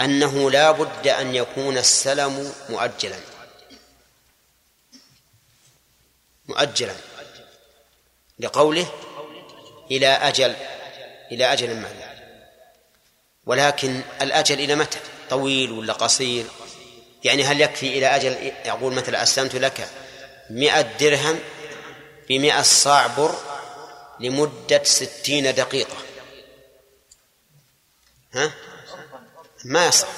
أنه 0.00 0.50
لا 0.50 0.70
بد 0.70 1.08
أن 1.08 1.34
يكون 1.34 1.78
السلم 1.78 2.52
مؤجلا. 2.68 3.20
مؤجلا. 6.48 6.94
لقوله 8.38 8.92
إلى 9.90 10.06
أجل 10.06 10.56
إلى 11.32 11.52
أجل 11.52 11.76
معلوم. 11.76 12.10
ولكن 13.46 14.00
الأجل 14.22 14.60
إلى 14.60 14.74
متى؟ 14.74 14.98
طويل 15.30 15.72
ولا 15.72 15.92
قصير؟ 15.92 16.46
يعني 17.24 17.44
هل 17.44 17.60
يكفي 17.60 17.98
إلى 17.98 18.06
أجل؟ 18.06 18.52
يقول 18.64 18.92
مثلا 18.92 19.22
أسلمت 19.22 19.54
لك 19.54 19.88
مئة 20.50 20.80
درهم 20.80 21.38
بمئة 22.28 22.62
صاع 22.62 23.06
بر 23.06 23.34
لمدة 24.20 24.82
ستين 24.84 25.54
دقيقة. 25.54 25.96
ها؟ 28.32 28.52
ما 29.64 29.86
يصح. 29.86 30.08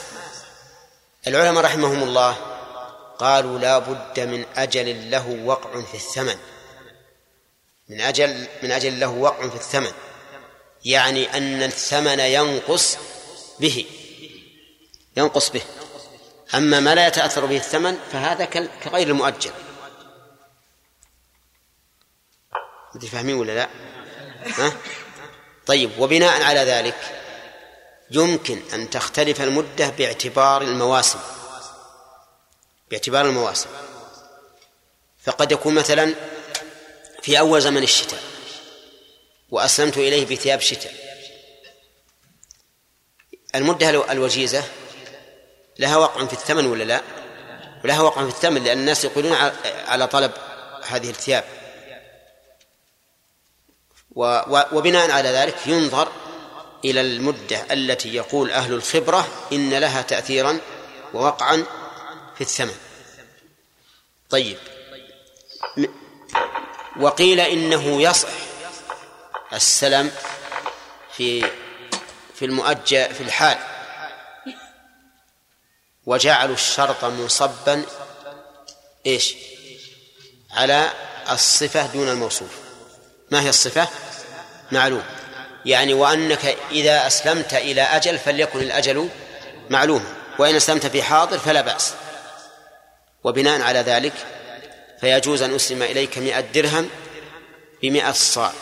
العلماء 1.27 1.65
رحمهم 1.65 2.03
الله 2.03 2.37
قالوا 3.19 3.59
لا 3.59 3.79
بد 3.79 4.21
من 4.21 4.45
أجل 4.57 5.11
له 5.11 5.43
وقع 5.45 5.81
في 5.81 5.95
الثمن. 5.95 6.39
من 7.89 8.01
أجل 8.01 8.47
من 8.63 8.73
أجل 8.73 9.01
له 9.01 9.09
وقع 9.09 9.49
في 9.49 9.57
الثمن. 9.57 9.93
يعني 10.85 11.37
أن 11.37 11.63
الثمن 11.63 12.21
ينقص 12.21 12.99
به. 13.61 13.87
ينقص 15.17 15.51
به. 15.51 15.63
أما 16.55 16.81
ما 16.81 16.95
لا 16.95 17.07
يتأثر 17.07 17.47
به 17.47 17.57
الثمن 17.57 17.99
فهذا 18.13 18.45
كغير 18.85 19.09
المؤجل. 19.09 19.53
أنت 22.95 23.05
فاهمين 23.05 23.35
ولا 23.35 23.53
لا؟ 23.53 23.69
ها؟ 24.47 24.73
طيب 25.67 25.91
وبناء 25.99 26.43
على 26.43 26.61
ذلك 26.61 27.22
يمكن 28.13 28.63
أن 28.75 28.91
تختلف 28.91 29.41
المدة 29.41 29.89
باعتبار 29.89 30.63
المواسم. 30.63 31.19
باعتبار 32.91 33.27
المواسم. 33.27 33.69
فقد 35.23 35.53
يكون 35.53 35.75
مثلا 35.75 36.15
في 37.23 37.39
أول 37.39 37.63
زمن 37.63 37.83
الشتاء 37.83 38.21
وأسلمت 39.51 39.97
إليه 39.97 40.27
بثياب 40.27 40.61
شتاء 40.61 40.93
المدة 43.55 44.13
الوجيزة 44.13 44.65
لها 45.79 45.97
وقع 45.97 46.27
في 46.27 46.33
الثمن 46.33 46.67
ولا 46.67 46.85
لا؟ 46.85 47.03
ولها 47.85 48.01
وقع 48.01 48.23
في 48.23 48.29
الثمن 48.29 48.65
لأن 48.65 48.79
الناس 48.79 49.05
يقولون 49.05 49.33
على 49.87 50.07
طلب 50.07 50.33
هذه 50.83 51.11
الثياب. 51.11 51.45
وبناء 54.73 55.11
على 55.11 55.29
ذلك 55.29 55.67
ينظر 55.67 56.13
إلى 56.85 57.01
المدة 57.01 57.67
التي 57.73 58.15
يقول 58.15 58.51
أهل 58.51 58.73
الخبرة 58.73 59.49
إن 59.53 59.75
لها 59.75 60.03
تأثيرا 60.03 60.61
ووقعا 61.15 61.65
في 62.35 62.41
الثمن. 62.41 62.75
طيب. 64.31 64.59
وقيل 67.01 67.41
إنه 67.41 68.03
يصح 68.03 68.29
السلم 69.53 70.11
في 71.17 71.51
في 72.35 72.45
المؤجل 72.45 73.15
في 73.15 73.21
الحال. 73.21 73.59
وجعلوا 76.07 76.55
الشرط 76.55 77.05
منصبا 77.05 77.85
إيش؟ 79.07 79.35
على 80.51 80.93
الصفة 81.31 81.87
دون 81.87 82.09
الموصوف. 82.09 82.51
ما 83.31 83.43
هي 83.43 83.49
الصفة؟ 83.49 83.89
معلوم. 84.73 85.22
يعني 85.67 85.95
وأنك 85.95 86.57
إذا 86.71 87.07
أسلمت 87.07 87.55
إلى 87.55 87.83
أجل 87.83 88.19
فليكن 88.19 88.61
الأجل 88.61 89.09
معلوما 89.71 90.15
وإن 90.39 90.55
أسلمت 90.57 90.87
في 90.87 91.03
حاضر 91.03 91.39
فلا 91.39 91.61
بأس. 91.61 91.95
وبناء 93.25 93.63
على 93.63 93.79
ذلك 93.79 94.13
فيجوز 95.01 95.43
أن 95.43 95.55
أسلم 95.55 95.83
إليك 95.83 96.19
مئة 96.19 96.41
درهم 96.41 96.89
بمئة 97.83 98.13
صاع 98.13 98.53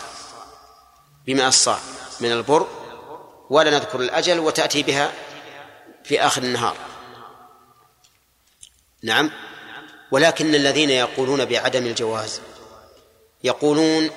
بمئة 1.27 1.51
صاع 1.51 1.79
من 2.21 2.33
البر 2.33 2.69
ولا 3.51 3.71
نذكر 3.71 4.01
الأجل 4.01 4.39
وتأتي 4.39 4.83
بها 4.83 5.13
في 6.05 6.21
آخر 6.21 6.43
النهار. 6.43 6.77
نعم. 9.03 9.31
ولكن 10.11 10.55
الذين 10.55 10.91
يقولون 10.91 11.45
بعدم 11.45 11.87
الجواز 11.87 12.41
يقولون 13.45 14.11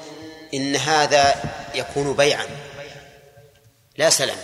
إن 0.53 0.75
هذا 0.75 1.35
يكون 1.75 2.13
بيعا. 2.13 2.47
لا 3.97 4.09
سلام. 4.09 4.37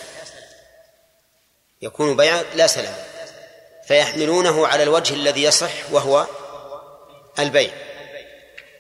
يكون 1.82 2.18
بيعا 2.18 2.44
لا 2.56 2.68
سلام. 2.68 2.96
فيحملونه 3.88 4.68
على 4.68 4.84
الوجه 4.84 5.14
الذي 5.14 5.44
يصح 5.44 5.92
وهو 5.92 6.28
البيع. 7.40 7.72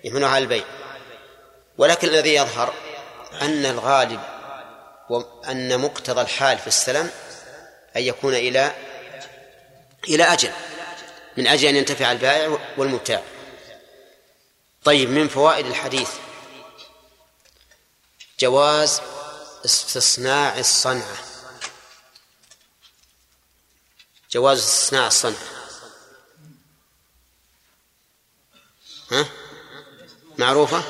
يحملونه 0.03 0.27
على 0.27 0.43
البيع. 0.43 0.65
ولكن 1.77 2.07
الذي 2.07 2.35
يظهر 2.35 2.73
أن 3.41 3.65
الغالب 3.65 4.21
وأن 5.09 5.79
مقتضى 5.79 6.21
الحال 6.21 6.57
في 6.57 6.67
السلام 6.67 7.09
أن 7.97 8.01
يكون 8.01 8.33
إلى 8.33 8.71
إلى 10.07 10.23
أجل 10.23 10.51
من 11.37 11.47
أجل 11.47 11.67
أن 11.67 11.75
ينتفع 11.75 12.11
البائع 12.11 12.57
والمبتاع 12.77 13.21
طيب 14.83 15.09
من 15.09 15.27
فوائد 15.27 15.65
الحديث. 15.65 16.09
جواز 18.39 19.01
استصناع 19.65 20.59
الصنعة. 20.59 21.17
جواز 24.31 24.59
استصناع 24.59 25.07
الصنعة. 25.07 25.59
ها؟ 29.11 29.25
معروفة؟ 30.37 30.83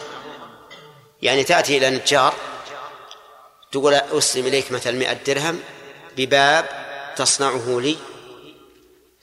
يعني 1.22 1.44
تأتي 1.44 1.78
إلى 1.78 1.90
نجار 1.90 2.36
تقول 3.72 3.94
أسلم 3.94 4.46
إليك 4.46 4.72
مثلا 4.72 4.94
مئة 4.94 5.14
درهم 5.14 5.64
بباب 6.18 6.66
تصنعه 7.18 7.80
لي 7.80 7.98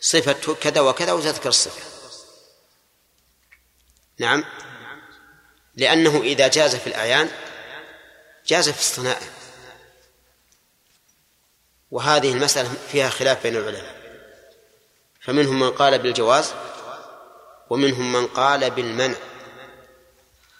صفة 0.01 0.55
كذا 0.55 0.81
وكذا 0.81 1.13
وتذكر 1.13 1.49
الصفة. 1.49 1.83
نعم؟ 4.19 4.45
لأنه 5.77 6.23
إذا 6.23 6.49
جاز 6.49 6.77
في 6.77 6.87
الأعيان 6.87 7.31
جاز 8.47 8.71
في 8.71 8.81
الصنائع 8.81 9.36
وهذه 11.91 12.33
المسألة 12.33 12.71
فيها 12.93 13.09
خلاف 13.09 13.43
بين 13.43 13.57
العلماء. 13.57 13.97
فمنهم 15.21 15.61
من 15.61 15.71
قال 15.71 15.99
بالجواز 15.99 16.55
ومنهم 17.71 18.13
من 18.13 18.27
قال 18.27 18.71
بالمنع 18.71 19.17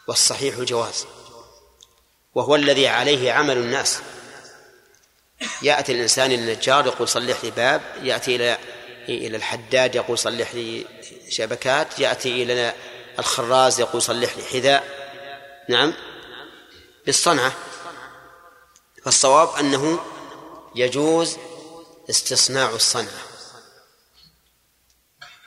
والصحيح 0.09 0.57
الجواز. 0.57 1.07
وهو 2.35 2.55
الذي 2.55 2.89
عليه 2.89 3.33
عمل 3.33 3.57
الناس. 3.57 4.01
يأتي 5.63 5.93
الإنسان 5.93 6.33
إلى 6.33 6.53
النجار 6.53 6.87
يقول 6.87 7.09
صلح 7.09 7.45
لي 7.45 7.51
باب 7.51 7.83
يأتي 8.03 8.37
إلى 8.37 8.59
إلى 9.09 9.37
الحداد 9.37 9.95
يقول 9.95 10.19
صلح 10.19 10.55
لي 10.55 10.87
شبكات 11.29 11.99
يأتي 11.99 12.43
إلى 12.43 12.75
الخراز 13.19 13.81
يقول 13.81 14.03
صلح 14.03 14.37
لي 14.37 14.43
حذاء. 14.43 14.85
نعم؟ 15.69 15.95
بالصنعة. 17.07 17.53
فالصواب 19.05 19.57
أنه 19.57 20.01
يجوز 20.77 21.37
استصناع 22.11 22.71
الصنعة. 22.71 23.23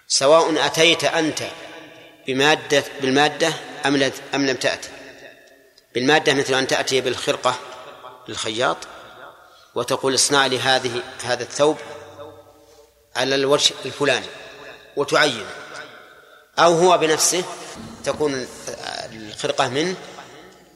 سواء 0.07 0.65
أتيت 0.65 1.03
أنت 1.03 1.43
بمادة 2.27 2.83
بالمادة 3.01 3.53
أم 3.85 4.11
أم 4.35 4.45
لم 4.45 4.55
تأتي. 4.55 4.89
بالمادة 5.95 6.33
مثل 6.33 6.53
أن 6.53 6.67
تأتي 6.67 7.01
بالخرقة 7.01 7.59
للخياط 8.27 8.77
وتقول 9.75 10.15
اصنع 10.15 10.45
لي 10.45 10.59
هذه 10.59 11.03
هذا 11.23 11.43
الثوب 11.43 11.77
على 13.15 13.35
الوجه 13.35 13.73
الفلاني 13.85 14.27
وتعين. 14.95 15.45
أو 16.59 16.73
هو 16.73 16.97
بنفسه 16.97 17.43
تكون 18.03 18.47
الخرقة 19.13 19.69
منه 19.69 19.95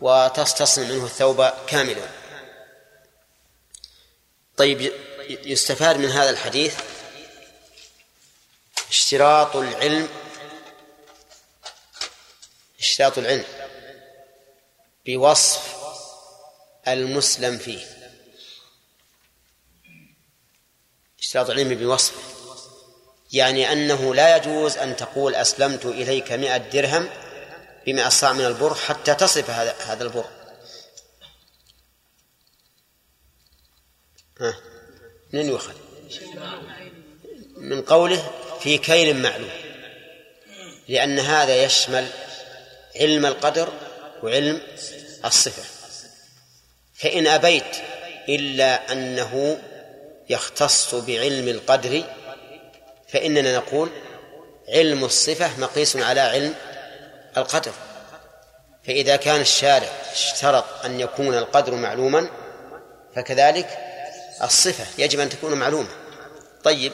وتستصنع 0.01 0.87
منه 0.87 1.05
الثوب 1.05 1.49
كاملا. 1.67 2.22
طيب 4.57 4.91
يستفاد 5.29 5.97
من 5.97 6.09
هذا 6.09 6.29
الحديث؟ 6.29 6.75
اشتراط 8.89 9.55
العلم 9.55 10.09
اشتراط 12.79 13.17
العلم 13.17 13.45
بوصف 15.05 15.75
المسلم 16.87 17.57
فيه. 17.57 17.85
اشتراط 21.19 21.49
العلم 21.49 21.75
بوصفه 21.75 22.21
يعني 23.31 23.71
أنه 23.71 24.15
لا 24.15 24.37
يجوز 24.37 24.77
أن 24.77 24.95
تقول 24.95 25.35
أسلمت 25.35 25.85
إليك 25.85 26.31
مئة 26.31 26.57
درهم 26.57 27.09
بمئة 27.85 28.09
صاع 28.09 28.33
من 28.33 28.45
البر 28.45 28.75
حتى 28.75 29.15
تصف 29.15 29.49
هذا 29.49 30.03
البر. 30.03 30.42
من 35.33 35.49
يؤخذ؟ 35.49 35.73
من 37.57 37.81
قوله 37.81 38.31
في 38.59 38.77
كيل 38.77 39.21
معلوم. 39.21 39.49
لأن 40.87 41.19
هذا 41.19 41.63
يشمل 41.63 42.07
علم 42.95 43.25
القدر 43.25 43.73
وعلم 44.23 44.61
الصفة. 45.25 45.63
فإن 46.93 47.27
أبيت 47.27 47.75
إلا 48.29 48.91
أنه 48.91 49.61
يختص 50.29 50.95
بعلم 50.95 51.47
القدر 51.47 52.03
فإننا 53.07 53.57
نقول 53.57 53.89
علم 54.69 55.03
الصفة 55.03 55.59
مقيس 55.59 55.95
على 55.95 56.19
علم 56.19 56.55
القدر. 57.37 57.71
فإذا 58.87 59.15
كان 59.15 59.41
الشارع 59.41 59.87
اشترط 60.11 60.85
أن 60.85 60.99
يكون 60.99 61.37
القدر 61.37 61.75
معلوما 61.75 62.29
فكذلك 63.15 63.92
الصفة 64.41 64.85
يجب 64.97 65.19
أن 65.19 65.29
تكون 65.29 65.53
معلومة. 65.53 65.89
طيب. 66.63 66.93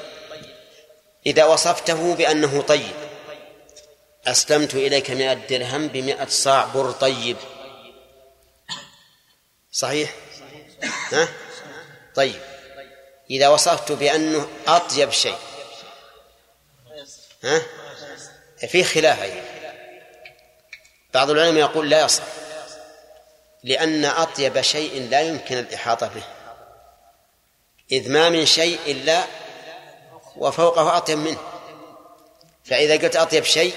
إذا 1.26 1.46
وصفته 1.46 2.16
بأنه 2.16 2.62
طيب. 2.62 2.96
أسلمت 4.28 4.76
إليك 4.76 5.12
مئة 5.12 5.34
درهم 5.34 5.88
بمئة 5.88 6.28
صاع 6.28 6.66
بر 6.66 6.92
طيب. 6.92 7.38
صحيح؟ 9.72 10.16
ها؟ 11.12 11.28
طيب. 12.16 12.42
إذا 13.30 13.48
وصفت 13.48 13.92
بأنه 13.92 14.48
أطيب 14.68 15.12
شيء. 15.12 15.38
ها؟ 17.44 17.62
في 18.68 18.84
خلاف 18.84 19.22
أيضا. 19.22 19.42
بعض 21.14 21.30
العلماء 21.30 21.60
يقول 21.60 21.90
لا 21.90 22.06
يصح 22.06 22.24
لأن 23.64 24.06
أطيب 24.06 24.62
شيء 24.62 25.10
لا 25.10 25.22
يمكن 25.22 25.58
الإحاطة 25.58 26.08
به. 26.08 26.24
إذ 27.92 28.12
ما 28.12 28.30
من 28.30 28.46
شيء 28.46 28.80
إلا 28.88 29.26
وفوقه 30.36 30.98
أطيب 30.98 31.18
منه. 31.18 31.40
فإذا 32.64 32.94
قلت 32.94 33.16
أطيب 33.16 33.44
شيء 33.44 33.74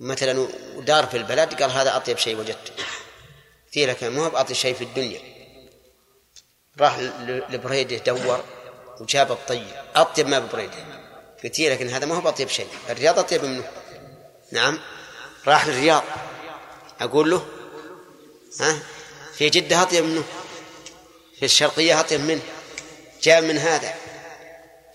مثلا 0.00 0.48
دار 0.78 1.06
في 1.06 1.16
البلد 1.16 1.62
قال 1.62 1.70
هذا 1.70 1.96
أطيب 1.96 2.18
شيء 2.18 2.36
وجدته. 2.36 2.72
قلت 3.66 3.78
لك 3.78 4.04
مو 4.04 4.28
بأطيب 4.28 4.56
شيء 4.56 4.74
في 4.74 4.84
الدنيا. 4.84 5.20
راح 6.80 6.98
لبريدة 7.48 7.96
دور 7.96 8.44
وجاب 9.00 9.32
الطيب. 9.32 9.66
أطيب 9.96 10.28
ما 10.28 10.38
ببريدة. 10.38 10.74
قلت 11.44 11.60
لك 11.60 11.82
إن 11.82 11.88
هذا 11.88 12.06
ما 12.06 12.14
هو 12.14 12.20
بأطيب 12.20 12.48
شيء. 12.48 12.68
الرياض 12.90 13.18
أطيب 13.18 13.44
منه. 13.44 13.70
نعم. 14.52 14.78
راح 15.46 15.66
للرياض. 15.66 16.02
أقول 17.00 17.30
له 17.30 17.46
ها 18.60 18.78
في 19.34 19.48
جدة 19.48 19.82
أطيب 19.82 20.04
منه. 20.04 20.24
في 21.38 21.44
الشرقية 21.44 22.00
أطيب 22.00 22.20
منه 22.20 22.42
جاء 23.22 23.40
من 23.40 23.58
هذا 23.58 23.94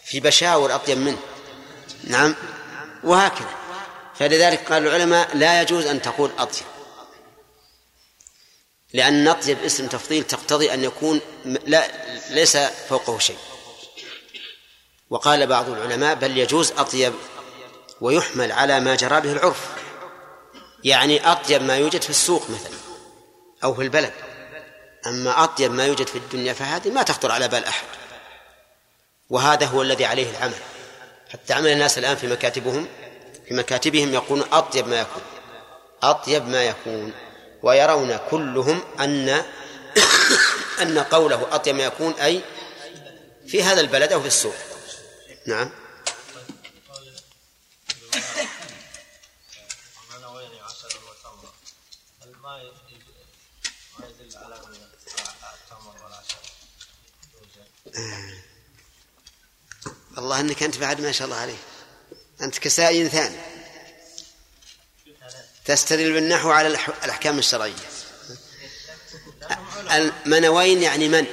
في 0.05 0.19
بشاور 0.19 0.75
أطيب 0.75 0.97
منه. 0.97 1.17
نعم 2.03 2.35
وهكذا. 3.03 3.49
فلذلك 4.15 4.71
قال 4.71 4.87
العلماء 4.87 5.37
لا 5.37 5.61
يجوز 5.61 5.85
أن 5.85 6.01
تقول 6.01 6.31
أطيب 6.37 6.63
لأن 8.93 9.27
أطيب 9.27 9.63
اسم 9.63 9.87
تفضيل 9.87 10.23
تقتضي 10.23 10.73
أن 10.73 10.83
يكون 10.83 11.21
لا 11.45 11.87
ليس 12.29 12.57
فوقه 12.57 13.19
شيء. 13.19 13.37
وقال 15.09 15.47
بعض 15.47 15.69
العلماء 15.69 16.15
بل 16.15 16.37
يجوز 16.37 16.71
أطيب 16.71 17.13
ويحمل 18.01 18.51
على 18.51 18.79
ما 18.79 18.95
جرى 18.95 19.21
به 19.21 19.31
العرف 19.31 19.69
يعني 20.83 21.31
أطيب 21.31 21.63
ما 21.63 21.77
يوجد 21.77 22.01
في 22.01 22.09
السوق 22.09 22.49
مثلا 22.49 22.77
أو 23.63 23.73
في 23.73 23.81
البلد. 23.81 24.13
أما 25.07 25.43
أطيب 25.43 25.71
ما 25.71 25.85
يوجد 25.85 26.07
في 26.07 26.17
الدنيا 26.17 26.53
فهذه 26.53 26.89
ما 26.89 27.03
تخطر 27.03 27.31
على 27.31 27.47
بال 27.47 27.65
أحد. 27.65 27.85
وهذا 29.29 29.65
هو 29.65 29.81
الذي 29.81 30.05
عليه 30.05 30.29
العمل. 30.29 30.59
حتى 31.33 31.53
عمل 31.53 31.67
الناس 31.67 31.97
الآن 31.97 32.15
في 32.15 32.27
مكاتبهم 32.27 32.87
في 33.47 33.53
مكاتبهم 33.53 34.13
يقولون 34.13 34.47
أطيب 34.51 34.87
ما 34.87 34.99
يكون. 34.99 35.23
أطيب 36.03 36.47
ما 36.47 36.63
يكون. 36.63 37.13
ويرون 37.63 38.19
كلهم 38.29 38.81
أن 38.99 39.43
أن 40.81 40.99
قوله 40.99 41.47
أطيب 41.51 41.75
ما 41.75 41.83
يكون 41.83 42.13
أي 42.13 42.41
في 43.47 43.63
هذا 43.63 43.81
البلد 43.81 44.13
أو 44.13 44.21
في 44.21 44.27
السوق. 44.27 44.55
نعم. 45.47 45.71
والله 60.17 60.39
إنك 60.39 60.63
أنت 60.63 60.77
بعد 60.77 61.01
ما 61.01 61.11
شاء 61.11 61.25
الله 61.25 61.37
عليك. 61.37 61.59
أنت 62.41 62.59
كسائي 62.59 63.09
ثاني. 63.09 63.37
تستدل 65.65 66.13
بالنحو 66.13 66.49
على 66.49 66.67
الأحكام 67.03 67.39
الشرعية. 67.39 67.73
المنوين 69.91 70.83
يعني 70.83 71.09
من؟ 71.09 71.25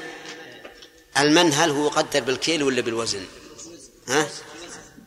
المن 1.18 1.52
هل 1.52 1.70
هو 1.70 1.86
يقدر 1.86 2.20
بالكيل 2.20 2.62
ولا 2.62 2.80
بالوزن؟ 2.80 3.26
ها؟ 4.08 4.28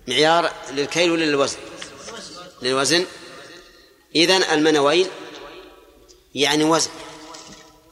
معيار 0.08 0.54
للكيل 0.72 1.12
ولا 1.12 1.26
للوزن؟ 1.26 1.58
للوزن. 2.62 3.06
إذن 4.16 4.44
المنوين 4.44 5.08
يعني 6.36 6.64
وزن. 6.64 6.92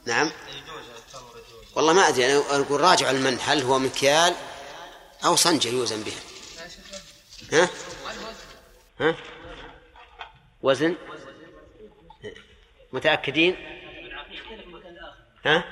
نعم. 0.10 0.32
والله 1.76 1.94
ما 1.94 2.08
أدري 2.08 2.26
أنا 2.26 2.62
أقول 2.62 2.82
راجع 2.82 3.12
المن 3.12 3.38
هل 3.42 3.62
هو 3.62 3.80
مكيال 3.80 4.36
أو 5.26 5.36
صنجة 5.36 5.70
يوزن 5.70 6.04
بها. 6.04 6.20
ها؟ 7.54 7.70
ها؟ 9.00 9.16
وزن؟ 10.62 10.96
متأكدين؟ 12.94 13.56
ها؟ 15.46 15.64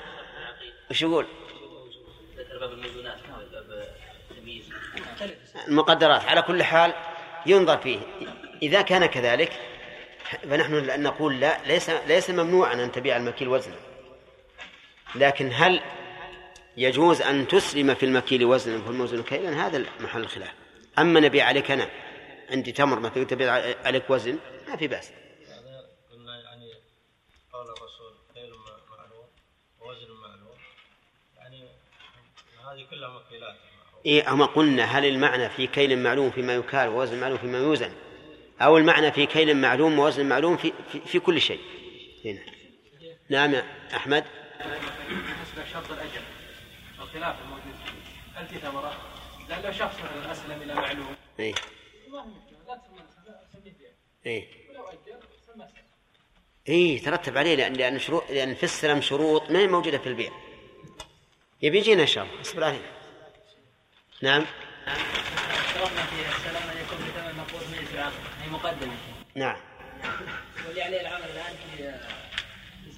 وش 0.90 1.02
يقول؟ 1.02 1.26
المقدرات. 5.68 6.22
على 6.22 6.42
كل 6.42 6.62
حال 6.62 6.94
ينظر 7.46 7.78
فيه. 7.78 8.00
إذا 8.62 8.82
كان 8.82 9.06
كذلك 9.06 9.52
فنحن 10.42 11.02
نقول 11.02 11.40
لا 11.40 11.60
ليس 11.66 11.90
ليس 11.90 12.30
ممنوعا 12.30 12.74
أن 12.74 12.92
تبيع 12.92 13.16
المكيل 13.16 13.48
وزنا. 13.48 13.87
لكن 15.14 15.50
هل 15.52 15.80
يجوز 16.76 17.22
أن 17.22 17.48
تسلم 17.48 17.94
في 17.94 18.06
المكيل 18.06 18.44
وزنا 18.44 18.82
في 18.82 18.88
الموزن 18.88 19.22
كيلا؟ 19.22 19.66
هذا 19.66 19.84
محل 20.00 20.20
الخلاف. 20.20 20.52
أما 20.98 21.20
نبيع 21.20 21.46
عليك 21.46 21.70
أنا 21.70 21.90
عندي 22.50 22.72
تمر 22.72 23.00
مثلا 23.00 23.24
تبيع 23.24 23.52
عليك 23.84 24.10
وزن 24.10 24.38
ما 24.68 24.76
في 24.76 24.86
بأس. 24.86 25.10
قلنا 26.12 26.42
يعني 26.42 26.72
قول 27.52 27.66
الرسول 27.66 28.12
كيل 28.34 28.50
معلوم 28.90 29.26
ووزن 29.80 30.12
معلوم. 30.22 30.58
يعني 31.36 31.62
هذه 32.72 32.86
كلها 32.90 33.08
مكيلات 33.08 33.56
إيه 34.06 34.32
أما 34.32 34.46
قلنا 34.46 34.84
هل 34.84 35.04
المعنى 35.04 35.48
في 35.48 35.66
كيل 35.66 35.98
معلوم 35.98 36.30
فيما 36.30 36.54
يكال 36.54 36.88
ووزن 36.88 37.20
معلوم 37.20 37.38
فيما 37.38 37.58
يوزن؟ 37.58 37.92
أو 38.60 38.78
المعنى 38.78 39.12
في 39.12 39.26
كيل 39.26 39.56
معلوم 39.56 39.98
ووزن 39.98 40.26
معلوم 40.26 40.56
في, 40.56 40.72
في, 40.92 41.00
في 41.00 41.18
كل 41.18 41.40
شيء. 41.40 41.60
هنا. 42.24 42.40
نعم 43.28 43.54
يا 43.54 43.64
أحمد. 43.96 44.24
بالنسبة 44.58 45.62
لشرط 45.64 45.90
الأجر 45.90 46.22
الخلاف 46.98 47.36
الموجود. 47.40 47.74
فيه 47.84 48.40
هل 48.40 48.46
في 48.46 48.58
ثمره؟ 48.58 48.96
لأن 49.48 49.62
لو 49.62 49.72
شخص 49.72 49.94
مثلا 49.94 50.32
أسلم 50.32 50.62
إلى 50.62 50.74
معلوم. 50.74 51.16
إيه. 51.38 51.54
ما 52.08 52.22
في 52.22 52.28
مشكله 52.28 52.80
لا 53.26 53.44
تسميه 53.50 53.72
بيع 53.78 53.90
إيه. 54.26 54.48
ولو 54.70 54.84
أجر 54.88 55.20
سمى 55.46 55.66
إيه 56.68 57.02
ترتب 57.02 57.38
عليه 57.38 57.54
لأن 57.54 57.72
لأن 57.72 57.98
شروط 57.98 58.30
لأن 58.30 58.54
في 58.54 58.62
السلم 58.62 59.00
شروط 59.00 59.50
ما 59.50 59.58
هي 59.58 59.66
موجودة 59.66 59.98
في 59.98 60.06
البيع. 60.06 60.32
يبي 61.62 61.78
يجينا 61.78 62.02
إن 62.02 62.06
شاء 62.06 62.24
الله. 62.24 62.40
أصبر 62.40 62.64
عليه. 62.64 62.92
نعم. 64.22 64.44
اشترطنا 64.86 66.02
في 66.02 66.36
السلام 66.36 66.70
ان 66.70 66.76
يكون 66.76 66.98
بثمن 66.98 67.38
مقبول 67.38 67.60
من 67.60 67.88
العقد 67.94 68.12
هي 68.42 68.50
مقدمة. 68.50 68.92
نعم. 69.34 69.56
واللي 70.66 70.82
عليه 70.82 71.00
العمل 71.00 71.24
الآن. 71.24 71.54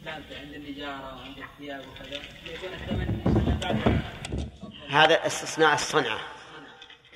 الإسلام 0.00 0.24
عند 0.40 0.54
النجارة 0.54 1.16
وعند 1.16 1.38
الثياب 1.38 1.84
وكذا. 1.88 2.22
يكون 2.46 2.72
الثمن 2.72 3.22
يسلم 3.26 3.58
بعد 3.62 4.02
هذا 4.90 5.26
استثناء 5.26 5.74
الصنعة. 5.74 6.20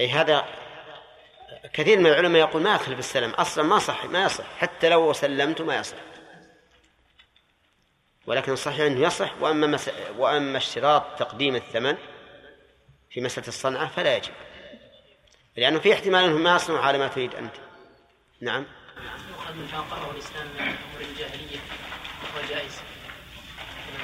أي 0.01 0.09
هذا 0.09 0.45
كثير 1.73 1.99
من 1.99 2.07
العلماء 2.07 2.41
يقول 2.41 2.63
ما 2.63 2.75
يدخل 2.75 2.93
في 2.93 2.99
السلم 2.99 3.31
أصلا 3.31 3.65
ما 3.65 3.79
صح 3.79 4.05
ما 4.05 4.25
يصح. 4.25 4.45
حتى 4.59 4.89
لو 4.89 5.13
سلمت 5.13 5.61
ما 5.61 5.77
يصح. 5.77 5.97
ولكن 8.27 8.53
الصحيح 8.53 8.81
أنه 8.81 9.07
يصح. 9.07 9.33
وأما 9.41 9.67
مس... 9.67 9.91
وأما 10.19 10.59
اشتراط 10.59 11.19
تقديم 11.19 11.57
الثمن 11.57 11.97
في 13.11 13.21
مسألة 13.21 13.49
الصنعة 13.49 13.89
فلا 13.89 14.17
يجب. 14.17 14.33
لأنه 15.57 15.79
في 15.79 15.93
احتمال 15.93 16.25
أنهم 16.25 16.43
ما 16.43 16.57
يصنعوا 16.57 16.81
على 16.81 16.99
ما 16.99 17.09
تريد 17.09 17.35
أنت. 17.35 17.55
نعم. 18.41 18.67
يؤخذ 19.31 19.55
من 19.55 19.69
ما 19.73 20.11
الإسلام 20.11 20.47
من 20.47 20.61
امور 20.61 21.01
الجاهلية 21.01 21.59
وهو 22.35 22.49
جائز 22.49 22.81
لما 23.95 24.04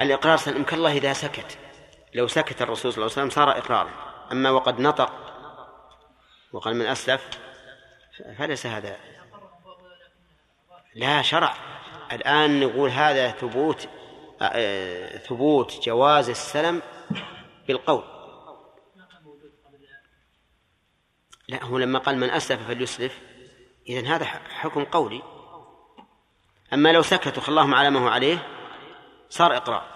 الإقرار 0.00 0.36
سلم 0.36 0.62
كالله 0.62 0.92
إذا 0.92 1.12
سكت. 1.12 1.58
لو 2.14 2.28
سكت 2.28 2.62
الرسول 2.62 2.92
صلى 2.92 3.02
الله 3.02 3.12
عليه 3.16 3.22
وسلم 3.22 3.30
صار 3.30 3.58
إقرارا. 3.58 3.90
أما 4.32 4.50
وقد 4.50 4.80
نطق 4.80 5.12
وقال 6.52 6.76
من 6.76 6.86
أسلف 6.86 7.28
فليس 8.38 8.66
هذا. 8.66 8.96
لا 10.94 11.22
شرع. 11.22 11.54
الآن 12.12 12.60
نقول 12.60 12.90
هذا 12.90 13.30
ثبوت 13.30 13.88
ثبوت 15.28 15.86
جواز 15.86 16.28
السلم 16.28 16.82
بالقول. 17.68 18.04
لا 21.48 21.64
هو 21.64 21.78
لما 21.78 21.98
قال 21.98 22.18
من 22.18 22.30
أسلف 22.30 22.66
فليسلف. 22.66 23.18
إذن 23.88 24.06
هذا 24.06 24.24
حكم 24.24 24.84
قولي. 24.84 25.22
أما 26.72 26.92
لو 26.92 27.02
سكت 27.02 27.38
وخلاهم 27.38 27.74
على 27.74 27.90
ما 27.90 28.00
هو 28.00 28.08
عليه 28.08 28.48
صار 29.30 29.56
إقرار. 29.56 29.92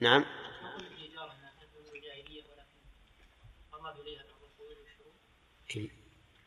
نعم. 0.00 0.24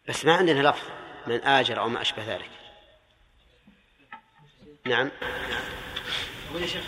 بس 0.08 0.26
ما 0.26 0.36
عندنا 0.36 0.70
لفظ 0.70 0.88
من 1.28 1.44
آجر 1.44 1.80
أو 1.80 1.90
ما 1.90 2.02
أشبه 2.02 2.36
ذلك. 2.36 2.50
نعم. 4.86 5.12
يقول 6.50 6.62
يا 6.62 6.68
شيخ 6.68 6.84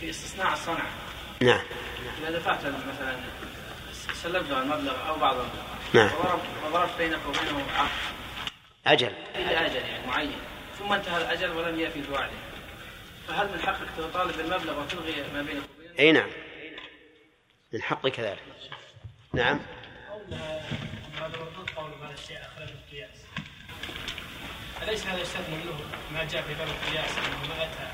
في 0.00 0.10
استصناع 0.10 0.52
الصنعه 0.52 0.90
نعم. 1.40 1.64
اذا 2.18 2.38
دفعت 2.38 2.66
مثلا؟ 2.66 3.20
سلمت 4.22 4.50
له 4.50 4.62
المبلغ 4.62 5.08
أو 5.08 5.16
بعض 5.18 5.36
المبلغ. 5.36 5.62
نعم. 5.94 6.10
وضربت 6.18 6.42
وضربت 6.66 6.98
بينك 6.98 7.18
وبينه 7.28 7.66
عقد. 7.76 7.90
أجل. 8.86 9.12
إلى 9.34 9.66
أجل 9.66 9.76
يعني 9.76 10.06
معين. 10.06 10.38
ثم 10.78 10.92
انتهى 10.92 11.16
الأجل 11.16 11.50
ولم 11.50 11.80
يفي 11.80 12.00
بوعده 12.00 12.32
فهل 13.28 13.48
من 13.52 13.60
حقك 13.60 13.88
تطالب 13.98 14.36
بالمبلغ 14.36 14.80
وتلغي 14.80 15.24
ما 15.34 15.42
بينك 15.42 15.62
وبينه؟ 15.78 15.98
أي 15.98 16.12
نعم. 16.12 16.28
من 17.72 17.82
حقك 17.82 18.20
ذلك 18.20 18.42
نعم. 19.32 19.60
أليس 24.82 25.06
هذا 25.06 25.20
يستثنى 25.20 25.56
منه 25.56 25.80
ما 26.12 26.24
جاء 26.24 26.42
في 26.42 26.54
باب 26.54 26.68
القياس 26.68 27.10
أنه 27.18 27.48
ما 27.48 27.62
أتى؟ 27.62 27.90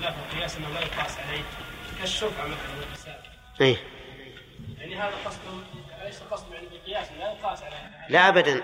خلاف 0.00 0.14
القياس 0.18 0.56
أنه 0.56 0.68
لا 0.68 0.80
يقاس 0.80 1.18
عليه. 1.18 1.42
كالشفعة 2.00 2.46
مثلا 2.46 2.78
والحساب 2.80 3.22
أي. 3.60 3.76
يعني 4.82 4.96
هذا 4.96 5.14
قصده 5.24 5.50
أليس 6.02 6.20
قصده 6.30 6.54
يعني 6.86 7.18
لا 7.18 7.32
يقاس 7.32 7.62
لا 8.08 8.28
أبدا 8.28 8.62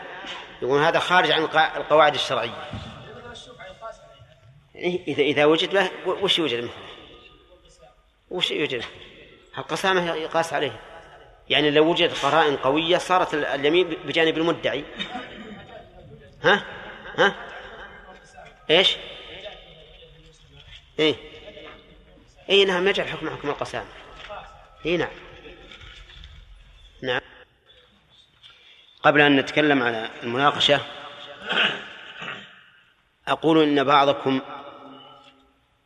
يقول 0.62 0.82
هذا 0.82 0.99
خارج 0.99 1.31
عن 1.31 1.43
القواعد 1.77 2.15
عليها 2.15 2.69
يعني 4.74 5.05
إذا 5.09 5.23
إذا 5.23 5.45
وجد 5.45 5.73
له 5.74 5.90
وش 6.07 6.39
يوجد 6.39 6.59
مثله؟ 6.65 6.73
وش 8.31 8.51
يوجد؟ 8.51 8.85
القسامة 9.59 10.15
يقاس 10.15 10.53
عليه 10.53 10.81
يعني 11.51 11.70
لو 11.70 11.90
وجد 11.90 12.12
قرائن 12.15 12.57
قوية 12.57 12.99
صارت 12.99 13.35
ال- 13.35 13.45
اليمين 13.45 13.89
بجانب 13.89 14.39
المدعي 14.39 14.85
ها؟ 16.43 16.65
ها؟ 17.19 17.35
إيش؟ 18.70 18.97
إيه 20.99 21.15
اي 22.51 22.65
نعم 22.65 22.89
يجعل 22.89 23.09
حكم 23.09 23.31
حكم 23.31 23.49
القسامة 23.49 23.86
اي 24.86 24.97
نعم 24.97 25.09
نعم. 27.02 27.20
قبل 29.02 29.20
أن 29.20 29.36
نتكلم 29.36 29.82
على 29.82 30.10
المناقشة 30.22 30.80
أقول 33.28 33.62
إن 33.62 33.84
بعضكم 33.84 34.40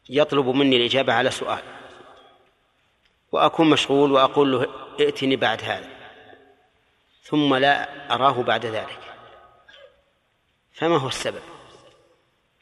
يطلب 0.08 0.46
مني 0.46 0.76
الإجابة 0.76 1.12
على 1.12 1.30
سؤال 1.30 1.62
وأكون 3.32 3.70
مشغول 3.70 4.12
وأقول 4.12 4.52
له 4.52 4.66
ائتني 5.00 5.36
بعد 5.36 5.62
هذا 5.62 5.88
ثم 7.22 7.54
لا 7.54 8.14
أراه 8.14 8.42
بعد 8.42 8.66
ذلك. 8.66 8.98
فما 10.72 10.96
هو 10.96 11.08
السبب؟ 11.08 11.42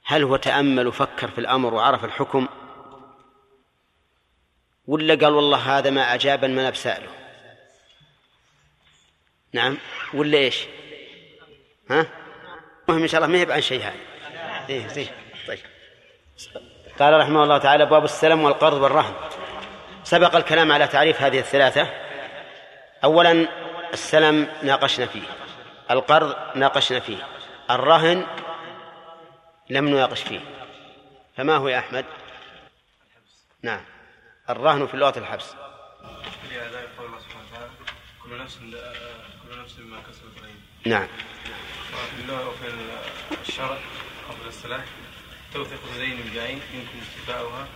هل 0.04 0.22
هو 0.22 0.36
تأمل 0.36 0.86
وفكر 0.86 1.28
في 1.28 1.38
الأمر 1.38 1.74
وعرف 1.74 2.04
الحكم؟ 2.04 2.48
ولا 4.86 5.14
قال 5.14 5.34
والله 5.34 5.78
هذا 5.78 5.90
ما 5.90 6.14
أجابا 6.14 6.46
ما 6.46 6.60
أنا 6.60 6.70
بسأله 6.70 7.19
نعم. 9.52 9.78
ولا 10.14 10.38
إيش؟ 10.38 10.64
ها؟ 11.90 12.06
المهم 12.88 13.02
إن 13.02 13.08
شاء 13.08 13.20
الله 13.20 13.32
ما 13.32 13.42
يبعن 13.42 13.60
شيء 13.60 13.82
هذا. 13.82 13.96
إيه 14.68 14.86
زين 14.86 15.08
طيب. 15.46 15.58
قال 16.98 17.20
رحمه 17.20 17.42
الله 17.42 17.58
تعالى 17.58 17.86
باب 17.86 18.04
السلم 18.04 18.42
والقرض 18.42 18.82
والرهن. 18.82 19.14
سبق 20.04 20.36
الكلام 20.36 20.72
على 20.72 20.86
تعريف 20.86 21.22
هذه 21.22 21.38
الثلاثة. 21.38 21.88
أولا 23.04 23.48
السلم 23.92 24.48
ناقشنا 24.62 25.06
فيه. 25.06 25.22
القرض 25.90 26.36
ناقشنا 26.54 27.00
فيه. 27.00 27.26
الرهن 27.70 28.26
لم 29.70 29.88
نناقش 29.88 30.22
فيه. 30.22 30.40
فما 31.36 31.56
هو 31.56 31.68
يا 31.68 31.78
أحمد؟ 31.78 32.04
نعم. 33.62 33.84
الرهن 34.50 34.86
في 34.86 34.94
اللغة 34.94 35.18
الحبس. 35.18 35.54
كل 38.24 38.38
نفس 38.38 38.58
كسبت 39.78 40.42
رهين 40.42 40.60
نعم. 40.86 41.08
وفي 41.92 42.22
اللغة 42.22 42.48
وفي 42.48 43.48
الشرع 43.48 43.78
قبل 44.28 44.48
الصلاة. 44.48 44.84
توثيق 45.54 45.80
اليدين 45.96 46.26
الجاين 46.26 46.60
يمكن 46.74 47.00
استيفاؤها 47.02 47.68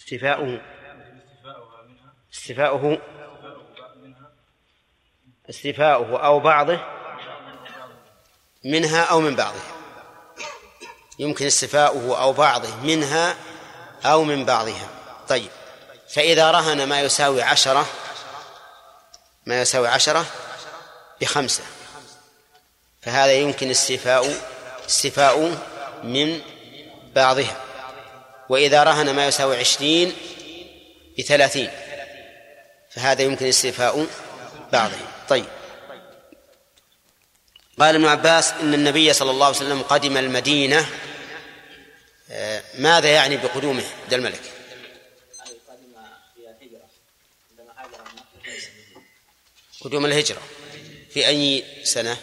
استيفاؤه 0.00 0.60
استيفاؤها 0.60 1.82
منها. 1.88 2.12
استيفاؤه 2.32 2.98
استيفاؤه 5.50 6.26
أو 6.26 6.40
بعضه. 6.40 6.80
منها 8.64 9.04
أو 9.04 9.20
من 9.20 9.36
بعضها 9.36 9.76
يمكن 11.18 11.46
استيفاؤه 11.46 12.22
أو 12.22 12.32
بعضه. 12.32 12.76
منها 12.76 13.36
أو 14.04 14.24
من 14.24 14.44
بعضها. 14.44 14.88
طيب. 15.28 15.50
فإذا 16.14 16.50
رهن 16.50 16.88
ما 16.88 17.00
يساوي 17.00 17.42
عشرة 17.42 17.86
ما 19.46 19.60
يساوي 19.60 19.88
عشرة 19.88 20.26
بخمسة. 21.20 21.62
فهذا 23.02 23.32
يمكن 23.32 23.70
استيفاء 23.70 24.34
استيفاء 24.88 25.58
من 26.02 26.40
بعضها. 27.14 27.64
وإذا 28.48 28.82
رهن 28.84 29.10
ما 29.10 29.26
يساوي 29.26 29.56
عشرين 29.56 30.12
بثلاثين. 31.18 31.70
فهذا 32.90 33.22
يمكن 33.22 33.46
استيفاء 33.46 34.06
بعضه 34.72 34.96
طيب. 35.28 35.46
قال 37.80 37.94
ابن 37.94 38.06
عباس 38.06 38.52
إن 38.52 38.74
النبي 38.74 39.12
صلى 39.12 39.30
الله 39.30 39.46
عليه 39.46 39.56
وسلم 39.56 39.82
قدم 39.82 40.16
المدينة 40.16 40.86
آه، 42.30 42.62
ماذا 42.78 43.08
يعني 43.08 43.36
بقدومه؟ 43.36 43.84
عبد 44.04 44.14
الملك. 44.14 44.40
قدوم 49.80 50.06
الهجرة. 50.06 50.42
في 51.10 51.26
أي 51.26 51.64
سنة؟ 51.84 52.16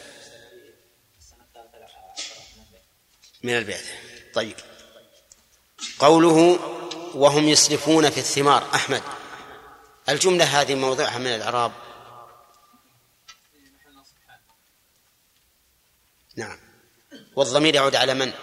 من 3.44 3.58
البعثة. 3.58 3.92
طيب. 4.34 4.56
قوله 6.00 6.60
وهم 7.16 7.50
يسرفون 7.50 8.10
في 8.10 8.18
الثمار. 8.18 8.76
أحمد 8.76 9.04
الجملة 10.10 10.46
هذه 10.46 10.76
موضعها 10.76 11.18
من 11.18 11.28
الإعراب؟ 11.28 11.72
نعم. 16.36 16.60
والضمير 17.36 17.76
يعود 17.76 17.96
على 17.96 18.14
من؟ 18.14 18.34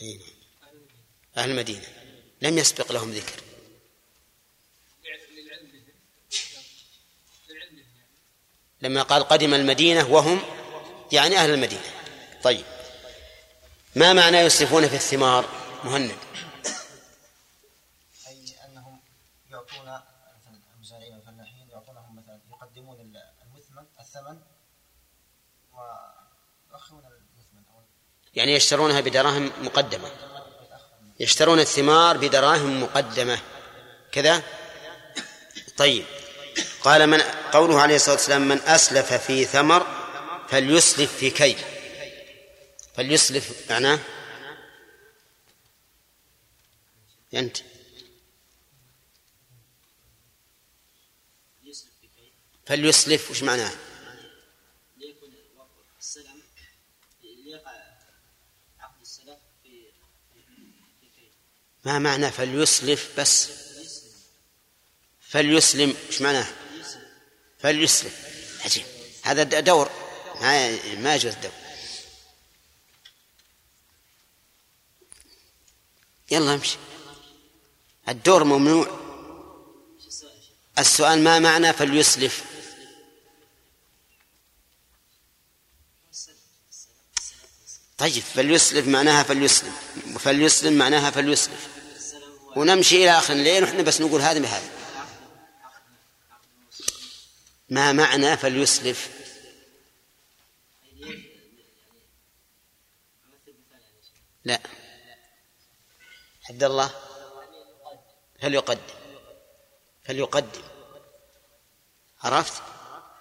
إيه. 0.00 0.20
أهل 1.36 1.50
المدينة. 1.50 1.86
لم 2.42 2.58
يسبق 2.58 2.92
لهم 2.92 3.10
ذكر. 3.10 3.41
لما 8.82 9.02
قال 9.02 9.22
قدم 9.22 9.54
المدينة 9.54 10.10
وهم 10.10 10.42
يعني 11.12 11.36
أهل 11.36 11.50
المدينة. 11.50 11.82
طيب. 12.42 12.64
ما 13.94 14.12
معنى 14.12 14.38
يسرفون 14.38 14.88
في 14.88 14.94
الثمار؟ 14.96 15.44
مهند. 15.84 16.16
أي 18.28 18.54
أنهم 18.68 19.00
يعطون 19.50 19.84
مثلا 19.84 20.60
المزارعين 20.74 21.14
والفلاحين 21.14 21.68
يعطونهم 21.70 22.16
مثلا 22.16 22.40
يقدمون 22.50 23.00
المثمن 23.00 23.84
الثمن 24.00 24.38
ويؤخرون 25.72 27.04
المثمن 27.04 27.62
يعني 28.34 28.52
يشترونها 28.54 29.00
بدراهم 29.00 29.50
مقدمة. 29.62 30.10
يشترون 31.20 31.60
الثمار 31.60 32.16
بدراهم 32.16 32.82
مقدمة. 32.82 33.38
كذا؟ 34.12 34.42
طيب. 35.76 36.04
قال 36.80 37.06
من 37.06 37.20
قوله 37.52 37.80
عليه 37.80 37.96
الصلاة 37.96 38.14
والسلام 38.14 38.48
من 38.48 38.58
أسلف 38.58 39.12
في 39.12 39.44
ثمر 39.44 39.86
فليسلف 40.48 41.16
في 41.16 41.30
كيل 41.30 41.58
فليسلف 42.94 43.70
معناه 43.70 43.98
أنت 47.34 47.56
فليسلف 52.66 53.30
وش 53.30 53.42
معناه؟ 53.42 53.72
ليقع 57.22 57.70
عقد 58.80 59.00
السلف 59.00 59.38
في 59.62 59.92
ما 61.84 61.98
معنى 61.98 62.30
فليسلف 62.30 63.20
بس؟ 63.20 63.61
فليسلم 65.32 65.96
إيش 66.10 66.22
معناه؟ 66.22 66.46
فليسلم. 67.58 68.10
عجيب. 68.64 68.84
هذا 69.22 69.60
دور. 69.60 69.90
ما 70.40 70.78
ما 70.94 71.14
يجوز 71.14 71.32
الدور. 71.32 71.52
يلا 76.30 76.54
امشي. 76.54 76.76
الدور 78.08 78.44
ممنوع. 78.44 79.00
السؤال 80.78 81.24
ما 81.24 81.38
معنى 81.38 81.72
فليسلف؟ 81.72 82.44
طيب 87.98 88.22
فليسلف 88.22 88.86
معناها 88.86 89.22
فليسلم. 89.22 89.72
فليسلم 90.18 90.72
معناها 90.72 91.10
فليسلف. 91.10 91.68
ونمشي 92.56 92.96
إلى 92.96 93.18
آخر 93.18 93.32
الليل 93.32 93.62
ونحن 93.62 93.84
بس 93.84 94.00
نقول 94.00 94.20
هذا 94.20 94.38
بهذا 94.38 94.81
ما 97.72 97.92
معنى 97.92 98.36
فليسلف؟ 98.36 99.10
لا. 104.44 104.60
عبد 106.50 106.64
الله 106.64 106.90
فليقدم 108.42 108.80
فليقدم 110.04 110.62
عرفت؟ 112.22 112.62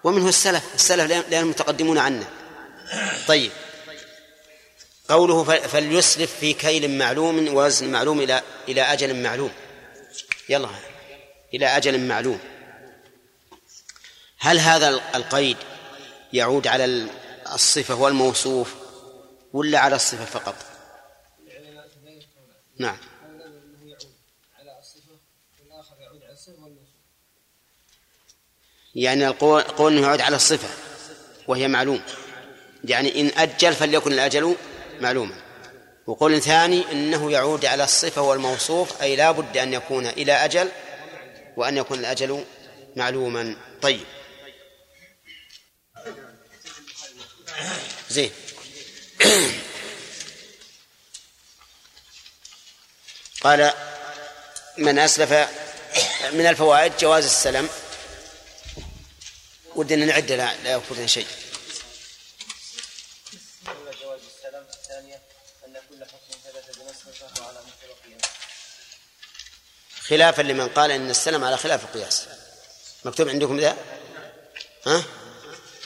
ومنه 0.03 0.29
السلف. 0.29 0.75
السلف 0.75 1.11
لأن 1.11 1.43
المتقدمون 1.43 1.97
عنا 1.97 2.27
طيب. 3.27 3.51
قوله 5.09 5.43
فليسلف 5.43 6.35
في 6.39 6.53
كيل 6.53 6.97
معلوم 6.97 7.53
ووزن 7.55 7.91
معلوم 7.91 8.21
إلى 8.21 8.41
إلى 8.67 8.81
أجل 8.81 9.23
معلوم. 9.23 9.51
يلا 10.49 10.69
إلى 11.53 11.65
أجل 11.65 12.07
معلوم. 12.07 12.50
هل 14.43 14.59
هذا 14.59 14.89
القيد 15.15 15.57
يعود 16.33 16.67
على 16.67 17.07
الصفة 17.53 17.95
والموصوف 17.95 18.75
ولا 19.53 19.79
على 19.79 19.95
الصفة 19.95 20.25
فقط؟ 20.25 20.55
نعم. 22.77 22.97
يعني 28.95 29.27
القول 29.27 29.61
قول 29.61 29.97
إنه 29.97 30.07
يعود 30.07 30.21
على 30.21 30.35
الصفة 30.35 30.69
وهي 31.47 31.67
معلوم 31.67 32.01
يعني 32.83 33.21
إن 33.21 33.31
أجل 33.37 33.73
فليكن 33.73 34.13
الأجل 34.13 34.55
معلوما 35.01 35.35
وقول 36.07 36.41
ثاني 36.41 36.91
إنه 36.91 37.31
يعود 37.31 37.65
على 37.65 37.83
الصفة 37.83 38.21
والموصوف 38.21 39.01
أي 39.01 39.15
لا 39.15 39.31
بد 39.31 39.57
أن 39.57 39.73
يكون 39.73 40.05
إلى 40.05 40.33
أجل 40.33 40.69
وأن 41.57 41.77
يكون 41.77 41.99
الأجل 41.99 42.45
معلوما. 42.95 43.55
طيب. 43.81 44.05
زين. 48.09 48.31
قال 53.41 53.73
من 54.77 54.99
أسلف 54.99 55.31
من 56.31 56.45
الفوائد 56.47 56.97
جواز 56.97 57.25
السلم. 57.25 57.69
ودنا 59.75 60.05
نعد 60.05 60.31
لا, 60.31 60.55
لا 60.63 60.73
يفوتنا 60.73 61.07
شيء. 61.07 61.27
جواز 64.01 64.19
السلام 64.37 64.65
الثانية 64.73 65.21
أن 65.65 65.81
كل 65.89 66.05
حكم 66.05 66.31
ثبت 66.43 66.77
بنص 66.77 67.15
فهو 67.17 67.47
على 67.47 67.59
مثل 67.59 67.71
خلافا 70.01 70.41
لمن 70.41 70.69
قال 70.69 70.91
إن 70.91 71.09
السلم 71.09 71.43
على 71.43 71.57
خلاف 71.57 71.83
القياس. 71.83 72.25
مكتوب 73.05 73.29
عندكم 73.29 73.59
ذا 73.59 73.77
ها؟ 74.87 75.03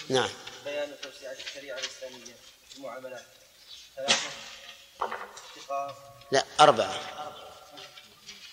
نعم 0.09 0.29
بيان 0.65 0.95
توسعة 1.03 1.37
الشريعة 1.49 1.79
الإسلامية 1.79 2.35
في 2.69 2.77
المعاملات 2.77 3.25
ثلاثة 3.95 4.15
اتقاء 5.01 5.19
لا 6.31 6.45
أربعة. 6.59 6.99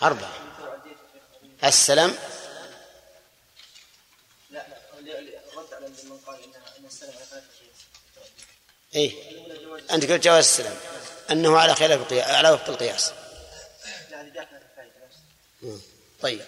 أربعة. 0.03 0.33
السلم 1.65 2.19
لا 4.51 4.67
لا 5.01 5.19
الرد 5.53 5.75
على 5.75 5.89
من 5.89 6.21
قال 6.27 6.43
إن 6.79 6.85
السلم 6.85 7.11
على 7.11 7.27
خلاف 7.27 7.45
القياس 7.45 7.77
إيه. 8.95 9.13
أنت 9.91 10.05
قلت 10.05 10.25
جواز 10.25 10.45
السلم 10.45 10.77
أنه 11.31 11.59
على 11.59 11.75
خلاف 11.75 12.01
القياس 12.01 12.29
على 12.29 12.51
وفق 12.51 12.69
القياس. 12.69 13.13
طيب. 16.21 16.41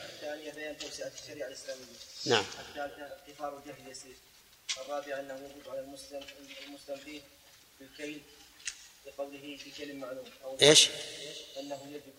نعم. 2.26 2.44
الثالثة 2.68 3.02
اغتفار 3.02 3.58
الجهل 3.58 3.86
اليسير 3.86 4.16
الرابعة 4.78 5.20
أنه 5.20 5.34
يجب 5.34 5.70
على 5.70 5.80
المسلم 5.80 6.24
المسلم 6.66 6.96
فيه 6.96 7.20
بالكيل 7.80 8.22
لقوله 9.06 9.56
في 9.56 9.70
كيل 9.70 9.96
معلوم 9.96 10.24
أو 10.44 10.56
إيش؟ 10.62 10.88
أنه 11.60 11.80
يجب 11.90 12.14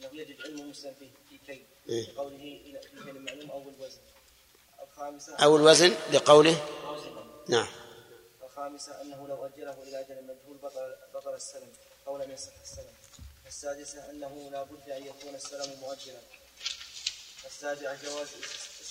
أنه 0.00 0.20
يجب 0.20 0.36
علم 0.44 0.60
المسلم 0.60 0.94
فيه 0.98 1.08
في 1.30 1.46
كيل 1.46 1.64
إيه. 1.88 2.12
لقوله 2.12 2.38
في 2.82 3.04
كيل 3.04 3.20
معلوم 3.20 3.50
أو 3.50 3.62
الوزن. 3.62 3.98
الخامسة 4.82 5.36
أو 5.36 5.56
الوزن 5.56 5.94
لقوله؟ 6.12 6.68
نعم. 7.48 7.68
الخامسة 8.42 9.00
أنه 9.02 9.28
لو 9.28 9.46
أجله 9.46 9.82
إلى 9.82 10.00
أجل 10.00 10.22
مجهول 10.22 10.56
بطل, 10.56 10.94
بطل 11.14 11.34
السلم 11.34 11.72
أو 12.06 12.16
لم 12.16 12.30
يصح 12.30 12.52
السلم. 12.62 12.94
السادسة 13.46 14.10
أنه 14.10 14.48
لا 14.52 14.62
بد 14.62 14.90
أن 14.90 15.06
يكون 15.06 15.34
السلم 15.34 15.80
مؤجلا. 15.80 16.20
السابعة 17.46 17.98
جواز 18.04 18.28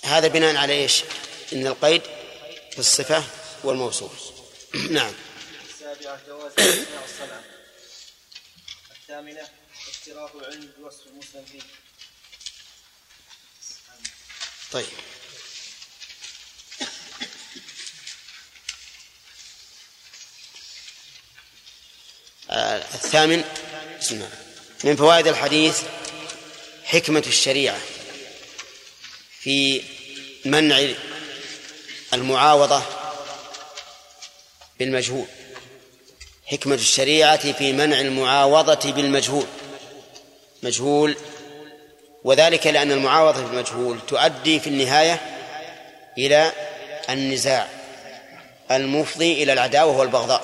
هذا 0.04 0.28
بناء 0.28 0.56
على 0.56 0.74
إيش؟ 0.74 1.04
إن 1.54 1.68
القيد 1.68 2.02
في 2.72 2.80
الصفة 2.80 3.24
والموصوف 3.64 4.32
نعم. 4.92 5.14
السابعة 5.82 6.20
جواز 6.28 6.52
إصناع 6.52 7.04
الصنعة 7.04 7.44
الثامنة 8.92 9.50
اشتراط 9.90 10.36
العلم 10.36 10.72
بوصف 10.78 11.08
المسلم 11.08 11.46
فيه 11.46 11.62
طيب. 14.72 14.86
الثامن 22.94 23.44
من 24.84 24.96
فوائد 24.96 25.28
الحديث 25.28 25.82
حكمة 26.84 27.24
الشريعة 27.28 27.80
في 29.40 29.84
منع 30.46 30.94
المعاوضة 32.14 32.84
بالمجهول. 34.80 35.41
حكمة 36.52 36.76
الشريعة 36.76 37.52
في 37.52 37.74
منع 37.74 38.00
المعاوضة 38.00 38.92
بالمجهول. 38.92 39.46
مجهول 40.64 41.16
وذلك 42.24 42.68
لأن 42.68 42.92
المعاوضة 42.92 43.42
بالمجهول 43.42 44.00
تؤدي 44.08 44.60
في 44.60 44.68
النهاية 44.68 45.22
إلى 46.18 46.52
النزاع 47.10 47.68
المفضي 48.72 49.44
إلى 49.44 49.54
العداوة 49.54 49.98
والبغضاء. 49.98 50.44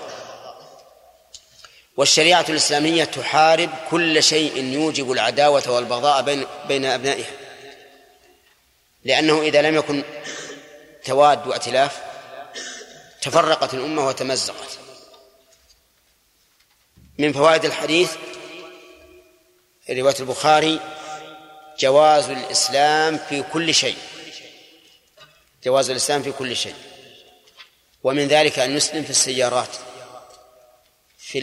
والشريعة 1.98 2.46
الإسلامية 2.50 3.04
تحارب 3.04 3.70
كل 3.90 4.24
شيء 4.24 4.64
يوجب 4.64 5.12
العداوة 5.12 5.64
والبغضاء 5.72 6.22
بين 6.22 6.46
بين 6.68 6.86
أبنائها. 6.86 7.32
لأنه 9.06 9.42
إذا 9.42 9.62
لم 9.62 9.76
يكن 9.76 10.04
تواد 11.06 11.48
وائتلاف 11.48 12.02
تفرقت 13.22 13.74
الأمة 13.74 14.08
وتمزقت. 14.08 14.87
من 17.19 17.34
فوائد 17.34 17.65
الحديث 17.65 18.15
رواية 19.89 20.15
البخاري 20.19 20.80
جواز 21.80 22.30
الإسلام 22.30 23.18
في 23.18 23.44
كل 23.44 23.73
شيء. 23.73 23.98
جواز 25.64 25.89
الإسلام 25.89 26.23
في 26.23 26.31
كل 26.31 26.56
شيء. 26.56 26.76
ومن 28.03 28.27
ذلك 28.27 28.60
أن 28.60 28.77
يسلم 28.77 29.03
في 29.03 29.10
السيارات 29.10 29.69
في 31.18 31.41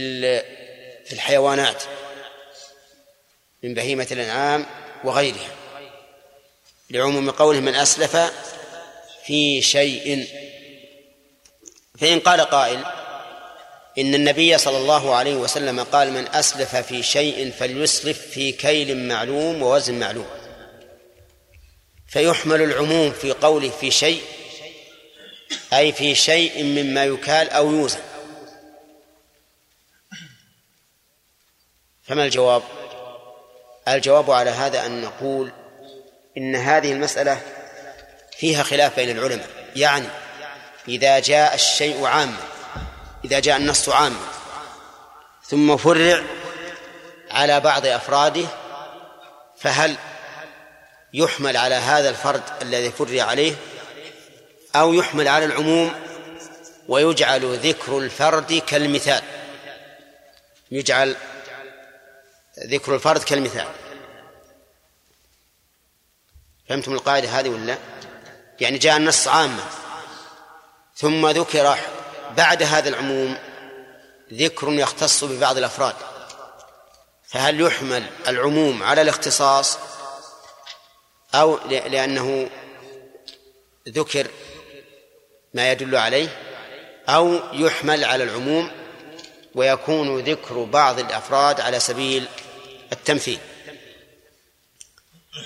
في 1.04 1.12
الحيوانات 1.12 1.82
من 3.62 3.74
بهيمة 3.74 4.08
الأنعام 4.10 4.66
وغيرها. 5.04 5.54
لعموم 6.90 7.30
قوله 7.30 7.60
من 7.60 7.74
أسلف 7.74 8.16
في 9.24 9.62
شيء. 9.62 10.28
فإن 11.98 12.20
قال 12.20 12.40
قائل 12.40 13.03
إن 13.98 14.14
النبي 14.14 14.58
صلى 14.58 14.78
الله 14.78 15.14
عليه 15.14 15.34
وسلم 15.34 15.80
قال 15.80 16.12
من 16.12 16.28
أسلف 16.28 16.76
في 16.76 17.02
شيء 17.02 17.50
فليسلف 17.50 18.20
في 18.26 18.52
كيل 18.52 19.08
معلوم 19.08 19.62
ووزن 19.62 19.98
معلوم. 19.98 20.26
فيحمل 22.08 22.62
العموم 22.62 23.12
في 23.12 23.32
قوله 23.32 23.70
في 23.70 23.90
شيء 23.90 24.22
أي 25.72 25.92
في 25.92 26.14
شيء 26.14 26.62
مما 26.64 27.04
يكال 27.04 27.50
أو 27.50 27.70
يوزن. 27.70 28.00
فما 32.02 32.24
الجواب؟ 32.24 32.62
الجواب 33.88 34.30
على 34.30 34.50
هذا 34.50 34.86
أن 34.86 35.02
نقول 35.02 35.52
إن 36.36 36.56
هذه 36.56 36.92
المسألة 36.92 37.40
فيها 38.38 38.62
خلاف 38.62 38.96
بين 38.96 39.10
العلماء 39.10 39.48
يعني 39.76 40.06
إذا 40.88 41.18
جاء 41.18 41.54
الشيء 41.54 42.04
عاما 42.04 42.53
إذا 43.24 43.38
جاء 43.40 43.56
النص 43.56 43.88
عاما 43.88 44.26
ثم 45.44 45.76
فرع 45.76 46.22
على 47.30 47.60
بعض 47.60 47.86
أفراده 47.86 48.46
فهل 49.58 49.96
يحمل 51.14 51.56
على 51.56 51.74
هذا 51.74 52.10
الفرد 52.10 52.42
الذي 52.62 52.90
فرع 52.90 53.22
عليه؟ 53.22 53.54
أو 54.76 54.94
يحمل 54.94 55.28
على 55.28 55.44
العموم 55.44 55.94
ويجعل 56.88 57.56
ذكر 57.56 57.98
الفرد 57.98 58.62
كالمثال. 58.66 59.22
يجعل 60.70 61.16
ذكر 62.66 62.94
الفرد 62.94 63.22
كالمثال. 63.22 63.68
فهمتم 66.68 66.92
القاعدة 66.92 67.28
هذه 67.28 67.48
ولا؟ 67.48 67.78
يعني 68.60 68.78
جاء 68.78 68.96
النص 68.96 69.28
عاما 69.28 69.64
ثم 70.96 71.28
ذكر 71.28 71.76
بعد 72.36 72.62
هذا 72.62 72.88
العموم 72.88 73.36
ذكر 74.32 74.72
يختص 74.72 75.24
ببعض 75.24 75.56
الأفراد. 75.56 75.94
فهل 77.28 77.60
يحمل 77.60 78.04
العموم 78.28 78.82
على 78.82 79.02
الاختصاص 79.02 79.78
أو 81.34 81.58
لأنه 81.68 82.50
ذكر 83.88 84.26
ما 85.54 85.72
يدل 85.72 85.96
عليه 85.96 86.28
أو 87.08 87.40
يحمل 87.52 88.04
على 88.04 88.24
العموم 88.24 88.70
ويكون 89.54 90.20
ذكر 90.20 90.64
بعض 90.64 90.98
الأفراد 90.98 91.60
على 91.60 91.80
سبيل 91.80 92.28
التمثيل؟ 92.92 93.38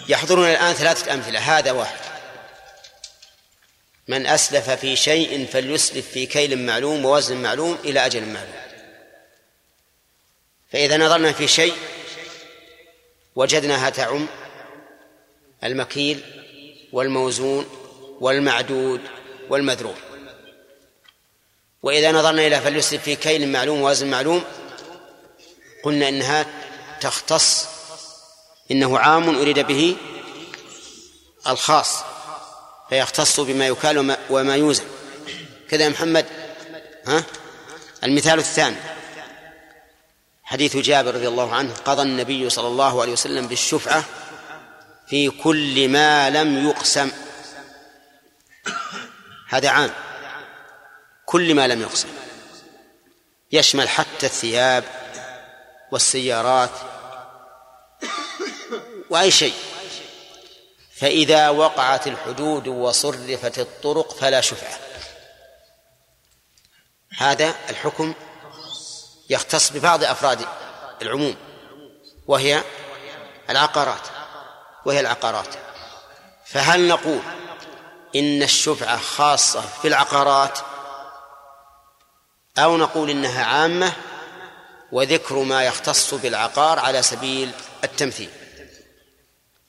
يحضرنا 0.09 0.52
الآن 0.52 0.73
ثلاثة 0.73 1.15
أمثلة 1.15 1.39
هذا 1.59 1.73
واحد. 1.73 2.18
من 4.09 4.26
أسلف 4.26 4.70
في 4.70 4.97
شيء 4.97 5.47
فليسلف 5.47 6.09
في 6.09 6.26
كيل 6.26 6.66
معلوم 6.66 7.05
ووزن 7.05 7.36
معلوم 7.36 7.78
إلى 7.85 8.06
أجل 8.06 8.24
معلوم. 8.24 8.55
فإذا 10.72 10.97
نظرنا 10.97 11.32
في 11.32 11.48
شيء 11.48 11.74
وجدناها 13.36 13.90
تعم 13.90 14.26
المكيل 15.64 16.20
والموزون 16.93 17.66
والمعدود 18.20 19.01
والمذروع 19.48 19.94
وإذا 21.82 22.12
نظرنا 22.12 22.47
إلى 22.47 22.60
فليسلف 22.60 23.02
في 23.02 23.16
كيل 23.16 23.48
معلوم 23.48 23.82
ووزن 23.82 24.10
معلوم 24.10 24.44
قلنا 25.85 26.09
إنها 26.09 26.47
تختص 27.01 27.66
إنه 28.70 28.98
عام 28.98 29.39
أريد 29.39 29.59
به 29.59 29.97
الخاص. 31.47 32.07
فيختص 32.89 33.40
بما 33.40 33.66
يكال 33.66 34.16
وما 34.31 34.56
يوزن. 34.56 34.85
كذا 35.70 35.85
يا 35.85 35.89
محمد. 35.89 36.27
ها؟ 37.06 37.24
المثال 38.05 38.39
الثاني. 38.39 38.77
حديث 40.44 40.77
جابر 40.77 41.15
رضي 41.15 41.28
الله 41.28 41.55
عنه 41.55 41.74
قضى 41.74 42.02
النبي 42.02 42.51
صلى 42.51 42.66
الله 42.66 43.02
عليه 43.02 43.12
وسلم 43.12 43.47
بالشفعة 43.47 44.05
في 45.09 45.31
كل 45.31 45.89
ما 45.89 46.31
لم 46.31 46.69
يقسم. 46.69 47.10
هذا 49.48 49.69
عام. 49.69 49.90
كل 51.27 51.55
ما 51.55 51.69
لم 51.69 51.82
يقسم. 51.82 52.09
يشمل 53.52 53.89
حتى 53.89 54.27
الثياب 54.27 54.85
والسيارات 55.93 56.70
وأي 59.10 59.31
شيء. 59.31 59.55
فإذا 61.01 61.49
وقعت 61.49 62.07
الحدود 62.07 62.69
وصرفت 62.69 63.59
الطرق 63.59 64.15
فلا 64.15 64.41
شفعة. 64.41 64.79
هذا 67.19 67.55
الحكم 67.70 68.15
يختص 69.31 69.73
ببعض 69.73 70.05
أفراد 70.05 70.47
العموم 71.03 71.37
وهي 72.27 72.62
العقارات 73.51 74.09
وهي 74.87 75.01
العقارات. 75.01 75.55
فهل 76.47 76.89
نقول 76.89 77.20
إن 78.16 78.43
الشفعة 78.43 78.99
خاصة 78.99 79.61
في 79.61 79.89
العقارات؟ 79.89 80.59
أو 82.59 82.77
نقول 82.77 83.11
إنها 83.11 83.45
عامة 83.45 83.93
وذكر 84.93 85.35
ما 85.35 85.65
يختص 85.65 86.15
بالعقار 86.15 86.79
على 86.79 87.03
سبيل 87.03 87.51
التمثيل. 87.85 88.31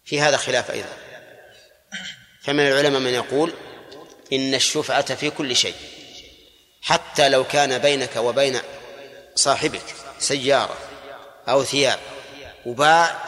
في 0.05 0.21
هذا 0.21 0.37
خلاف 0.37 0.71
أيضا. 0.71 1.08
فمن 2.49 2.67
العلماء 2.67 3.01
من 3.01 3.13
يقول 3.13 3.53
إن 4.33 4.53
الشفعة 4.53 5.15
في 5.15 5.29
كل 5.29 5.55
شيء 5.55 5.75
حتى 6.81 7.29
لو 7.29 7.43
كان 7.43 7.77
بينك 7.77 8.15
وبين 8.15 8.59
صاحبك 9.35 9.95
سيارة 10.19 10.77
أو 11.49 11.63
ثياب 11.63 11.99
وباع 12.65 13.21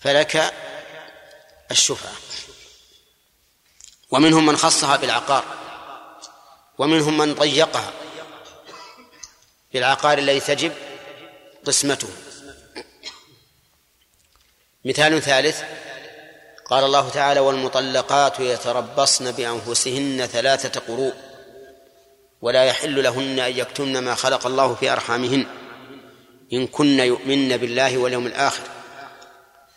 فلك 0.00 0.54
الشفعة. 1.70 2.12
ومنهم 4.10 4.46
من 4.46 4.56
خصها 4.56 4.96
بالعقار 4.96 5.44
ومنهم 6.78 7.18
من 7.18 7.34
ضيقها 7.34 7.92
بالعقار 9.72 10.18
الذي 10.18 10.40
تجب 10.40 10.72
قسمته. 11.66 12.08
مثال 14.84 15.22
ثالث 15.22 15.62
قال 16.72 16.84
الله 16.84 17.08
تعالى 17.08 17.40
والمطلقات 17.40 18.40
يتربصن 18.40 19.30
بأنفسهن 19.30 20.26
ثلاثة 20.26 20.80
قروء 20.80 21.12
ولا 22.42 22.64
يحل 22.64 23.02
لهن 23.02 23.38
أن 23.38 23.58
يكتمن 23.58 23.98
ما 23.98 24.14
خلق 24.14 24.46
الله 24.46 24.74
في 24.74 24.92
أرحامهن 24.92 25.46
إن 26.52 26.66
كن 26.66 26.98
يؤمن 27.00 27.56
بالله 27.56 27.98
واليوم 27.98 28.26
الآخر 28.26 28.62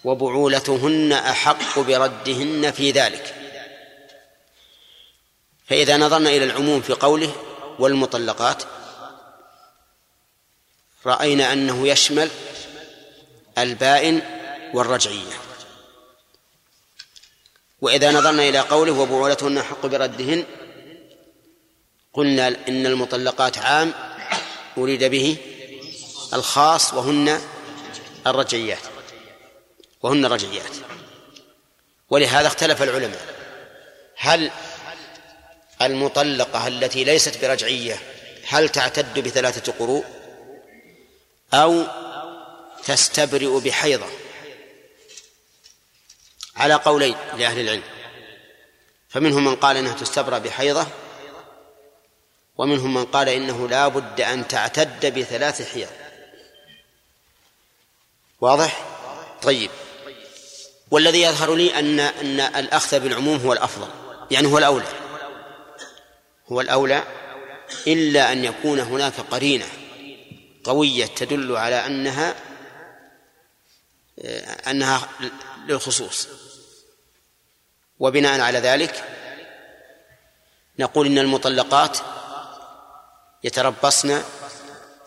وبعولتهن 0.04 1.12
أحق 1.12 1.80
بردهن 1.80 2.72
في 2.72 2.92
ذلك. 2.92 3.36
فإذا 5.68 5.98
نظرنا 5.98 6.30
إلى 6.30 6.44
العموم 6.44 6.82
في 6.82 6.94
قوله 6.94 7.32
والمطلقات 7.80 8.64
رأينا 11.06 11.54
أنه 11.54 11.88
يشمل 11.88 12.30
البائن 13.58 14.22
والرجعية. 14.74 15.45
وإذا 17.86 18.12
نظرنا 18.12 18.50
إلى 18.50 18.60
قوله 18.60 18.92
وبعولتهن 18.92 19.62
حق 19.62 19.86
بردهن 19.86 20.44
قلنا 22.14 22.48
إن 22.48 22.86
المطلقات 22.86 23.58
عام 23.58 23.94
أريد 24.78 25.04
به 25.04 25.38
الخاص 26.34 26.94
وهن 26.94 27.42
الرجعيات 28.28 28.80
وهن 30.02 30.26
الرجعيات. 30.26 30.76
ولهذا 32.10 32.48
اختلف 32.48 32.84
العلماء. 32.84 33.22
هل 34.18 34.52
المطلقة 35.82 36.68
التي 36.68 37.04
ليست 37.04 37.46
برجعية 37.46 38.00
هل 38.48 38.70
تعتد 38.70 39.20
بثلاثة 39.20 39.72
قروء؟ 39.72 40.06
أو 41.54 41.84
تستبرئ 42.86 43.60
بحيضة؟ 43.60 44.25
على 46.56 46.74
قولين 46.74 47.16
لأهل 47.38 47.60
العلم. 47.60 47.84
فمنهم 49.10 49.46
من 49.46 49.56
قال 49.56 49.78
إنها 49.78 49.94
تستبرأ 49.94 50.38
بحيضة 50.38 50.88
ومنهم 52.58 52.94
من 52.94 53.06
قال 53.06 53.30
إنه 53.30 53.68
لا 53.68 53.88
بد 53.88 54.22
أن 54.22 54.48
تعتد 54.48 55.20
بثلاث 55.20 55.74
حيض. 55.74 55.90
واضح؟ 58.42 58.86
طيب. 59.42 59.70
والذي 60.92 61.22
يظهر 61.22 61.56
لي 61.56 61.80
ان 61.80 62.00
أن 62.00 62.40
الأخذ 62.40 63.00
بالعموم 63.00 63.38
هو 63.38 63.54
الأفضل 63.54 63.88
يعني 64.32 64.48
هو 64.48 64.58
الأولى. 64.58 64.88
هو 66.52 66.62
الأولى 66.62 67.04
إلا 67.88 68.32
أن 68.32 68.46
يكون 68.46 68.80
هناك 68.80 69.14
قرينة 69.32 69.66
قوية 70.64 71.06
تدل 71.06 71.56
على 71.56 71.76
انها 71.76 72.36
أنها 74.68 75.10
للخصوص. 75.68 76.28
وبناء 78.00 78.42
على 78.42 78.60
ذلك 78.60 79.04
نقول 80.80 81.08
إن 81.08 81.18
المطلقات 81.18 81.98
يتربصن 83.44 84.24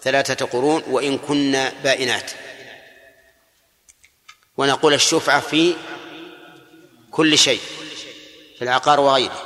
ثلاثة 0.02 0.46
قرون 0.46 0.82
وإن 0.86 1.18
كن 1.18 1.70
بائنات. 1.84 2.30
ونقول 4.56 4.94
الشفعة 4.94 5.40
في 5.40 5.74
كل 7.10 7.38
شيء 7.38 7.60
في 8.58 8.64
العقار 8.64 9.00
وغيره. 9.00 9.42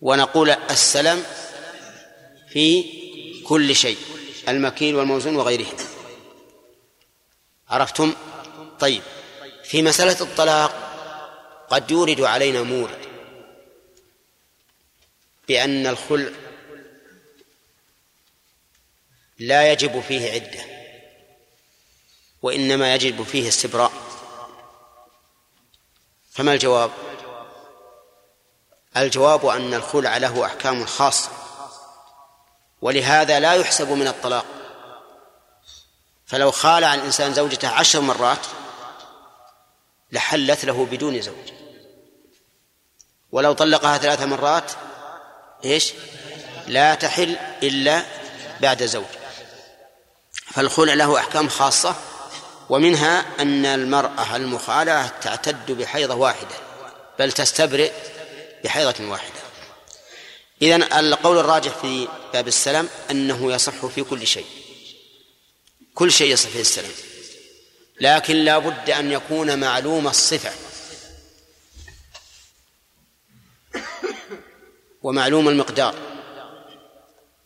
ونقول 0.00 0.50
السلم 0.50 1.24
في 2.48 2.84
كل 3.46 3.76
شيء 3.76 3.98
المكيل 4.48 4.96
والموزون 4.96 5.36
وغيره 5.36 5.66
عرفتم؟ 7.68 8.14
طيب 8.80 9.02
في 9.64 9.82
مسألة 9.82 10.20
الطلاق 10.20 10.89
قد 11.70 11.90
يورد 11.90 12.20
علينا 12.20 12.62
مورد 12.62 12.98
بأن 15.48 15.86
الخلع 15.86 16.32
لا 19.38 19.72
يجب 19.72 20.00
فيه 20.00 20.32
عدة 20.32 20.64
وإنما 22.42 22.94
يجب 22.94 23.22
فيه 23.22 23.48
استبراء. 23.48 23.92
فما 26.30 26.54
الجواب؟ 26.54 26.90
الجواب 28.96 29.46
أن 29.46 29.74
الخلع 29.74 30.16
له 30.16 30.46
أحكام 30.46 30.86
خاصة 30.86 31.30
ولهذا 32.82 33.40
لا 33.40 33.54
يحسب 33.54 33.90
من 33.90 34.08
الطلاق. 34.08 34.46
فلو 36.26 36.50
خالع 36.50 36.94
الإنسان 36.94 37.34
زوجته 37.34 37.68
عشر 37.68 38.00
مرات 38.00 38.46
لحلت 40.12 40.64
له 40.64 40.86
بدون 40.86 41.20
زوج. 41.20 41.59
ولو 43.32 43.52
طلقها 43.52 43.98
ثلاث 43.98 44.22
مرات 44.22 44.72
إيش؟ 45.64 45.92
لا 46.66 46.94
تحل 46.94 47.36
إلا 47.62 48.04
بعد 48.60 48.84
زوج. 48.84 49.04
فالخلع 50.52 50.94
له 50.94 51.18
أحكام 51.18 51.48
خاصة 51.48 51.94
ومنها 52.68 53.26
أن 53.40 53.66
المرأة 53.66 54.36
المخالعة 54.36 55.20
تعتد 55.20 55.72
بحيضة 55.72 56.14
واحدة 56.14 56.56
بل 57.18 57.32
تستبرئ 57.32 57.92
بحيضة 58.64 59.04
واحدة. 59.08 59.40
إذن 60.62 60.82
القول 60.82 61.38
الراجح 61.38 61.72
في 61.72 62.08
باب 62.32 62.48
السلام 62.48 62.88
أنه 63.10 63.52
يصح 63.52 63.86
في 63.86 64.02
كل 64.02 64.26
شيء. 64.26 64.46
كل 65.94 66.12
شيء 66.12 66.32
يصح 66.32 66.48
فيه 66.48 66.60
السلام. 66.60 66.90
لكن 68.00 68.36
لا 68.36 68.58
بد 68.58 68.90
أن 68.90 69.12
يكون 69.12 69.58
معلوم 69.58 70.08
الصفة. 70.08 70.50
ومعلوم 75.02 75.48
المقدار 75.48 75.94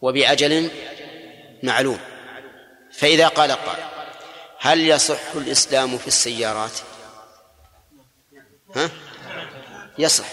وبأجل 0.03 0.71
معلوم 1.63 1.99
فإذا 2.93 3.29
قال 3.29 3.53
قال 3.53 3.79
هل 4.59 4.89
يصح 4.89 5.35
الإسلام 5.35 5.99
في 5.99 6.07
السيارات 6.09 6.73
ها؟ 8.77 8.91
يصح 9.99 10.27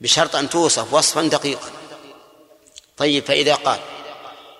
بشرط 0.00 0.36
أن 0.36 0.50
توصف 0.50 0.94
وصفا 0.94 1.22
دقيقا 1.22 1.70
طيب 2.96 3.24
فإذا 3.24 3.54
قال 3.54 3.80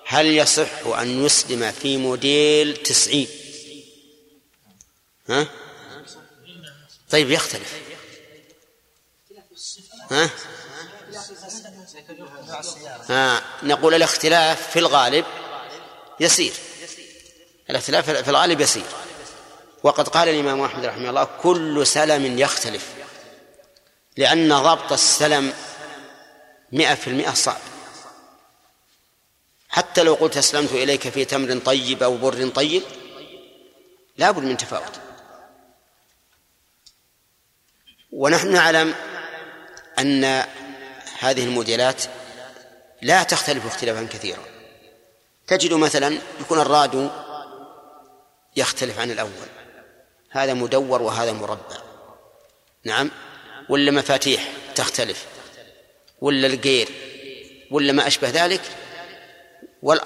هل 0.05 0.25
يصح 0.25 0.87
أن 0.87 1.25
يسلم 1.25 1.71
في 1.71 1.97
موديل 1.97 2.77
تسعين 2.77 3.27
ها؟ 5.29 5.47
طيب 7.09 7.31
يختلف 7.31 7.81
ها؟ 10.11 10.29
ها 13.09 13.41
نقول 13.63 13.93
الاختلاف 13.93 14.71
في 14.71 14.79
الغالب 14.79 15.25
يسير. 16.19 16.53
الاختلاف 17.69 18.09
في 18.09 18.29
الغالب 18.29 18.61
يسير. 18.61 18.85
وقد 19.83 20.07
قال 20.07 20.29
الإمام 20.29 20.61
أحمد 20.61 20.85
رحمه 20.85 21.09
الله 21.09 21.27
كل 21.43 21.87
سلم 21.87 22.39
يختلف 22.39 22.89
لأن 24.17 24.53
ضبط 24.53 24.91
السلم 24.91 25.53
مئة 26.71 26.95
في 26.95 27.07
المئة 27.07 27.33
صعب. 27.33 27.61
حتى 29.69 30.03
لو 30.03 30.13
قلت 30.13 30.37
أسلمت 30.37 30.71
إليك 30.71 31.09
في 31.09 31.25
تمر 31.25 31.57
طيب 31.57 32.03
أو 32.03 32.17
بر 32.17 32.47
طيب 32.47 32.83
لا 34.17 34.31
بد 34.31 34.43
من 34.43 34.57
تفاوت. 34.57 34.99
ونحن 38.11 38.53
نعلم 38.53 38.95
أن 39.99 40.23
هذه 41.19 41.43
الموديلات 41.43 42.03
لا 43.01 43.23
تختلف 43.23 43.65
اختلافا 43.65 44.03
كثيرا. 44.03 44.43
تجد 45.47 45.73
مثلا 45.73 46.17
يكون 46.39 46.59
الرادو 46.59 47.09
يختلف 48.55 48.99
عن 48.99 49.11
الأول. 49.11 49.47
هذا 50.29 50.53
مدور 50.53 51.01
وهذا 51.01 51.31
مربع. 51.31 51.77
نعم؟ 52.83 53.11
ولا 53.69 53.91
مفاتيح 53.91 54.51
تختلف؟ 54.75 55.25
ولا 56.21 56.47
القير 56.47 56.89
ولا 57.71 57.93
ما 57.93 58.07
أشبه 58.07 58.29
ذلك؟ 58.29 58.61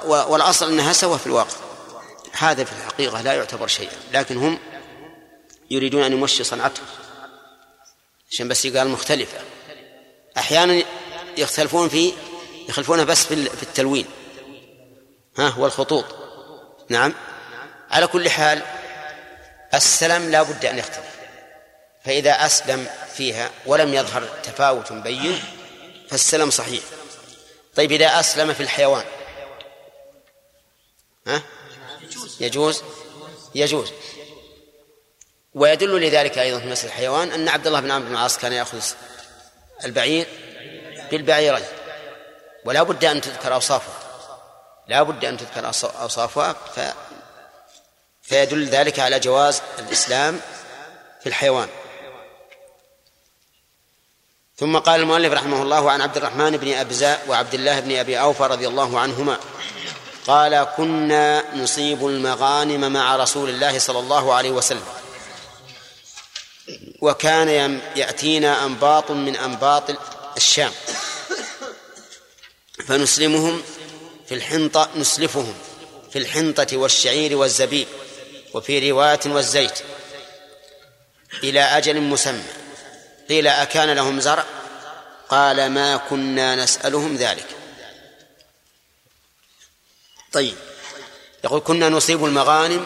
والأصل 0.06 0.72
أنها 0.72 0.94
سوا 0.94 1.18
في 1.18 1.28
الواقع 1.28 1.58
هذا 2.32 2.64
في 2.64 2.72
الحقيقة 2.72 3.22
لا 3.22 3.34
يعتبر 3.34 3.68
شيئا. 3.68 3.98
لكن 4.14 4.38
هم 4.38 4.60
يريدون 5.72 6.04
أن 6.04 6.14
يمشي 6.14 6.44
صنعتهم 6.44 6.86
عشان 8.32 8.48
بس 8.48 8.66
يقال 8.66 8.90
مختلفة. 8.90 9.38
أحيانا 10.38 10.84
يختلفون 11.38 11.90
في 11.90 12.14
يخلفون 12.70 13.06
بس 13.06 13.26
في 13.26 13.64
التلوين. 13.64 14.06
ها 15.38 15.56
والخطوط 15.58 16.06
نعم. 16.90 17.14
على 17.92 18.08
كل 18.08 18.30
حال 18.30 18.62
السلم 19.74 20.32
لا 20.32 20.44
بد 20.44 20.66
أن 20.66 20.78
يختلف. 20.78 21.16
فإذا 22.06 22.46
أسلم 22.46 22.88
فيها 23.14 23.50
ولم 23.66 23.94
يظهر 23.94 24.28
تفاوت 24.44 24.94
بين 24.94 25.40
فالسلم 26.10 26.50
صحيح. 26.50 26.84
طيب 27.76 27.92
إذا 27.92 28.20
أسلم 28.20 28.54
في 28.54 28.64
الحيوان 28.64 29.06
ها؟ 31.28 31.42
يجوز؟ 32.40 32.84
يجوز. 33.56 33.92
ويدل 35.54 36.02
لذلك 36.02 36.38
أيضا 36.38 36.60
في 36.60 36.68
مثل 36.68 36.88
الحيوان 36.88 37.32
أن 37.32 37.48
عبد 37.48 37.68
الله 37.68 37.80
بن 37.80 37.92
عمرو 37.92 38.08
بن 38.08 38.14
العاص 38.14 38.38
كان 38.38 38.54
يأخذ 38.54 38.82
البعير 39.86 40.28
بالبعيرين. 41.12 41.66
ولا 42.66 42.84
بد 42.84 43.06
أن 43.06 43.22
تذكر 43.22 43.54
أوصافها. 43.54 43.94
لا 44.88 45.04
بد 45.04 45.26
أن 45.26 45.38
تذكر 45.38 45.66
أوصافها 46.02 46.54
ف... 46.54 46.80
فيدل 48.22 48.66
ذلك 48.66 49.00
على 49.00 49.20
جواز 49.20 49.62
الإسلام 49.80 50.42
في 51.22 51.30
الحيوان. 51.30 51.68
ثم 54.58 54.78
قال 54.78 55.00
المؤلف 55.00 55.34
رحمه 55.34 55.62
الله 55.62 55.92
عن 55.92 56.02
عبد 56.02 56.18
الرحمن 56.18 56.58
بن 56.58 56.74
أبزاء 56.74 57.26
وعبد 57.28 57.54
الله 57.54 57.80
بن 57.80 57.96
أبي 57.96 58.20
أوفى 58.20 58.44
رضي 58.44 58.68
الله 58.68 59.00
عنهما. 59.00 59.38
قال 60.28 60.68
كنا 60.78 61.56
نصيب 61.56 62.08
المغانم 62.08 62.92
مع 62.94 63.16
رسول 63.16 63.50
الله 63.50 63.80
صلى 63.80 64.00
الله 64.00 64.34
عليه 64.34 64.52
وسلم. 64.52 64.86
وكان 67.02 67.80
يأتينا 67.96 68.66
أنباط 68.66 69.12
من 69.12 69.36
أنباط 69.36 69.84
الشام. 70.38 70.72
فنسلمهم 72.88 73.64
في 74.28 74.36
الحنطة 74.36 74.90
نسلفهم 74.96 75.54
في 76.12 76.20
الحنطة 76.20 76.78
والشعير 76.78 77.38
والزبيب 77.38 77.88
وفي 78.54 78.92
رواية 78.92 79.20
والزيت 79.26 79.80
إلى 81.44 81.62
أجل 81.62 82.02
مسمى. 82.02 82.44
قيل 83.30 83.48
أكان 83.48 83.90
لهم 83.90 84.20
زرع؟ 84.20 84.46
قال 85.30 85.70
ما 85.72 85.98
كنا 85.98 86.56
نسألهم 86.56 87.16
ذلك. 87.16 87.48
طيب 90.32 90.56
يقول 91.44 91.60
كنا 91.60 91.90
نصيب 91.90 92.26
المغانم 92.26 92.86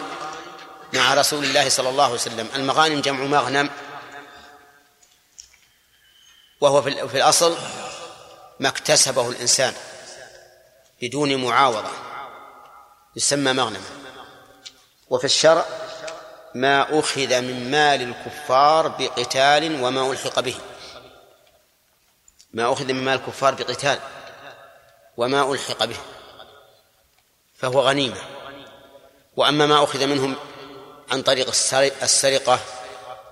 مع 0.92 1.14
رسول 1.14 1.44
الله 1.44 1.68
صلى 1.68 1.88
الله 1.88 2.04
عليه 2.04 2.14
وسلم. 2.14 2.48
المغانم 2.54 3.00
جمع 3.00 3.24
مغنم 3.24 3.70
وهو 6.60 6.82
في 6.82 7.16
الأصل 7.16 7.56
ما 8.60 8.68
اكتسبه 8.68 9.28
الإنسان 9.28 9.74
بدون 11.02 11.44
معاوضة 11.44 11.90
يسمى 13.16 13.52
مغنما. 13.52 13.90
وفي 15.10 15.24
الشرع 15.24 15.64
ما 16.54 16.98
أخذ 16.98 17.40
من 17.40 17.70
مال 17.70 18.02
الكفار 18.02 18.88
بقتال 18.88 19.82
وما 19.82 20.10
ألحق 20.12 20.40
به. 20.40 20.54
ما 22.52 22.72
أخذ 22.72 22.84
من 22.84 23.04
مال 23.04 23.18
الكفار 23.18 23.54
بقتال 23.54 23.98
وما 25.16 25.52
ألحق 25.52 25.84
به. 25.84 25.96
فهو 27.56 27.80
غنيمة. 27.80 28.20
وأما 29.36 29.66
ما 29.66 29.84
أخذ 29.84 30.06
منهم 30.06 30.36
عن 31.10 31.22
طريق 31.22 31.48
السر- 31.48 31.92
السرقة 32.02 32.60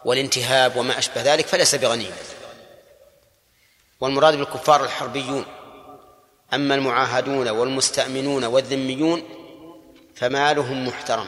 والانتهاب 0.05 0.77
وما 0.77 0.99
أشبه 0.99 1.23
ذلك 1.23 1.47
فليس 1.47 1.75
بغنيمة. 1.75 2.17
والمراد 4.01 4.37
بالكفار 4.37 4.85
الحربيون. 4.85 5.45
أما 6.55 6.75
المعاهدون 6.75 7.49
والمستأمنون 7.49 8.45
والذميون 8.45 9.23
فمالهم 10.15 10.89
محترم. 10.89 11.27